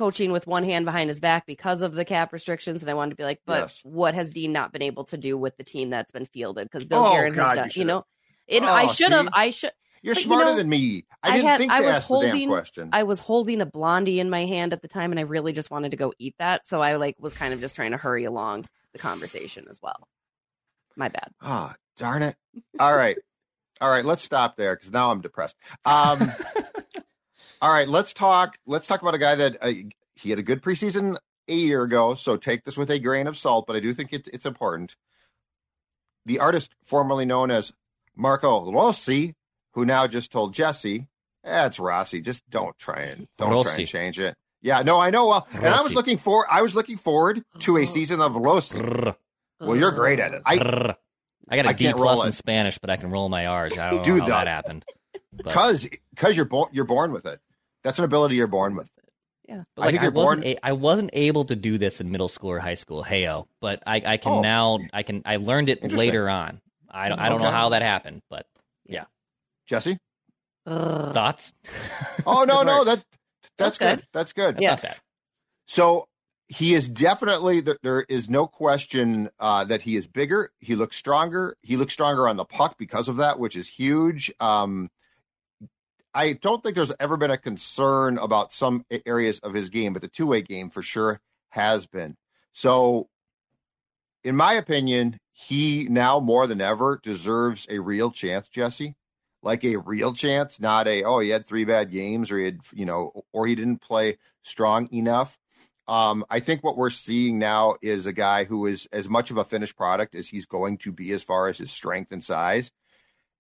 coaching 0.01 0.33
with 0.33 0.47
one 0.47 0.65
hand 0.65 0.87
behind 0.87 1.11
his 1.11 1.21
back 1.21 1.45
because 1.45 1.83
of 1.83 1.93
the 1.93 2.07
cap 2.07 2.33
restrictions. 2.33 2.83
And 2.83 2.91
I 2.91 2.95
wanted 2.95 3.11
to 3.11 3.17
be 3.17 3.23
like, 3.23 3.43
but 3.45 3.65
yes. 3.65 3.81
what 3.83 4.15
has 4.15 4.31
Dean 4.31 4.51
not 4.51 4.73
been 4.73 4.81
able 4.81 5.05
to 5.05 5.19
do 5.19 5.37
with 5.37 5.59
the 5.59 5.63
team 5.63 5.91
that's 5.91 6.11
been 6.11 6.25
fielded? 6.25 6.71
Because 6.71 6.87
Bill 6.87 7.05
oh, 7.05 7.13
Guerin 7.13 7.35
has 7.35 7.55
done, 7.55 7.71
you, 7.75 7.81
you 7.81 7.85
know, 7.85 8.07
it, 8.49 8.63
oh, 8.63 8.67
I 8.67 8.87
should 8.87 9.13
have, 9.13 9.29
I 9.35 9.51
should. 9.51 9.73
You're 10.01 10.15
but, 10.15 10.23
smarter 10.23 10.45
you 10.47 10.51
know, 10.53 10.57
than 10.57 10.69
me. 10.71 11.05
I 11.23 11.33
didn't 11.33 11.47
I 11.47 11.51
had, 11.51 11.59
think 11.59 11.73
to 11.73 11.77
I 11.77 11.81
was 11.83 11.97
ask 11.97 12.09
holding, 12.09 12.33
the 12.33 12.39
damn 12.39 12.49
question. 12.49 12.89
I 12.95 13.03
was 13.03 13.21
holding 13.21 13.61
a 13.61 13.67
blondie 13.67 14.21
in 14.21 14.31
my 14.31 14.47
hand 14.47 14.73
at 14.73 14.81
the 14.81 14.89
time, 14.89 15.13
and 15.13 15.19
I 15.19 15.25
really 15.25 15.53
just 15.53 15.71
wanted 15.71 15.91
to 15.91 15.99
go 15.99 16.15
eat 16.19 16.35
that. 16.39 16.67
So 16.67 16.81
I 16.81 16.97
like 16.97 17.17
was 17.19 17.35
kind 17.35 17.53
of 17.53 17.61
just 17.61 17.77
trying 17.77 17.91
to 17.91 17.99
hurry 17.99 18.25
along 18.25 18.65
the 18.95 18.99
conversation 18.99 19.67
as 19.69 19.79
well. 19.83 20.09
My 20.97 21.11
bad. 21.11 21.31
Ah, 21.43 21.75
oh, 21.75 21.77
darn 21.99 22.23
it. 22.23 22.37
All 22.79 22.97
right. 22.97 23.19
All 23.83 23.91
right, 23.91 24.05
let's 24.05 24.23
stop 24.23 24.57
there 24.57 24.77
because 24.77 24.93
now 24.93 25.11
I'm 25.11 25.21
depressed. 25.21 25.57
Um, 25.85 26.31
all 27.61 27.71
right, 27.73 27.88
let's 27.88 28.13
talk. 28.13 28.56
Let's 28.67 28.87
talk 28.87 29.02
about 29.02 29.15
a 29.15 29.19
guy 29.19 29.35
that 29.37 29.56
uh, 29.61 29.73
he 30.15 30.31
had 30.31 30.38
a 30.38 30.42
good 30.42 30.63
preseason 30.63 31.17
a 31.48 31.54
year 31.54 31.83
ago, 31.83 32.15
so 32.15 32.37
take 32.37 32.65
this 32.65 32.77
with 32.77 32.90
a 32.90 32.98
grain 32.98 33.27
of 33.27 33.37
salt, 33.37 33.67
but 33.67 33.77
I 33.77 33.81
do 33.81 33.92
think 33.92 34.13
it, 34.13 34.29
it's 34.33 34.46
important. 34.46 34.96
The 36.27 36.38
artist 36.38 36.75
formerly 36.85 37.25
known 37.25 37.50
as 37.50 37.73
Marco 38.17 38.71
Rossi, 38.73 39.35
who 39.73 39.85
now 39.85 40.06
just 40.06 40.31
told 40.31 40.54
Jessi, 40.54 41.06
"That's 41.42 41.79
eh, 41.79 41.83
Rossi. 41.83 42.21
Just 42.21 42.48
don't 42.50 42.77
try 42.79 43.00
and 43.00 43.27
don't 43.38 43.50
Rossi. 43.50 43.71
try 43.71 43.79
and 43.81 43.88
change 43.88 44.21
it." 44.21 44.37
Yeah, 44.63 44.83
no, 44.83 45.00
I 45.00 45.11
know. 45.11 45.29
Well, 45.29 45.46
Rossi. 45.54 45.67
and 45.67 45.75
I 45.75 45.83
was 45.83 45.94
looking 45.94 46.19
for 46.19 46.46
I 46.50 46.61
was 46.63 46.75
looking 46.75 46.98
forward 46.98 47.42
to 47.61 47.79
a 47.79 47.87
season 47.87 48.21
of 48.21 48.37
Rossi. 48.37 48.79
Well, 49.61 49.77
you're 49.77 49.92
great 49.92 50.21
at 50.21 50.35
it. 50.35 50.42
I. 50.46 50.94
I 51.52 51.56
got 51.56 51.67
a 51.67 51.71
I 51.71 51.73
D 51.73 51.92
plus 51.92 52.23
in 52.23 52.29
it. 52.29 52.33
Spanish, 52.33 52.79
but 52.79 52.90
I 52.90 52.96
can 52.96 53.11
roll 53.11 53.29
my 53.29 53.46
R's. 53.46 53.77
I 53.77 53.90
don't 53.90 54.04
Dude, 54.04 54.19
know 54.19 54.23
how 54.25 54.29
that 54.29 54.44
the- 54.44 54.50
happened. 54.50 54.85
Because 55.35 55.88
because 56.15 56.37
you're 56.37 56.44
born 56.44 56.69
you're 56.73 56.85
born 56.85 57.13
with 57.13 57.27
it. 57.27 57.40
That's 57.85 57.98
an 57.98 58.04
ability 58.04 58.37
you're 58.37 58.46
born 58.46 58.76
with. 58.76 58.88
Yeah. 59.48 59.64
but 59.74 59.83
I 59.83 59.85
like, 59.87 59.92
think 59.94 60.02
you're 60.02 60.12
wasn't 60.12 60.42
born- 60.42 60.52
a, 60.52 60.58
I 60.62 60.72
wasn't 60.72 61.10
able 61.12 61.44
to 61.46 61.56
do 61.56 61.76
this 61.78 62.00
in 62.00 62.10
middle 62.10 62.28
school 62.28 62.50
or 62.50 62.58
high 62.60 62.74
school. 62.74 63.02
Heyo, 63.02 63.46
but 63.60 63.83
I, 63.87 64.02
I 64.06 64.16
can 64.16 64.33
Oh. 64.33 64.40
now. 64.42 64.78
I 64.92 65.02
can. 65.02 65.22
I 65.24 65.37
learned 65.37 65.68
it 65.68 65.83
later 65.92 66.28
on. 66.28 66.60
I 66.90 67.08
don't. 67.08 67.18
I 67.20 67.28
don't 67.28 67.40
know 67.40 67.50
how 67.50 67.70
that 67.70 67.83
happened, 67.83 68.22
but 68.31 68.46
yeah. 68.87 69.04
Jessi? 69.68 69.98
Ugh. 70.66 71.14
thoughts. 71.14 71.52
Oh 72.26 72.44
no, 72.44 72.62
no, 72.62 72.85
that 72.85 73.02
that's, 73.56 73.76
That's 73.76 73.78
good. 73.78 73.96
good. 73.98 74.06
That's 74.12 74.33
good. 74.33 74.54
That's 74.56 74.62
Yeah. 74.62 74.70
not 74.70 74.83
bad. 74.83 74.96
So 75.66 76.06
he 76.48 76.74
is 76.74 76.88
definitely 76.88 77.60
there- 77.60 77.78
there 77.83 78.02
is 78.02 78.28
no 78.28 78.46
question 78.46 79.31
uh, 79.38 79.64
that 79.64 79.83
he 79.83 79.96
is 79.96 80.06
bigger. 80.06 80.50
He 80.60 80.74
looks 80.74 80.96
stronger. 80.96 81.56
He 81.62 81.76
looks 81.76 81.92
stronger 81.92 82.28
on 82.28 82.37
the 82.37 82.44
puck 82.44 82.76
because 82.78 83.08
of 83.08 83.16
that, 83.16 83.38
which 83.38 83.56
is 83.56 83.68
huge. 83.68 84.33
Um, 84.40 84.90
I 86.13 86.33
don't 86.33 86.63
think 86.63 86.75
there's 86.75 86.92
ever 86.98 87.17
been 87.17 87.31
a 87.31 87.38
concern 87.38 88.19
about 88.19 88.52
some 88.52 88.85
areas 89.06 89.38
of 89.40 89.54
his 89.54 89.71
game, 89.71 89.92
but 89.92 90.02
the 90.02 90.08
two 90.08 90.27
way 90.27 90.42
game 90.42 90.71
for 90.71 90.83
sure 90.83 91.21
has 91.50 91.87
been. 91.87 92.17
So, 92.52 93.08
in 94.25 94.37
my 94.37 94.54
opinion, 94.54 95.19
he 95.33 95.87
now 95.88 96.21
more 96.21 96.46
than 96.46 96.61
ever 96.61 97.00
deserves 97.02 97.67
a 97.71 97.79
real 97.79 98.11
chance, 98.11 98.48
Jessi. 98.48 98.94
Like 99.42 99.65
a 99.65 99.77
real 99.77 100.13
chance, 100.13 100.61
not 100.61 100.87
a 100.87 101.04
oh 101.04 101.21
he 101.21 101.31
had 101.31 101.46
three 101.46 101.65
bad 101.65 101.90
games 101.90 102.31
or 102.31 102.38
he 102.38 102.44
had 102.44 102.61
you 102.75 102.85
know 102.85 103.25
or 103.33 103.46
he 103.46 103.54
didn't 103.54 103.81
play 103.81 104.19
strong 104.42 104.92
enough. 104.92 105.38
Um, 105.88 106.25
I 106.29 106.40
think 106.40 106.63
what 106.63 106.77
we're 106.77 106.90
seeing 106.90 107.38
now 107.38 107.77
is 107.81 108.04
a 108.04 108.13
guy 108.13 108.44
who 108.44 108.67
is 108.67 108.87
as 108.92 109.08
much 109.08 109.31
of 109.31 109.38
a 109.38 109.44
finished 109.44 109.77
product 109.77 110.15
as 110.15 110.29
he's 110.29 110.46
going 110.46 110.77
to 110.79 110.92
be 110.92 111.11
as 111.13 111.23
far 111.23 111.48
as 111.48 111.58
his 111.58 111.71
strength 111.73 112.13
and 112.13 112.23
size. 112.23 112.71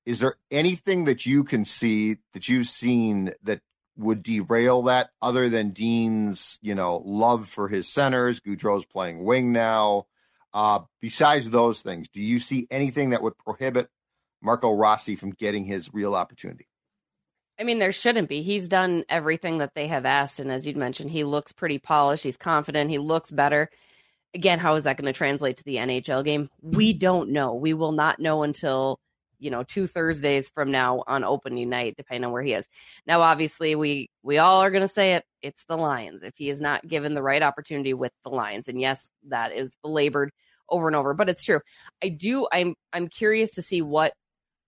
Is 0.06 0.18
there 0.18 0.36
anything 0.50 1.04
that 1.04 1.26
you 1.26 1.44
can 1.44 1.64
see 1.64 2.16
that 2.32 2.48
you've 2.48 2.68
seen 2.68 3.32
that 3.42 3.60
would 3.96 4.22
derail 4.22 4.82
that 4.82 5.10
other 5.20 5.48
than 5.48 5.70
Dean's, 5.70 6.58
you 6.62 6.74
know, 6.74 7.02
love 7.04 7.48
for 7.48 7.68
his 7.68 7.92
centers? 7.92 8.40
Gaudreau's 8.40 8.86
playing 8.86 9.24
wing 9.24 9.52
now. 9.52 10.06
Uh, 10.52 10.80
besides 11.00 11.50
those 11.50 11.82
things, 11.82 12.08
do 12.08 12.20
you 12.20 12.40
see 12.40 12.66
anything 12.70 13.10
that 13.10 13.22
would 13.22 13.38
prohibit 13.38 13.88
Marco 14.42 14.72
Rossi 14.72 15.16
from 15.16 15.30
getting 15.30 15.64
his 15.64 15.92
real 15.92 16.14
opportunity? 16.14 16.66
I 17.60 17.62
mean, 17.62 17.78
there 17.78 17.92
shouldn't 17.92 18.30
be. 18.30 18.40
He's 18.40 18.68
done 18.68 19.04
everything 19.10 19.58
that 19.58 19.74
they 19.74 19.86
have 19.86 20.06
asked. 20.06 20.40
And 20.40 20.50
as 20.50 20.66
you'd 20.66 20.78
mentioned, 20.78 21.10
he 21.10 21.24
looks 21.24 21.52
pretty 21.52 21.78
polished. 21.78 22.24
He's 22.24 22.38
confident. 22.38 22.90
He 22.90 22.96
looks 22.96 23.30
better. 23.30 23.68
Again, 24.34 24.58
how 24.58 24.76
is 24.76 24.84
that 24.84 24.96
going 24.96 25.12
to 25.12 25.16
translate 25.16 25.58
to 25.58 25.64
the 25.64 25.76
NHL 25.76 26.24
game? 26.24 26.48
We 26.62 26.94
don't 26.94 27.30
know. 27.30 27.54
We 27.54 27.74
will 27.74 27.92
not 27.92 28.18
know 28.18 28.44
until, 28.44 28.98
you 29.40 29.50
know, 29.50 29.64
two 29.64 29.86
Thursdays 29.86 30.48
from 30.50 30.70
now 30.70 31.02
on 31.06 31.24
opening 31.24 31.68
night, 31.68 31.94
depending 31.96 32.24
on 32.24 32.32
where 32.32 32.42
he 32.42 32.52
is. 32.52 32.68
Now, 33.06 33.22
obviously, 33.22 33.74
we 33.74 34.10
we 34.22 34.38
all 34.38 34.60
are 34.60 34.70
going 34.70 34.82
to 34.82 34.88
say 34.88 35.14
it. 35.14 35.24
It's 35.42 35.64
the 35.64 35.76
Lions. 35.76 36.22
If 36.22 36.34
he 36.36 36.50
is 36.50 36.60
not 36.60 36.86
given 36.86 37.14
the 37.14 37.22
right 37.22 37.42
opportunity 37.42 37.94
with 37.94 38.12
the 38.22 38.30
Lions, 38.30 38.68
and 38.68 38.80
yes, 38.80 39.10
that 39.28 39.52
is 39.52 39.76
belabored 39.82 40.30
over 40.68 40.86
and 40.86 40.94
over, 40.94 41.14
but 41.14 41.28
it's 41.28 41.42
true. 41.42 41.60
I 42.02 42.10
do. 42.10 42.46
I'm 42.52 42.74
I'm 42.92 43.08
curious 43.08 43.52
to 43.52 43.62
see 43.62 43.82
what 43.82 44.12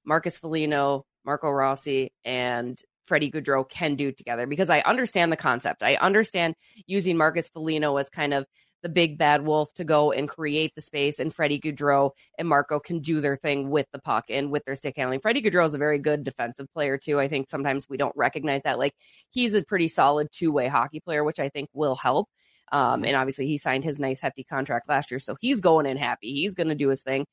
Marcus 0.05 0.39
Foligno, 0.39 1.05
Marco 1.25 1.51
Rossi, 1.51 2.11
and 2.25 2.79
Freddie 3.05 3.31
Gaudreau 3.31 3.69
can 3.69 3.97
do 3.97 4.13
together 4.13 4.47
because 4.47 4.71
I 4.71 4.81
understand 4.81 5.33
the 5.33 5.37
concept. 5.37 5.83
I 5.83 5.97
understand 5.97 6.55
using 6.87 7.17
Marcus 7.17 7.49
Foligno 7.49 7.97
as 7.97 8.09
kind 8.09 8.33
of 8.33 8.47
the 8.83 8.89
big 8.89 9.17
bad 9.17 9.45
wolf 9.45 9.73
to 9.75 9.85
go 9.85 10.13
and 10.13 10.29
create 10.29 10.75
the 10.75 10.81
space, 10.81 11.19
and 11.19 11.33
Freddie 11.33 11.61
Gaudreau 11.61 12.11
and 12.39 12.49
Marco 12.49 12.81
can 12.81 13.01
do 13.01 13.21
their 13.21 13.37
thing 13.37 13.71
with 13.71 13.87
the 13.93 13.99
puck 13.99 14.27
and 14.29 14.51
with 14.51 14.65
their 14.65 14.75
stick 14.75 14.97
handling. 14.97 15.21
Freddie 15.21 15.43
Gaudreau 15.43 15.65
is 15.65 15.75
a 15.75 15.79
very 15.79 15.99
good 15.99 16.25
defensive 16.25 16.67
player 16.73 16.99
too. 16.99 17.21
I 17.21 17.29
think 17.29 17.49
sometimes 17.49 17.89
we 17.89 17.97
don't 17.97 18.17
recognize 18.17 18.65
that. 18.65 18.79
Like 18.79 18.95
he's 19.31 19.55
a 19.55 19.63
pretty 19.63 19.89
solid 19.89 20.29
two 20.33 20.53
way 20.53 20.69
hockey 20.69 21.01
player, 21.01 21.25
which 21.25 21.41
I 21.41 21.49
think 21.49 21.71
will 21.73 21.97
help. 21.97 22.29
Um, 22.73 23.05
and 23.05 23.15
obviously 23.15 23.47
he 23.47 23.59
signed 23.59 23.85
his 23.85 24.01
nice 24.01 24.21
hefty 24.21 24.45
contract 24.45 24.89
last 24.89 25.11
year, 25.11 25.21
so 25.21 25.37
he's 25.41 25.61
going 25.61 25.87
in 25.87 25.97
happy. 25.97 26.33
He's 26.33 26.55
going 26.55 26.69
to 26.69 26.75
do 26.75 26.89
his 26.89 27.03
thing. 27.03 27.27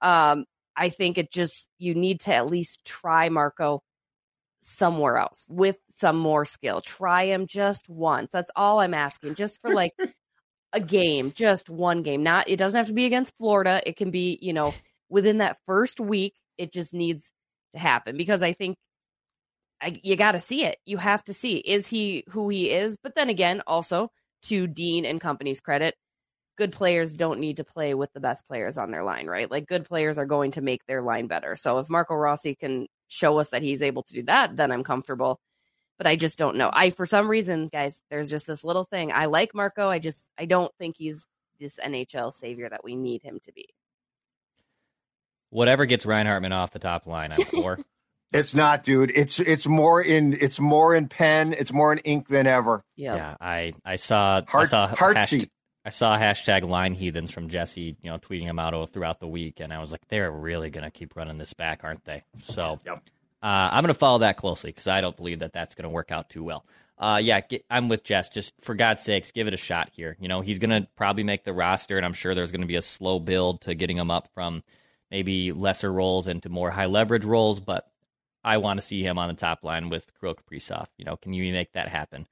Um, 0.00 0.44
I 0.76 0.88
think 0.88 1.18
it 1.18 1.30
just 1.30 1.68
you 1.78 1.94
need 1.94 2.20
to 2.20 2.34
at 2.34 2.46
least 2.50 2.84
try 2.84 3.28
Marco 3.28 3.82
somewhere 4.60 5.18
else 5.18 5.46
with 5.48 5.76
some 5.90 6.16
more 6.16 6.44
skill. 6.44 6.80
Try 6.80 7.26
him 7.26 7.46
just 7.46 7.88
once. 7.88 8.30
That's 8.32 8.50
all 8.56 8.80
I'm 8.80 8.94
asking. 8.94 9.34
Just 9.34 9.60
for 9.60 9.72
like 9.74 9.92
a 10.74 10.80
game, 10.80 11.32
just 11.32 11.70
one 11.70 12.02
game. 12.02 12.22
Not 12.22 12.48
it 12.48 12.56
doesn't 12.56 12.76
have 12.76 12.88
to 12.88 12.92
be 12.92 13.06
against 13.06 13.36
Florida. 13.38 13.80
It 13.86 13.96
can 13.96 14.10
be, 14.10 14.38
you 14.42 14.52
know, 14.52 14.74
within 15.08 15.38
that 15.38 15.58
first 15.66 16.00
week. 16.00 16.34
It 16.58 16.72
just 16.72 16.92
needs 16.92 17.32
to 17.72 17.80
happen 17.80 18.16
because 18.16 18.42
I 18.42 18.52
think 18.52 18.76
I, 19.80 19.98
you 20.02 20.16
got 20.16 20.32
to 20.32 20.40
see 20.40 20.64
it. 20.64 20.78
You 20.84 20.98
have 20.98 21.24
to 21.24 21.34
see 21.34 21.56
is 21.56 21.86
he 21.86 22.24
who 22.30 22.48
he 22.48 22.70
is. 22.70 22.98
But 23.02 23.14
then 23.14 23.28
again, 23.28 23.62
also 23.66 24.10
to 24.44 24.66
Dean 24.66 25.04
and 25.04 25.20
company's 25.20 25.60
credit, 25.60 25.94
good 26.56 26.72
players 26.72 27.14
don't 27.14 27.40
need 27.40 27.56
to 27.58 27.64
play 27.64 27.94
with 27.94 28.12
the 28.12 28.20
best 28.20 28.46
players 28.46 28.78
on 28.78 28.90
their 28.90 29.04
line, 29.04 29.26
right? 29.26 29.50
Like 29.50 29.66
good 29.66 29.84
players 29.84 30.18
are 30.18 30.26
going 30.26 30.52
to 30.52 30.60
make 30.60 30.84
their 30.86 31.02
line 31.02 31.26
better. 31.26 31.56
So 31.56 31.78
if 31.78 31.90
Marco 31.90 32.14
Rossi 32.14 32.54
can 32.54 32.86
show 33.08 33.38
us 33.38 33.50
that 33.50 33.62
he's 33.62 33.82
able 33.82 34.02
to 34.04 34.14
do 34.14 34.22
that, 34.24 34.56
then 34.56 34.70
I'm 34.70 34.84
comfortable. 34.84 35.40
But 35.98 36.06
I 36.06 36.16
just 36.16 36.38
don't 36.38 36.56
know. 36.56 36.70
I 36.72 36.90
for 36.90 37.06
some 37.06 37.28
reason, 37.28 37.68
guys, 37.72 38.02
there's 38.10 38.28
just 38.30 38.46
this 38.46 38.64
little 38.64 38.84
thing. 38.84 39.12
I 39.12 39.26
like 39.26 39.54
Marco. 39.54 39.88
I 39.88 39.98
just 39.98 40.30
I 40.38 40.44
don't 40.44 40.72
think 40.78 40.96
he's 40.96 41.26
this 41.60 41.78
NHL 41.82 42.32
savior 42.32 42.68
that 42.68 42.82
we 42.82 42.96
need 42.96 43.22
him 43.22 43.38
to 43.44 43.52
be. 43.52 43.68
Whatever 45.50 45.86
gets 45.86 46.04
Ryan 46.04 46.26
Hartman 46.26 46.52
off 46.52 46.72
the 46.72 46.80
top 46.80 47.06
line, 47.06 47.32
I'm 47.32 47.44
for. 47.44 47.78
It's 48.32 48.52
not, 48.52 48.82
dude. 48.82 49.12
It's 49.14 49.38
it's 49.38 49.64
more 49.64 50.02
in 50.02 50.36
it's 50.40 50.58
more 50.58 50.92
in 50.96 51.06
pen. 51.06 51.52
It's 51.56 51.72
more 51.72 51.92
in 51.92 51.98
ink 51.98 52.26
than 52.26 52.48
ever. 52.48 52.82
Yeah. 52.96 53.14
yeah, 53.14 53.36
I 53.40 53.74
I 53.84 53.94
saw 53.94 54.42
I 54.48 54.50
Heart 54.50 54.68
saw 54.70 54.88
heart. 54.88 55.16
I 55.84 55.90
saw 55.90 56.18
hashtag 56.18 56.66
line 56.66 56.94
heathens 56.94 57.30
from 57.30 57.48
Jessi, 57.48 57.94
you 58.02 58.10
know, 58.10 58.18
tweeting 58.18 58.46
them 58.46 58.58
out 58.58 58.92
throughout 58.92 59.20
the 59.20 59.28
week, 59.28 59.60
and 59.60 59.72
I 59.72 59.78
was 59.78 59.92
like, 59.92 60.00
they're 60.08 60.32
really 60.32 60.70
gonna 60.70 60.90
keep 60.90 61.14
running 61.14 61.38
this 61.38 61.52
back, 61.52 61.84
aren't 61.84 62.04
they? 62.04 62.24
So, 62.42 62.80
Yep. 62.84 63.02
Uh, 63.44 63.68
I'm 63.72 63.82
gonna 63.82 63.92
follow 63.92 64.20
that 64.20 64.38
closely 64.38 64.70
because 64.70 64.88
I 64.88 65.02
don't 65.02 65.16
believe 65.16 65.40
that 65.40 65.52
that's 65.52 65.74
gonna 65.74 65.90
work 65.90 66.10
out 66.10 66.30
too 66.30 66.42
well. 66.42 66.64
Uh, 66.96 67.20
yeah, 67.22 67.40
get, 67.40 67.64
I'm 67.70 67.88
with 67.88 68.02
Jess. 68.02 68.30
Just 68.30 68.54
for 68.62 68.74
God's 68.74 69.02
sakes, 69.02 69.32
give 69.32 69.46
it 69.46 69.54
a 69.54 69.58
shot 69.58 69.90
here. 69.92 70.16
You 70.18 70.28
know, 70.28 70.40
he's 70.40 70.58
gonna 70.58 70.88
probably 70.96 71.24
make 71.24 71.44
the 71.44 71.52
roster, 71.52 71.98
and 71.98 72.06
I'm 72.06 72.14
sure 72.14 72.34
there's 72.34 72.52
gonna 72.52 72.64
be 72.64 72.76
a 72.76 72.82
slow 72.82 73.20
build 73.20 73.60
to 73.62 73.74
getting 73.74 73.98
him 73.98 74.10
up 74.10 74.28
from 74.32 74.62
maybe 75.10 75.52
lesser 75.52 75.92
roles 75.92 76.26
into 76.26 76.48
more 76.48 76.70
high 76.70 76.86
leverage 76.86 77.26
roles, 77.26 77.60
but 77.60 77.86
I 78.42 78.56
want 78.56 78.80
to 78.80 78.86
see 78.86 79.02
him 79.02 79.18
on 79.18 79.28
the 79.28 79.34
top 79.34 79.62
line 79.62 79.90
with 79.90 80.06
Kirill 80.18 80.36
Kaprizov. 80.36 80.86
You 80.96 81.04
know, 81.04 81.16
can 81.16 81.34
you 81.34 81.52
make 81.52 81.72
that 81.72 81.88
happen? 81.88 82.26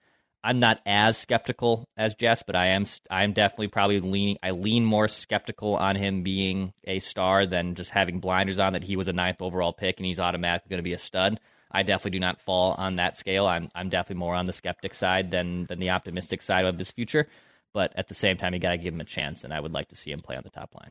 I'm 0.45 0.59
not 0.59 0.81
as 0.85 1.19
skeptical 1.19 1.89
as 1.97 2.15
Jess, 2.15 2.43
but 2.43 2.57
I 2.57 2.69
am. 2.69 2.85
I 3.11 3.23
am 3.25 3.33
definitely 3.33 3.69
probably 3.69 4.01
leaning. 4.01 4.39
I 4.43 4.51
lean 4.51 4.85
more 4.85 5.07
skeptical 5.07 5.77
on 5.77 5.95
him 5.95 6.23
being 6.23 6.73
a 6.85 6.99
star 6.99 7.47
than 7.47 7.75
just 7.75 7.91
having 7.91 8.19
blinders 8.19 8.59
on 8.59 8.73
that 8.73 8.83
he 8.83 8.97
was 8.97 9.09
a 9.09 9.13
ninth 9.13 9.41
overall 9.41 9.73
pick 9.73 9.99
and 9.99 10.07
he's 10.07 10.19
automatically 10.19 10.71
going 10.71 10.79
to 10.79 10.83
be 10.83 10.95
a 10.95 10.99
stud. 10.99 11.39
I 11.71 11.85
definitely 11.85 12.13
do 12.13 12.21
not 12.21 12.41
fall 12.41 12.75
on 12.77 12.97
that 12.97 13.17
scale. 13.17 13.47
I'm 13.47 13.69
I'm 13.75 13.89
definitely 13.89 14.21
more 14.21 14.35
on 14.35 14.47
the 14.47 14.53
skeptic 14.53 14.95
side 14.95 15.31
than 15.31 15.65
than 15.65 15.79
the 15.79 15.91
optimistic 15.91 16.43
side 16.43 16.65
of 16.65 16.79
his 16.79 16.91
future. 16.91 17.29
But 17.73 17.93
at 17.97 18.09
the 18.09 18.15
same 18.15 18.37
time, 18.37 18.53
you 18.53 18.61
got 18.61 18.71
to 18.71 18.79
give 18.79 18.93
him 18.93 19.01
a 19.01 19.05
chance, 19.05 19.45
and 19.45 19.55
I 19.55 19.61
would 19.61 19.73
like 19.73 19.89
to 19.89 19.97
see 19.97 20.11
him 20.11 20.21
play 20.21 20.37
on 20.37 20.43
the 20.43 20.51
top 20.51 20.75
line. 20.75 20.91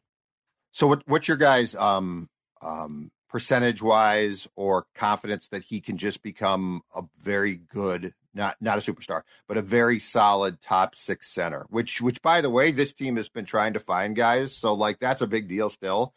So 0.72 0.88
what 0.88 1.04
what's 1.08 1.28
your 1.28 1.38
guys 1.38 1.76
um 1.76 2.30
um 2.62 3.12
percentage 3.32 3.82
wise 3.82 4.46
or 4.58 4.86
confidence 4.94 5.48
that 5.48 5.64
he 5.64 5.80
can 5.80 5.96
just 5.96 6.22
become 6.22 6.82
a 6.94 7.02
very 7.22 7.56
good 7.56 8.14
not 8.34 8.58
not 8.60 8.78
a 8.78 8.82
superstar 8.82 9.22
but 9.48 9.56
a 9.56 9.62
very 9.62 10.00
solid 10.00 10.62
top 10.62 10.96
6 10.96 11.28
center 11.32 11.66
which 11.70 12.02
which 12.02 12.22
by 12.22 12.42
the 12.42 12.50
way 12.50 12.72
this 12.72 12.92
team 12.92 13.16
has 13.16 13.30
been 13.30 13.46
trying 13.46 13.74
to 13.74 13.80
find 13.80 14.18
guys. 14.18 14.54
So 14.56 14.74
like 14.74 15.00
that's 15.00 15.22
a 15.22 15.28
big 15.28 15.48
deal 15.48 15.70
still. 15.70 16.14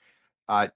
Uh 0.49 0.69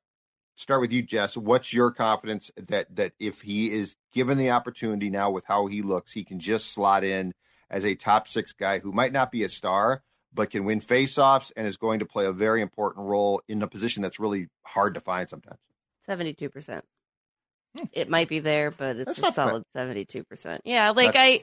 start 0.54 0.80
with 0.80 0.92
you 0.92 1.02
Jess. 1.02 1.36
What's 1.36 1.72
your 1.72 1.90
confidence 1.90 2.52
that 2.56 2.94
that 2.94 3.14
if 3.18 3.40
he 3.40 3.72
is 3.72 3.96
given 4.12 4.38
the 4.38 4.50
opportunity 4.50 5.10
now 5.10 5.32
with 5.32 5.44
how 5.44 5.66
he 5.66 5.82
looks 5.82 6.12
he 6.12 6.22
can 6.22 6.38
just 6.38 6.72
slot 6.72 7.02
in 7.02 7.34
as 7.68 7.84
a 7.84 7.96
top 7.96 8.28
6 8.28 8.52
guy 8.52 8.78
who 8.78 8.92
might 8.92 9.12
not 9.12 9.32
be 9.32 9.42
a 9.42 9.48
star 9.48 10.04
but 10.32 10.50
can 10.50 10.64
win 10.64 10.80
faceoffs 10.80 11.50
and 11.56 11.66
is 11.66 11.78
going 11.78 11.98
to 11.98 12.06
play 12.06 12.26
a 12.26 12.32
very 12.32 12.62
important 12.62 13.06
role 13.06 13.42
in 13.48 13.60
a 13.60 13.66
position 13.66 14.04
that's 14.04 14.20
really 14.20 14.46
hard 14.62 14.94
to 14.94 15.00
find 15.00 15.28
sometimes. 15.28 15.58
Seventy-two 16.08 16.48
percent. 16.48 16.82
It 17.92 18.08
might 18.08 18.28
be 18.28 18.40
there, 18.40 18.70
but 18.70 18.96
it's 18.96 19.06
That's 19.06 19.18
a 19.18 19.22
not 19.22 19.34
solid 19.34 19.62
seventy-two 19.74 20.24
percent. 20.24 20.62
Yeah, 20.64 20.90
like 20.90 21.14
I, 21.14 21.42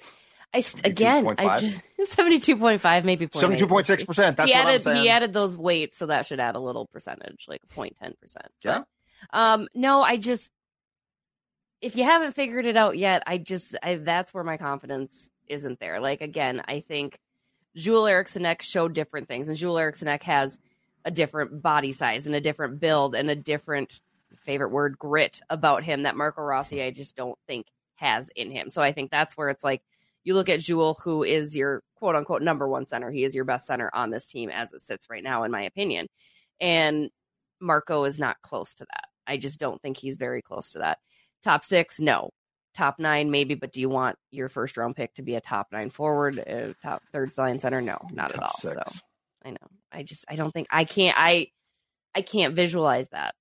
I 0.53 0.61
st- 0.61 0.86
again, 0.86 1.28
I 1.38 1.59
72.5? 1.59 1.82
seventy-two 2.05 2.57
point 2.57 2.82
five, 2.82 3.05
maybe 3.05 3.28
point 3.28 3.41
Seventy-two 3.41 3.68
point 3.68 3.86
six 3.86 4.03
percent. 4.03 4.38
That's 4.38 4.49
he 4.49 4.55
what 4.57 4.61
I'm 4.61 4.68
added 4.70 4.84
saying. 4.84 5.03
he 5.03 5.09
added 5.09 5.34
those 5.34 5.55
weights, 5.55 5.97
so 5.97 6.07
that 6.07 6.26
should 6.26 6.39
add 6.39 6.55
a 6.55 6.59
little 6.59 6.88
percentage, 6.88 7.45
like 7.47 7.61
a 7.63 7.74
point 7.74 7.95
ten 8.01 8.13
percent. 8.20 8.47
Yeah. 8.63 8.84
Um, 9.32 9.68
no, 9.76 10.01
I 10.01 10.18
just 10.18 10.51
if 11.82 11.95
you 11.95 12.03
haven't 12.03 12.34
figured 12.34 12.66
it 12.66 12.76
out 12.78 12.97
yet, 12.97 13.24
I 13.28 13.38
just 13.38 13.76
I, 13.84 13.95
that's 13.95 14.34
where 14.34 14.43
my 14.43 14.57
confidence 14.57 15.30
isn't 15.47 15.80
there. 15.80 15.99
Like 15.99 16.22
again, 16.22 16.63
I 16.68 16.80
think 16.80 17.20
Joel 17.76 18.07
Eriksson 18.07 18.45
Ek 18.45 18.61
showed 18.61 18.93
different 18.93 19.28
things, 19.28 19.47
and 19.47 19.57
Joel 19.57 19.78
Eriksson 19.78 20.07
Ek 20.07 20.24
has 20.24 20.57
a 21.05 21.11
different 21.11 21.61
body 21.61 21.91
size 21.91 22.26
and 22.26 22.36
a 22.36 22.41
different 22.41 22.80
build 22.80 23.16
and 23.16 23.30
a 23.30 23.36
different 23.36 23.99
favorite 24.46 24.70
word 24.70 24.98
grit 24.98 25.41
about 25.50 25.84
him 25.84 26.04
that 26.04 26.16
Marco 26.16 26.41
Rossi 26.41 26.82
I 26.82 26.91
just 26.91 27.16
don't 27.16 27.38
think 27.48 27.68
has 27.96 28.30
in 28.36 28.52
him. 28.52 28.70
So 28.70 28.82
I 28.82 28.91
think 28.91 29.12
that's 29.12 29.36
where 29.36 29.50
it's 29.50 29.64
like 29.64 29.82
you 30.24 30.34
look 30.34 30.50
at 30.50 30.60
Joel, 30.60 30.98
who 31.04 31.24
is 31.24 31.56
your 31.56 31.84
quote 31.96 32.16
unquote 32.16 32.41
number 32.41 32.68
one 32.68 32.86
center. 32.86 33.12
He 33.12 33.24
is 33.24 33.36
your 33.36 33.46
best 33.46 33.68
center 33.68 33.89
on 33.93 34.10
this 34.10 34.28
team 34.28 34.50
as 34.50 34.74
it 34.74 34.82
sits 34.82 35.10
right 35.10 35.24
now, 35.24 35.43
in 35.43 35.52
my 35.52 35.64
opinion. 35.64 36.08
And 36.60 37.10
Marco 37.60 38.04
is 38.04 38.20
not 38.20 38.41
close 38.41 38.76
to 38.76 38.86
that. 38.86 39.06
I 39.28 39.38
just 39.38 39.60
don't 39.60 39.82
think 39.82 39.98
he's 39.98 40.18
very 40.18 40.41
close 40.41 40.72
to 40.72 40.80
that. 40.80 41.00
Top 41.43 41.64
six, 41.64 42.00
no. 42.00 42.32
Top 42.76 43.00
nine, 43.00 43.32
maybe, 43.32 43.56
but 43.56 43.72
do 43.72 43.80
you 43.80 43.88
want 43.88 44.18
your 44.32 44.50
first 44.50 44.76
round 44.76 44.96
pick 44.96 45.14
to 45.14 45.22
be 45.22 45.36
a 45.36 45.41
top 45.41 45.68
nine 45.72 45.89
forward, 45.89 46.38
a 46.39 46.76
top 46.82 47.02
third 47.14 47.32
line 47.38 47.58
center? 47.60 47.82
No, 47.82 47.98
not 48.12 48.32
top 48.32 48.38
at 48.38 48.43
all. 48.43 48.58
Six. 48.60 48.74
So 48.74 49.00
I 49.46 49.52
know. 49.52 49.68
I 49.91 50.04
just 50.04 50.26
I 50.28 50.36
don't 50.36 50.52
think 50.52 50.68
I 50.70 50.84
can't 50.84 51.16
I 51.18 51.48
I 52.14 52.22
can't 52.22 52.56
visualize 52.56 53.10
that. 53.10 53.34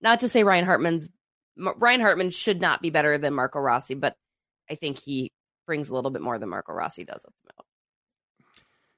Not 0.00 0.20
to 0.20 0.28
say 0.28 0.42
Ryan 0.42 0.64
Hartman's 0.64 1.10
Ryan 1.56 2.00
Hartman 2.00 2.30
should 2.30 2.60
not 2.60 2.82
be 2.82 2.90
better 2.90 3.16
than 3.18 3.34
Marco 3.34 3.58
Rossi, 3.58 3.94
but 3.94 4.14
I 4.70 4.74
think 4.74 4.98
he 4.98 5.32
brings 5.66 5.88
a 5.88 5.94
little 5.94 6.10
bit 6.10 6.22
more 6.22 6.38
than 6.38 6.48
Marco 6.48 6.72
Rossi 6.72 7.04
does 7.04 7.24
up 7.24 7.32
the 7.42 7.52
middle. 7.52 7.66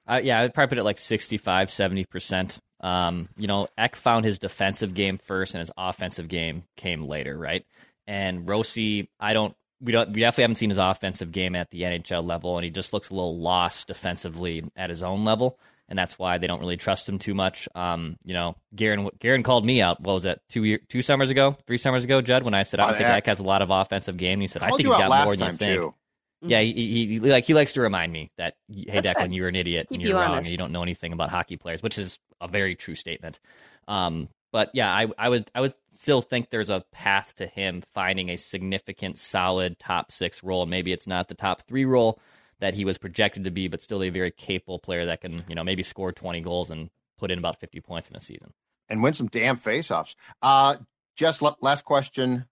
Uh, 0.08 0.20
yeah, 0.24 0.40
I'd 0.40 0.54
probably 0.54 0.76
put 0.76 0.80
it 0.80 0.84
like 0.84 0.98
65, 0.98 1.68
70%. 1.68 2.58
Um, 2.80 3.28
you 3.36 3.46
know, 3.46 3.66
Ek 3.76 3.94
found 3.94 4.24
his 4.24 4.38
defensive 4.38 4.94
game 4.94 5.18
first 5.18 5.54
and 5.54 5.60
his 5.60 5.70
offensive 5.76 6.28
game 6.28 6.64
came 6.76 7.02
later, 7.02 7.36
right? 7.36 7.64
And 8.06 8.48
Rossi, 8.48 9.10
I 9.20 9.34
don't, 9.34 9.54
we 9.80 9.92
don't, 9.92 10.08
we 10.08 10.20
definitely 10.20 10.42
haven't 10.42 10.54
seen 10.56 10.70
his 10.70 10.78
offensive 10.78 11.30
game 11.30 11.54
at 11.54 11.70
the 11.70 11.82
NHL 11.82 12.24
level, 12.24 12.56
and 12.56 12.64
he 12.64 12.70
just 12.70 12.92
looks 12.92 13.10
a 13.10 13.14
little 13.14 13.38
lost 13.38 13.86
defensively 13.86 14.64
at 14.74 14.90
his 14.90 15.02
own 15.02 15.24
level, 15.24 15.58
and 15.88 15.98
that's 15.98 16.18
why 16.18 16.38
they 16.38 16.46
don't 16.46 16.60
really 16.60 16.76
trust 16.76 17.08
him 17.08 17.18
too 17.18 17.34
much. 17.34 17.68
Um, 17.74 18.18
you 18.24 18.34
know, 18.34 18.56
Guerin, 18.74 19.08
Guerin 19.18 19.42
called 19.42 19.64
me 19.64 19.80
out. 19.80 20.00
What 20.00 20.12
was 20.14 20.22
that? 20.24 20.40
Two 20.48 20.64
year, 20.64 20.80
two 20.88 21.02
summers 21.02 21.30
ago, 21.30 21.56
three 21.66 21.78
summers 21.78 22.04
ago, 22.04 22.20
Judd, 22.20 22.44
when 22.44 22.54
I 22.54 22.62
said 22.62 22.80
I 22.80 22.88
don't 22.88 22.98
think 22.98 23.08
Ek 23.08 23.26
has 23.26 23.40
a 23.40 23.44
lot 23.44 23.62
of 23.62 23.70
offensive 23.70 24.16
game. 24.16 24.34
And 24.34 24.42
he 24.42 24.48
said 24.48 24.62
I 24.62 24.68
think 24.68 24.80
he's 24.80 24.88
got 24.88 25.24
more 25.24 25.36
than 25.36 25.46
you 25.52 25.56
think. 25.56 25.76
Too. 25.80 25.94
Yeah, 26.40 26.60
he, 26.60 26.72
he, 26.72 27.06
he, 27.06 27.20
like 27.20 27.44
he 27.44 27.54
likes 27.54 27.72
to 27.72 27.80
remind 27.80 28.12
me 28.12 28.30
that 28.38 28.54
hey 28.68 29.00
That's 29.00 29.18
Declan, 29.18 29.24
good. 29.24 29.34
you're 29.34 29.48
an 29.48 29.56
idiot 29.56 29.88
Keep 29.88 29.96
and 29.96 30.02
you're 30.02 30.10
you 30.12 30.16
wrong 30.20 30.30
honest. 30.32 30.46
and 30.46 30.52
you 30.52 30.58
don't 30.58 30.70
know 30.70 30.82
anything 30.82 31.12
about 31.12 31.30
hockey 31.30 31.56
players, 31.56 31.82
which 31.82 31.98
is 31.98 32.18
a 32.40 32.46
very 32.46 32.76
true 32.76 32.94
statement. 32.94 33.40
Um, 33.88 34.28
but 34.52 34.70
yeah, 34.72 34.92
I, 34.94 35.08
I 35.18 35.28
would 35.28 35.50
I 35.54 35.60
would 35.60 35.74
still 35.94 36.20
think 36.20 36.50
there's 36.50 36.70
a 36.70 36.84
path 36.92 37.34
to 37.36 37.46
him 37.46 37.82
finding 37.92 38.28
a 38.28 38.36
significant, 38.36 39.18
solid 39.18 39.78
top 39.78 40.12
six 40.12 40.44
role. 40.44 40.64
Maybe 40.64 40.92
it's 40.92 41.06
not 41.08 41.26
the 41.28 41.34
top 41.34 41.62
three 41.62 41.84
role 41.84 42.20
that 42.60 42.74
he 42.74 42.84
was 42.84 42.98
projected 42.98 43.44
to 43.44 43.50
be, 43.50 43.68
but 43.68 43.82
still 43.82 44.02
a 44.02 44.10
very 44.10 44.30
capable 44.30 44.78
player 44.78 45.06
that 45.06 45.20
can 45.20 45.44
you 45.48 45.54
know 45.54 45.64
maybe 45.64 45.82
score 45.82 46.12
20 46.12 46.40
goals 46.40 46.70
and 46.70 46.90
put 47.18 47.30
in 47.30 47.38
about 47.38 47.60
50 47.60 47.80
points 47.80 48.08
in 48.08 48.16
a 48.16 48.20
season 48.20 48.52
and 48.88 49.02
win 49.02 49.12
some 49.12 49.28
damn 49.28 49.56
faceoffs. 49.56 50.14
Uh, 50.42 50.76
just 51.16 51.42
last 51.42 51.84
question 51.84 52.46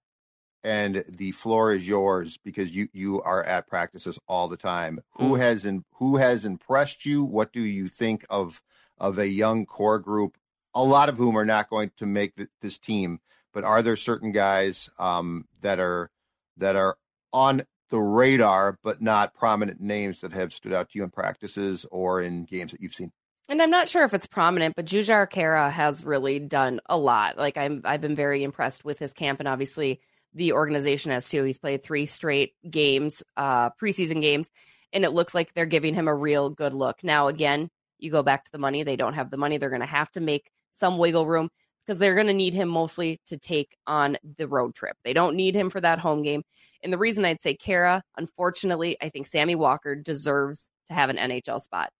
and 0.65 1.05
the 1.17 1.31
floor 1.31 1.73
is 1.73 1.87
yours 1.87 2.39
because 2.39 2.75
you 2.75 2.89
you 2.93 3.23
are 3.23 3.45
at 3.45 3.69
practices 3.69 4.19
all 4.27 4.49
the 4.49 4.57
time. 4.57 5.01
Who 5.13 5.35
mm. 5.35 5.39
has 5.39 5.65
in, 5.65 5.85
who 5.95 6.17
has 6.17 6.45
impressed 6.45 7.07
you? 7.07 7.23
What 7.23 7.53
do 7.53 7.61
you 7.61 7.87
think 7.87 8.27
of 8.29 8.61
of 8.99 9.19
a 9.19 9.29
young 9.29 9.65
core 9.65 10.01
group? 10.01 10.37
A 10.75 10.83
lot 10.83 11.09
of 11.09 11.19
whom 11.19 11.39
are 11.39 11.45
not 11.45 11.71
going 11.71 11.93
to 11.99 12.05
make 12.05 12.35
the, 12.35 12.49
this 12.61 12.79
team, 12.79 13.21
but 13.55 13.63
are 13.63 13.81
there 13.81 13.95
certain 13.95 14.33
guys 14.33 14.91
um, 14.99 15.47
that 15.61 15.79
are 15.79 16.11
that 16.57 16.75
are 16.75 16.99
on 17.33 17.63
the 17.91 17.99
radar 17.99 18.79
but 18.83 19.01
not 19.01 19.35
prominent 19.35 19.81
names 19.81 20.21
that 20.21 20.33
have 20.33 20.53
stood 20.53 20.73
out 20.73 20.91
to 20.91 20.99
you 20.99 21.05
in 21.05 21.11
practices 21.11 21.87
or 21.91 22.21
in 22.21 22.45
games 22.45 22.73
that 22.73 22.81
you've 22.81 22.95
seen? 22.95 23.13
And 23.49 23.63
I'm 23.63 23.71
not 23.71 23.89
sure 23.89 24.05
if 24.05 24.13
it's 24.13 24.27
prominent, 24.27 24.75
but 24.75 24.87
Jujhar 24.87 25.31
Khaira 25.31 25.71
has 25.71 26.05
really 26.05 26.41
done 26.41 26.81
a 26.87 26.99
lot. 26.99 27.39
Like 27.39 27.57
I'm 27.57 27.83
I've 27.85 28.01
been 28.01 28.17
very 28.17 28.43
impressed 28.43 28.85
with 28.85 28.99
his 28.99 29.13
camp 29.13 29.39
and 29.39 29.49
obviously 29.49 30.01
the 30.35 30.53
organization 30.53 31.13
has 31.13 31.29
too. 31.29 31.45
He's 31.45 31.59
played 31.59 31.83
three 31.83 32.07
straight 32.07 32.53
games, 32.69 33.23
uh, 33.37 33.71
preseason 33.71 34.21
games, 34.21 34.51
and 34.93 35.05
it 35.05 35.11
looks 35.11 35.35
like 35.35 35.55
they're 35.55 35.65
giving 35.67 35.95
him 35.95 36.09
a 36.09 36.15
real 36.15 36.51
good 36.51 36.75
look. 36.75 37.03
Now, 37.03 37.29
again, 37.29 37.71
you 37.99 38.11
go 38.11 38.23
back 38.23 38.45
to 38.45 38.53
the 38.53 38.59
money. 38.59 38.83
They 38.83 38.97
don't 38.97 39.15
have 39.15 39.31
the 39.31 39.39
money. 39.39 39.57
They're 39.57 39.71
going 39.71 39.81
to 39.81 39.87
have 39.87 40.11
to 40.13 40.21
make 40.21 40.51
some 40.73 40.99
wiggle 40.99 41.27
room 41.27 41.49
because 41.87 41.99
they're 41.99 42.15
going 42.15 42.27
to 42.27 42.35
need 42.35 42.55
him 42.55 42.69
mostly 42.69 43.21
to 43.27 43.39
take 43.39 43.77
on 43.87 44.19
the 44.37 44.49
road 44.49 44.75
trip. 44.75 44.97
They 45.05 45.13
don't 45.13 45.37
need 45.37 45.55
him 45.55 45.71
for 45.71 45.81
that 45.81 45.99
home 45.99 46.23
game. 46.23 46.43
And 46.83 46.93
the 46.93 46.99
reason 46.99 47.25
I'd 47.25 47.43
say 47.43 47.57
Khaira, 47.57 48.03
unfortunately, 48.17 48.97
I 49.01 49.09
think 49.09 49.27
Sammy 49.27 49.55
Walker 49.55 49.95
deserves 49.95 50.71
to 50.89 50.95
have 50.95 51.11
an 51.11 51.17
NHL 51.17 51.61
spot. 51.61 51.91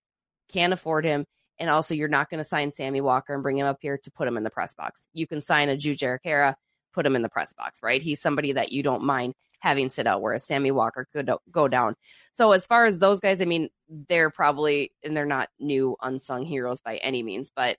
Can't 0.49 0.73
afford 0.73 1.05
him. 1.05 1.25
And 1.59 1.71
also, 1.71 1.95
you're 1.95 2.09
not 2.09 2.29
going 2.29 2.39
to 2.39 2.45
sign 2.45 2.73
Sammy 2.73 3.01
Walker 3.01 3.33
and 3.33 3.43
bring 3.43 3.59
him 3.59 3.67
up 3.67 3.79
here 3.81 3.99
to 4.03 4.11
put 4.11 4.29
him 4.29 4.37
in 4.37 4.43
the 4.43 4.51
press 4.51 4.75
box. 4.75 5.07
You 5.15 5.27
can 5.27 5.41
sign 5.41 5.71
a 5.71 5.77
Jujhar 5.77 6.19
Khaira 6.25 6.55
put 6.97 7.07
him 7.07 7.15
in 7.15 7.23
the 7.23 7.29
press 7.29 7.53
box, 7.53 7.81
right? 7.83 8.03
He's 8.03 8.21
somebody 8.21 8.53
that 8.53 8.73
you 8.73 8.83
don't 8.83 9.05
mind 9.05 9.35
having 9.61 9.89
sit 9.89 10.07
out, 10.07 10.23
whereas 10.23 10.45
Sammy 10.45 10.71
Walker 10.71 11.07
could 11.13 11.31
go 11.51 11.69
down. 11.69 11.95
So 12.33 12.53
as 12.53 12.67
far 12.67 12.87
as 12.87 12.99
those 12.99 13.21
guys, 13.21 13.41
I 13.41 13.45
mean, 13.45 13.69
they're 14.09 14.31
probably 14.31 14.93
and 15.05 15.17
they're 15.17 15.27
not 15.27 15.49
new 15.59 15.97
unsung 16.03 16.45
heroes 16.45 16.81
by 16.81 16.97
any 16.97 17.23
means, 17.23 17.51
but 17.55 17.77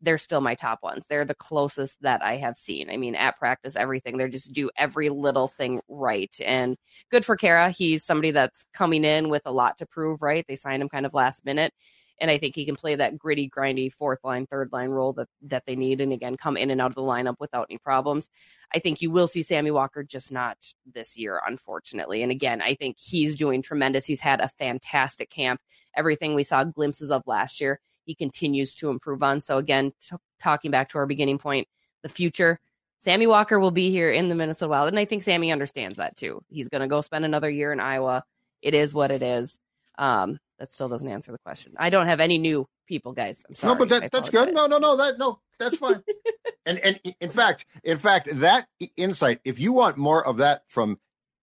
they're 0.00 0.18
still 0.18 0.40
my 0.40 0.54
top 0.54 0.82
ones. 0.82 1.04
They're 1.08 1.24
the 1.24 1.34
closest 1.34 2.00
that 2.02 2.22
I 2.22 2.36
have 2.36 2.58
seen. 2.58 2.90
I 2.90 2.96
mean, 2.96 3.14
at 3.14 3.38
practice, 3.38 3.76
everything 3.76 4.16
they 4.16 4.28
just 4.28 4.52
do 4.52 4.70
every 4.76 5.08
little 5.08 5.48
thing 5.48 5.80
right, 5.88 6.34
and 6.44 6.76
good 7.10 7.24
for 7.24 7.36
Khaira. 7.36 7.76
He's 7.76 8.04
somebody 8.04 8.30
that's 8.30 8.64
coming 8.72 9.04
in 9.04 9.28
with 9.28 9.42
a 9.44 9.52
lot 9.52 9.78
to 9.78 9.86
prove. 9.86 10.22
Right? 10.22 10.44
They 10.48 10.56
signed 10.56 10.82
him 10.82 10.88
kind 10.88 11.06
of 11.06 11.14
last 11.14 11.44
minute, 11.44 11.72
and 12.20 12.30
I 12.30 12.38
think 12.38 12.54
he 12.54 12.64
can 12.64 12.76
play 12.76 12.94
that 12.94 13.18
gritty, 13.18 13.48
grindy 13.48 13.92
fourth 13.92 14.20
line, 14.24 14.46
third 14.46 14.70
line 14.72 14.90
role 14.90 15.12
that 15.14 15.28
that 15.42 15.64
they 15.66 15.76
need, 15.76 16.00
and 16.00 16.12
again 16.12 16.36
come 16.36 16.56
in 16.56 16.70
and 16.70 16.80
out 16.80 16.90
of 16.90 16.94
the 16.94 17.02
lineup 17.02 17.36
without 17.40 17.66
any 17.70 17.78
problems. 17.78 18.30
I 18.74 18.78
think 18.78 19.02
you 19.02 19.10
will 19.10 19.26
see 19.26 19.42
Sammy 19.42 19.70
Walker, 19.70 20.02
just 20.04 20.30
not 20.30 20.56
this 20.94 21.18
year, 21.18 21.40
unfortunately. 21.46 22.22
And 22.22 22.30
again, 22.30 22.62
I 22.62 22.74
think 22.74 22.96
he's 22.98 23.34
doing 23.34 23.62
tremendous. 23.62 24.04
He's 24.06 24.20
had 24.20 24.40
a 24.40 24.48
fantastic 24.48 25.30
camp. 25.30 25.60
Everything 25.96 26.34
we 26.34 26.44
saw 26.44 26.64
glimpses 26.64 27.10
of 27.10 27.22
last 27.26 27.60
year, 27.60 27.80
he 28.10 28.14
continues 28.16 28.74
to 28.74 28.90
improve 28.90 29.22
on. 29.22 29.40
So 29.40 29.56
again, 29.56 29.92
t- 30.00 30.16
talking 30.40 30.72
back 30.72 30.88
to 30.88 30.98
our 30.98 31.06
beginning 31.06 31.38
point, 31.38 31.68
the 32.02 32.08
future. 32.08 32.58
Sammy 32.98 33.28
Walker 33.28 33.60
will 33.60 33.70
be 33.70 33.92
here 33.92 34.10
in 34.10 34.28
the 34.28 34.34
Minnesota 34.34 34.68
Wild, 34.68 34.88
and 34.88 34.98
I 34.98 35.04
think 35.04 35.22
Sammy 35.22 35.52
understands 35.52 35.98
that 35.98 36.16
too. 36.16 36.42
He's 36.48 36.68
going 36.68 36.80
to 36.80 36.88
go 36.88 37.02
spend 37.02 37.24
another 37.24 37.48
year 37.48 37.72
in 37.72 37.78
Iowa. 37.78 38.24
It 38.62 38.74
is 38.74 38.92
what 38.92 39.12
it 39.12 39.22
is. 39.22 39.60
Um, 39.96 40.40
that 40.58 40.72
still 40.72 40.88
doesn't 40.88 41.08
answer 41.08 41.30
the 41.30 41.38
question. 41.38 41.74
I 41.78 41.88
don't 41.90 42.08
have 42.08 42.18
any 42.18 42.36
new 42.36 42.66
people, 42.88 43.12
guys. 43.12 43.44
I'm 43.48 43.54
sorry. 43.54 43.74
No, 43.74 43.78
but 43.78 43.88
that, 43.90 44.10
that's 44.10 44.28
good. 44.28 44.52
No, 44.52 44.66
no, 44.66 44.78
no, 44.78 44.96
that 44.96 45.18
no, 45.18 45.38
that's 45.60 45.76
fine. 45.76 46.02
and 46.66 46.78
and 46.80 47.00
in 47.20 47.30
fact, 47.30 47.64
in 47.84 47.96
fact, 47.96 48.28
that 48.40 48.66
insight, 48.96 49.40
if 49.44 49.60
you 49.60 49.72
want 49.72 49.96
more 49.96 50.26
of 50.26 50.38
that 50.38 50.64
from 50.66 50.98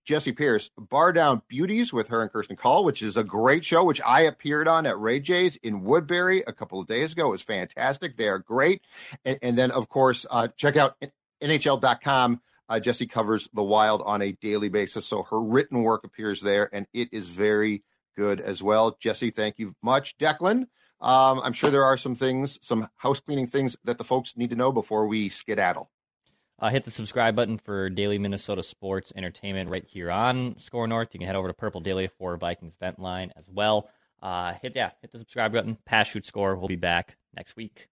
Jessi 0.07 0.35
Pierce, 0.35 0.71
Bar 0.77 1.11
Down 1.11 1.41
Beauties 1.49 1.91
with 1.91 2.07
her 2.07 2.21
and 2.21 2.31
Kirsten 2.31 2.55
Call, 2.55 2.85
which 2.85 3.01
is 3.01 3.17
a 3.17 3.25
great 3.25 3.65
show, 3.65 3.83
which 3.83 4.01
I 4.01 4.21
appeared 4.21 4.67
on 4.67 4.85
at 4.85 4.97
Ray 4.97 5.19
J's 5.19 5.57
in 5.57 5.83
Woodbury 5.83 6.43
a 6.47 6.53
couple 6.53 6.79
of 6.79 6.87
days 6.87 7.11
ago. 7.11 7.27
It 7.27 7.31
was 7.31 7.41
fantastic. 7.41 8.15
They 8.15 8.29
are 8.29 8.39
great. 8.39 8.81
And, 9.25 9.37
and 9.41 9.57
then, 9.57 9.69
of 9.71 9.89
course, 9.89 10.25
uh, 10.31 10.47
check 10.55 10.77
out 10.77 10.95
NHL.com. 11.43 12.41
Uh, 12.69 12.75
Jessi 12.75 13.09
covers 13.09 13.49
the 13.53 13.63
wild 13.63 14.01
on 14.05 14.21
a 14.21 14.31
daily 14.31 14.69
basis. 14.69 15.05
So 15.05 15.23
her 15.23 15.41
written 15.41 15.83
work 15.83 16.05
appears 16.05 16.39
there, 16.39 16.69
and 16.71 16.87
it 16.93 17.09
is 17.11 17.27
very 17.27 17.83
good 18.15 18.39
as 18.39 18.63
well. 18.63 18.93
Jessi, 18.93 19.33
thank 19.33 19.59
you 19.59 19.75
much. 19.83 20.17
Declan, 20.17 20.67
um, 21.01 21.41
I'm 21.43 21.53
sure 21.53 21.69
there 21.69 21.85
are 21.85 21.97
some 21.97 22.15
things, 22.15 22.59
some 22.65 22.87
house 22.95 23.19
cleaning 23.19 23.47
things 23.47 23.75
that 23.83 23.97
the 23.97 24.05
folks 24.05 24.37
need 24.37 24.51
to 24.51 24.55
know 24.55 24.71
before 24.71 25.05
we 25.05 25.27
skedaddle. 25.27 25.91
Uh, 26.59 26.69
hit 26.69 26.83
the 26.85 26.91
subscribe 26.91 27.35
button 27.35 27.57
for 27.57 27.89
daily 27.89 28.17
Minnesota 28.17 28.63
sports 28.63 29.13
entertainment 29.15 29.69
right 29.69 29.85
here 29.85 30.09
on 30.09 30.57
Score 30.57 30.87
North. 30.87 31.09
You 31.13 31.19
can 31.19 31.27
head 31.27 31.35
over 31.35 31.47
to 31.47 31.53
Purple 31.53 31.81
Daily 31.81 32.07
for 32.07 32.35
Vikings 32.35 32.75
Vent 32.79 32.99
Line 32.99 33.31
as 33.37 33.47
well. 33.47 33.89
Uh, 34.23 34.53
hit 34.61 34.75
yeah, 34.75 34.91
hit 35.01 35.11
the 35.11 35.19
subscribe 35.19 35.53
button. 35.53 35.77
Pass 35.85 36.07
shoot 36.07 36.25
score. 36.25 36.55
We'll 36.55 36.67
be 36.67 36.75
back 36.75 37.15
next 37.35 37.55
week. 37.55 37.89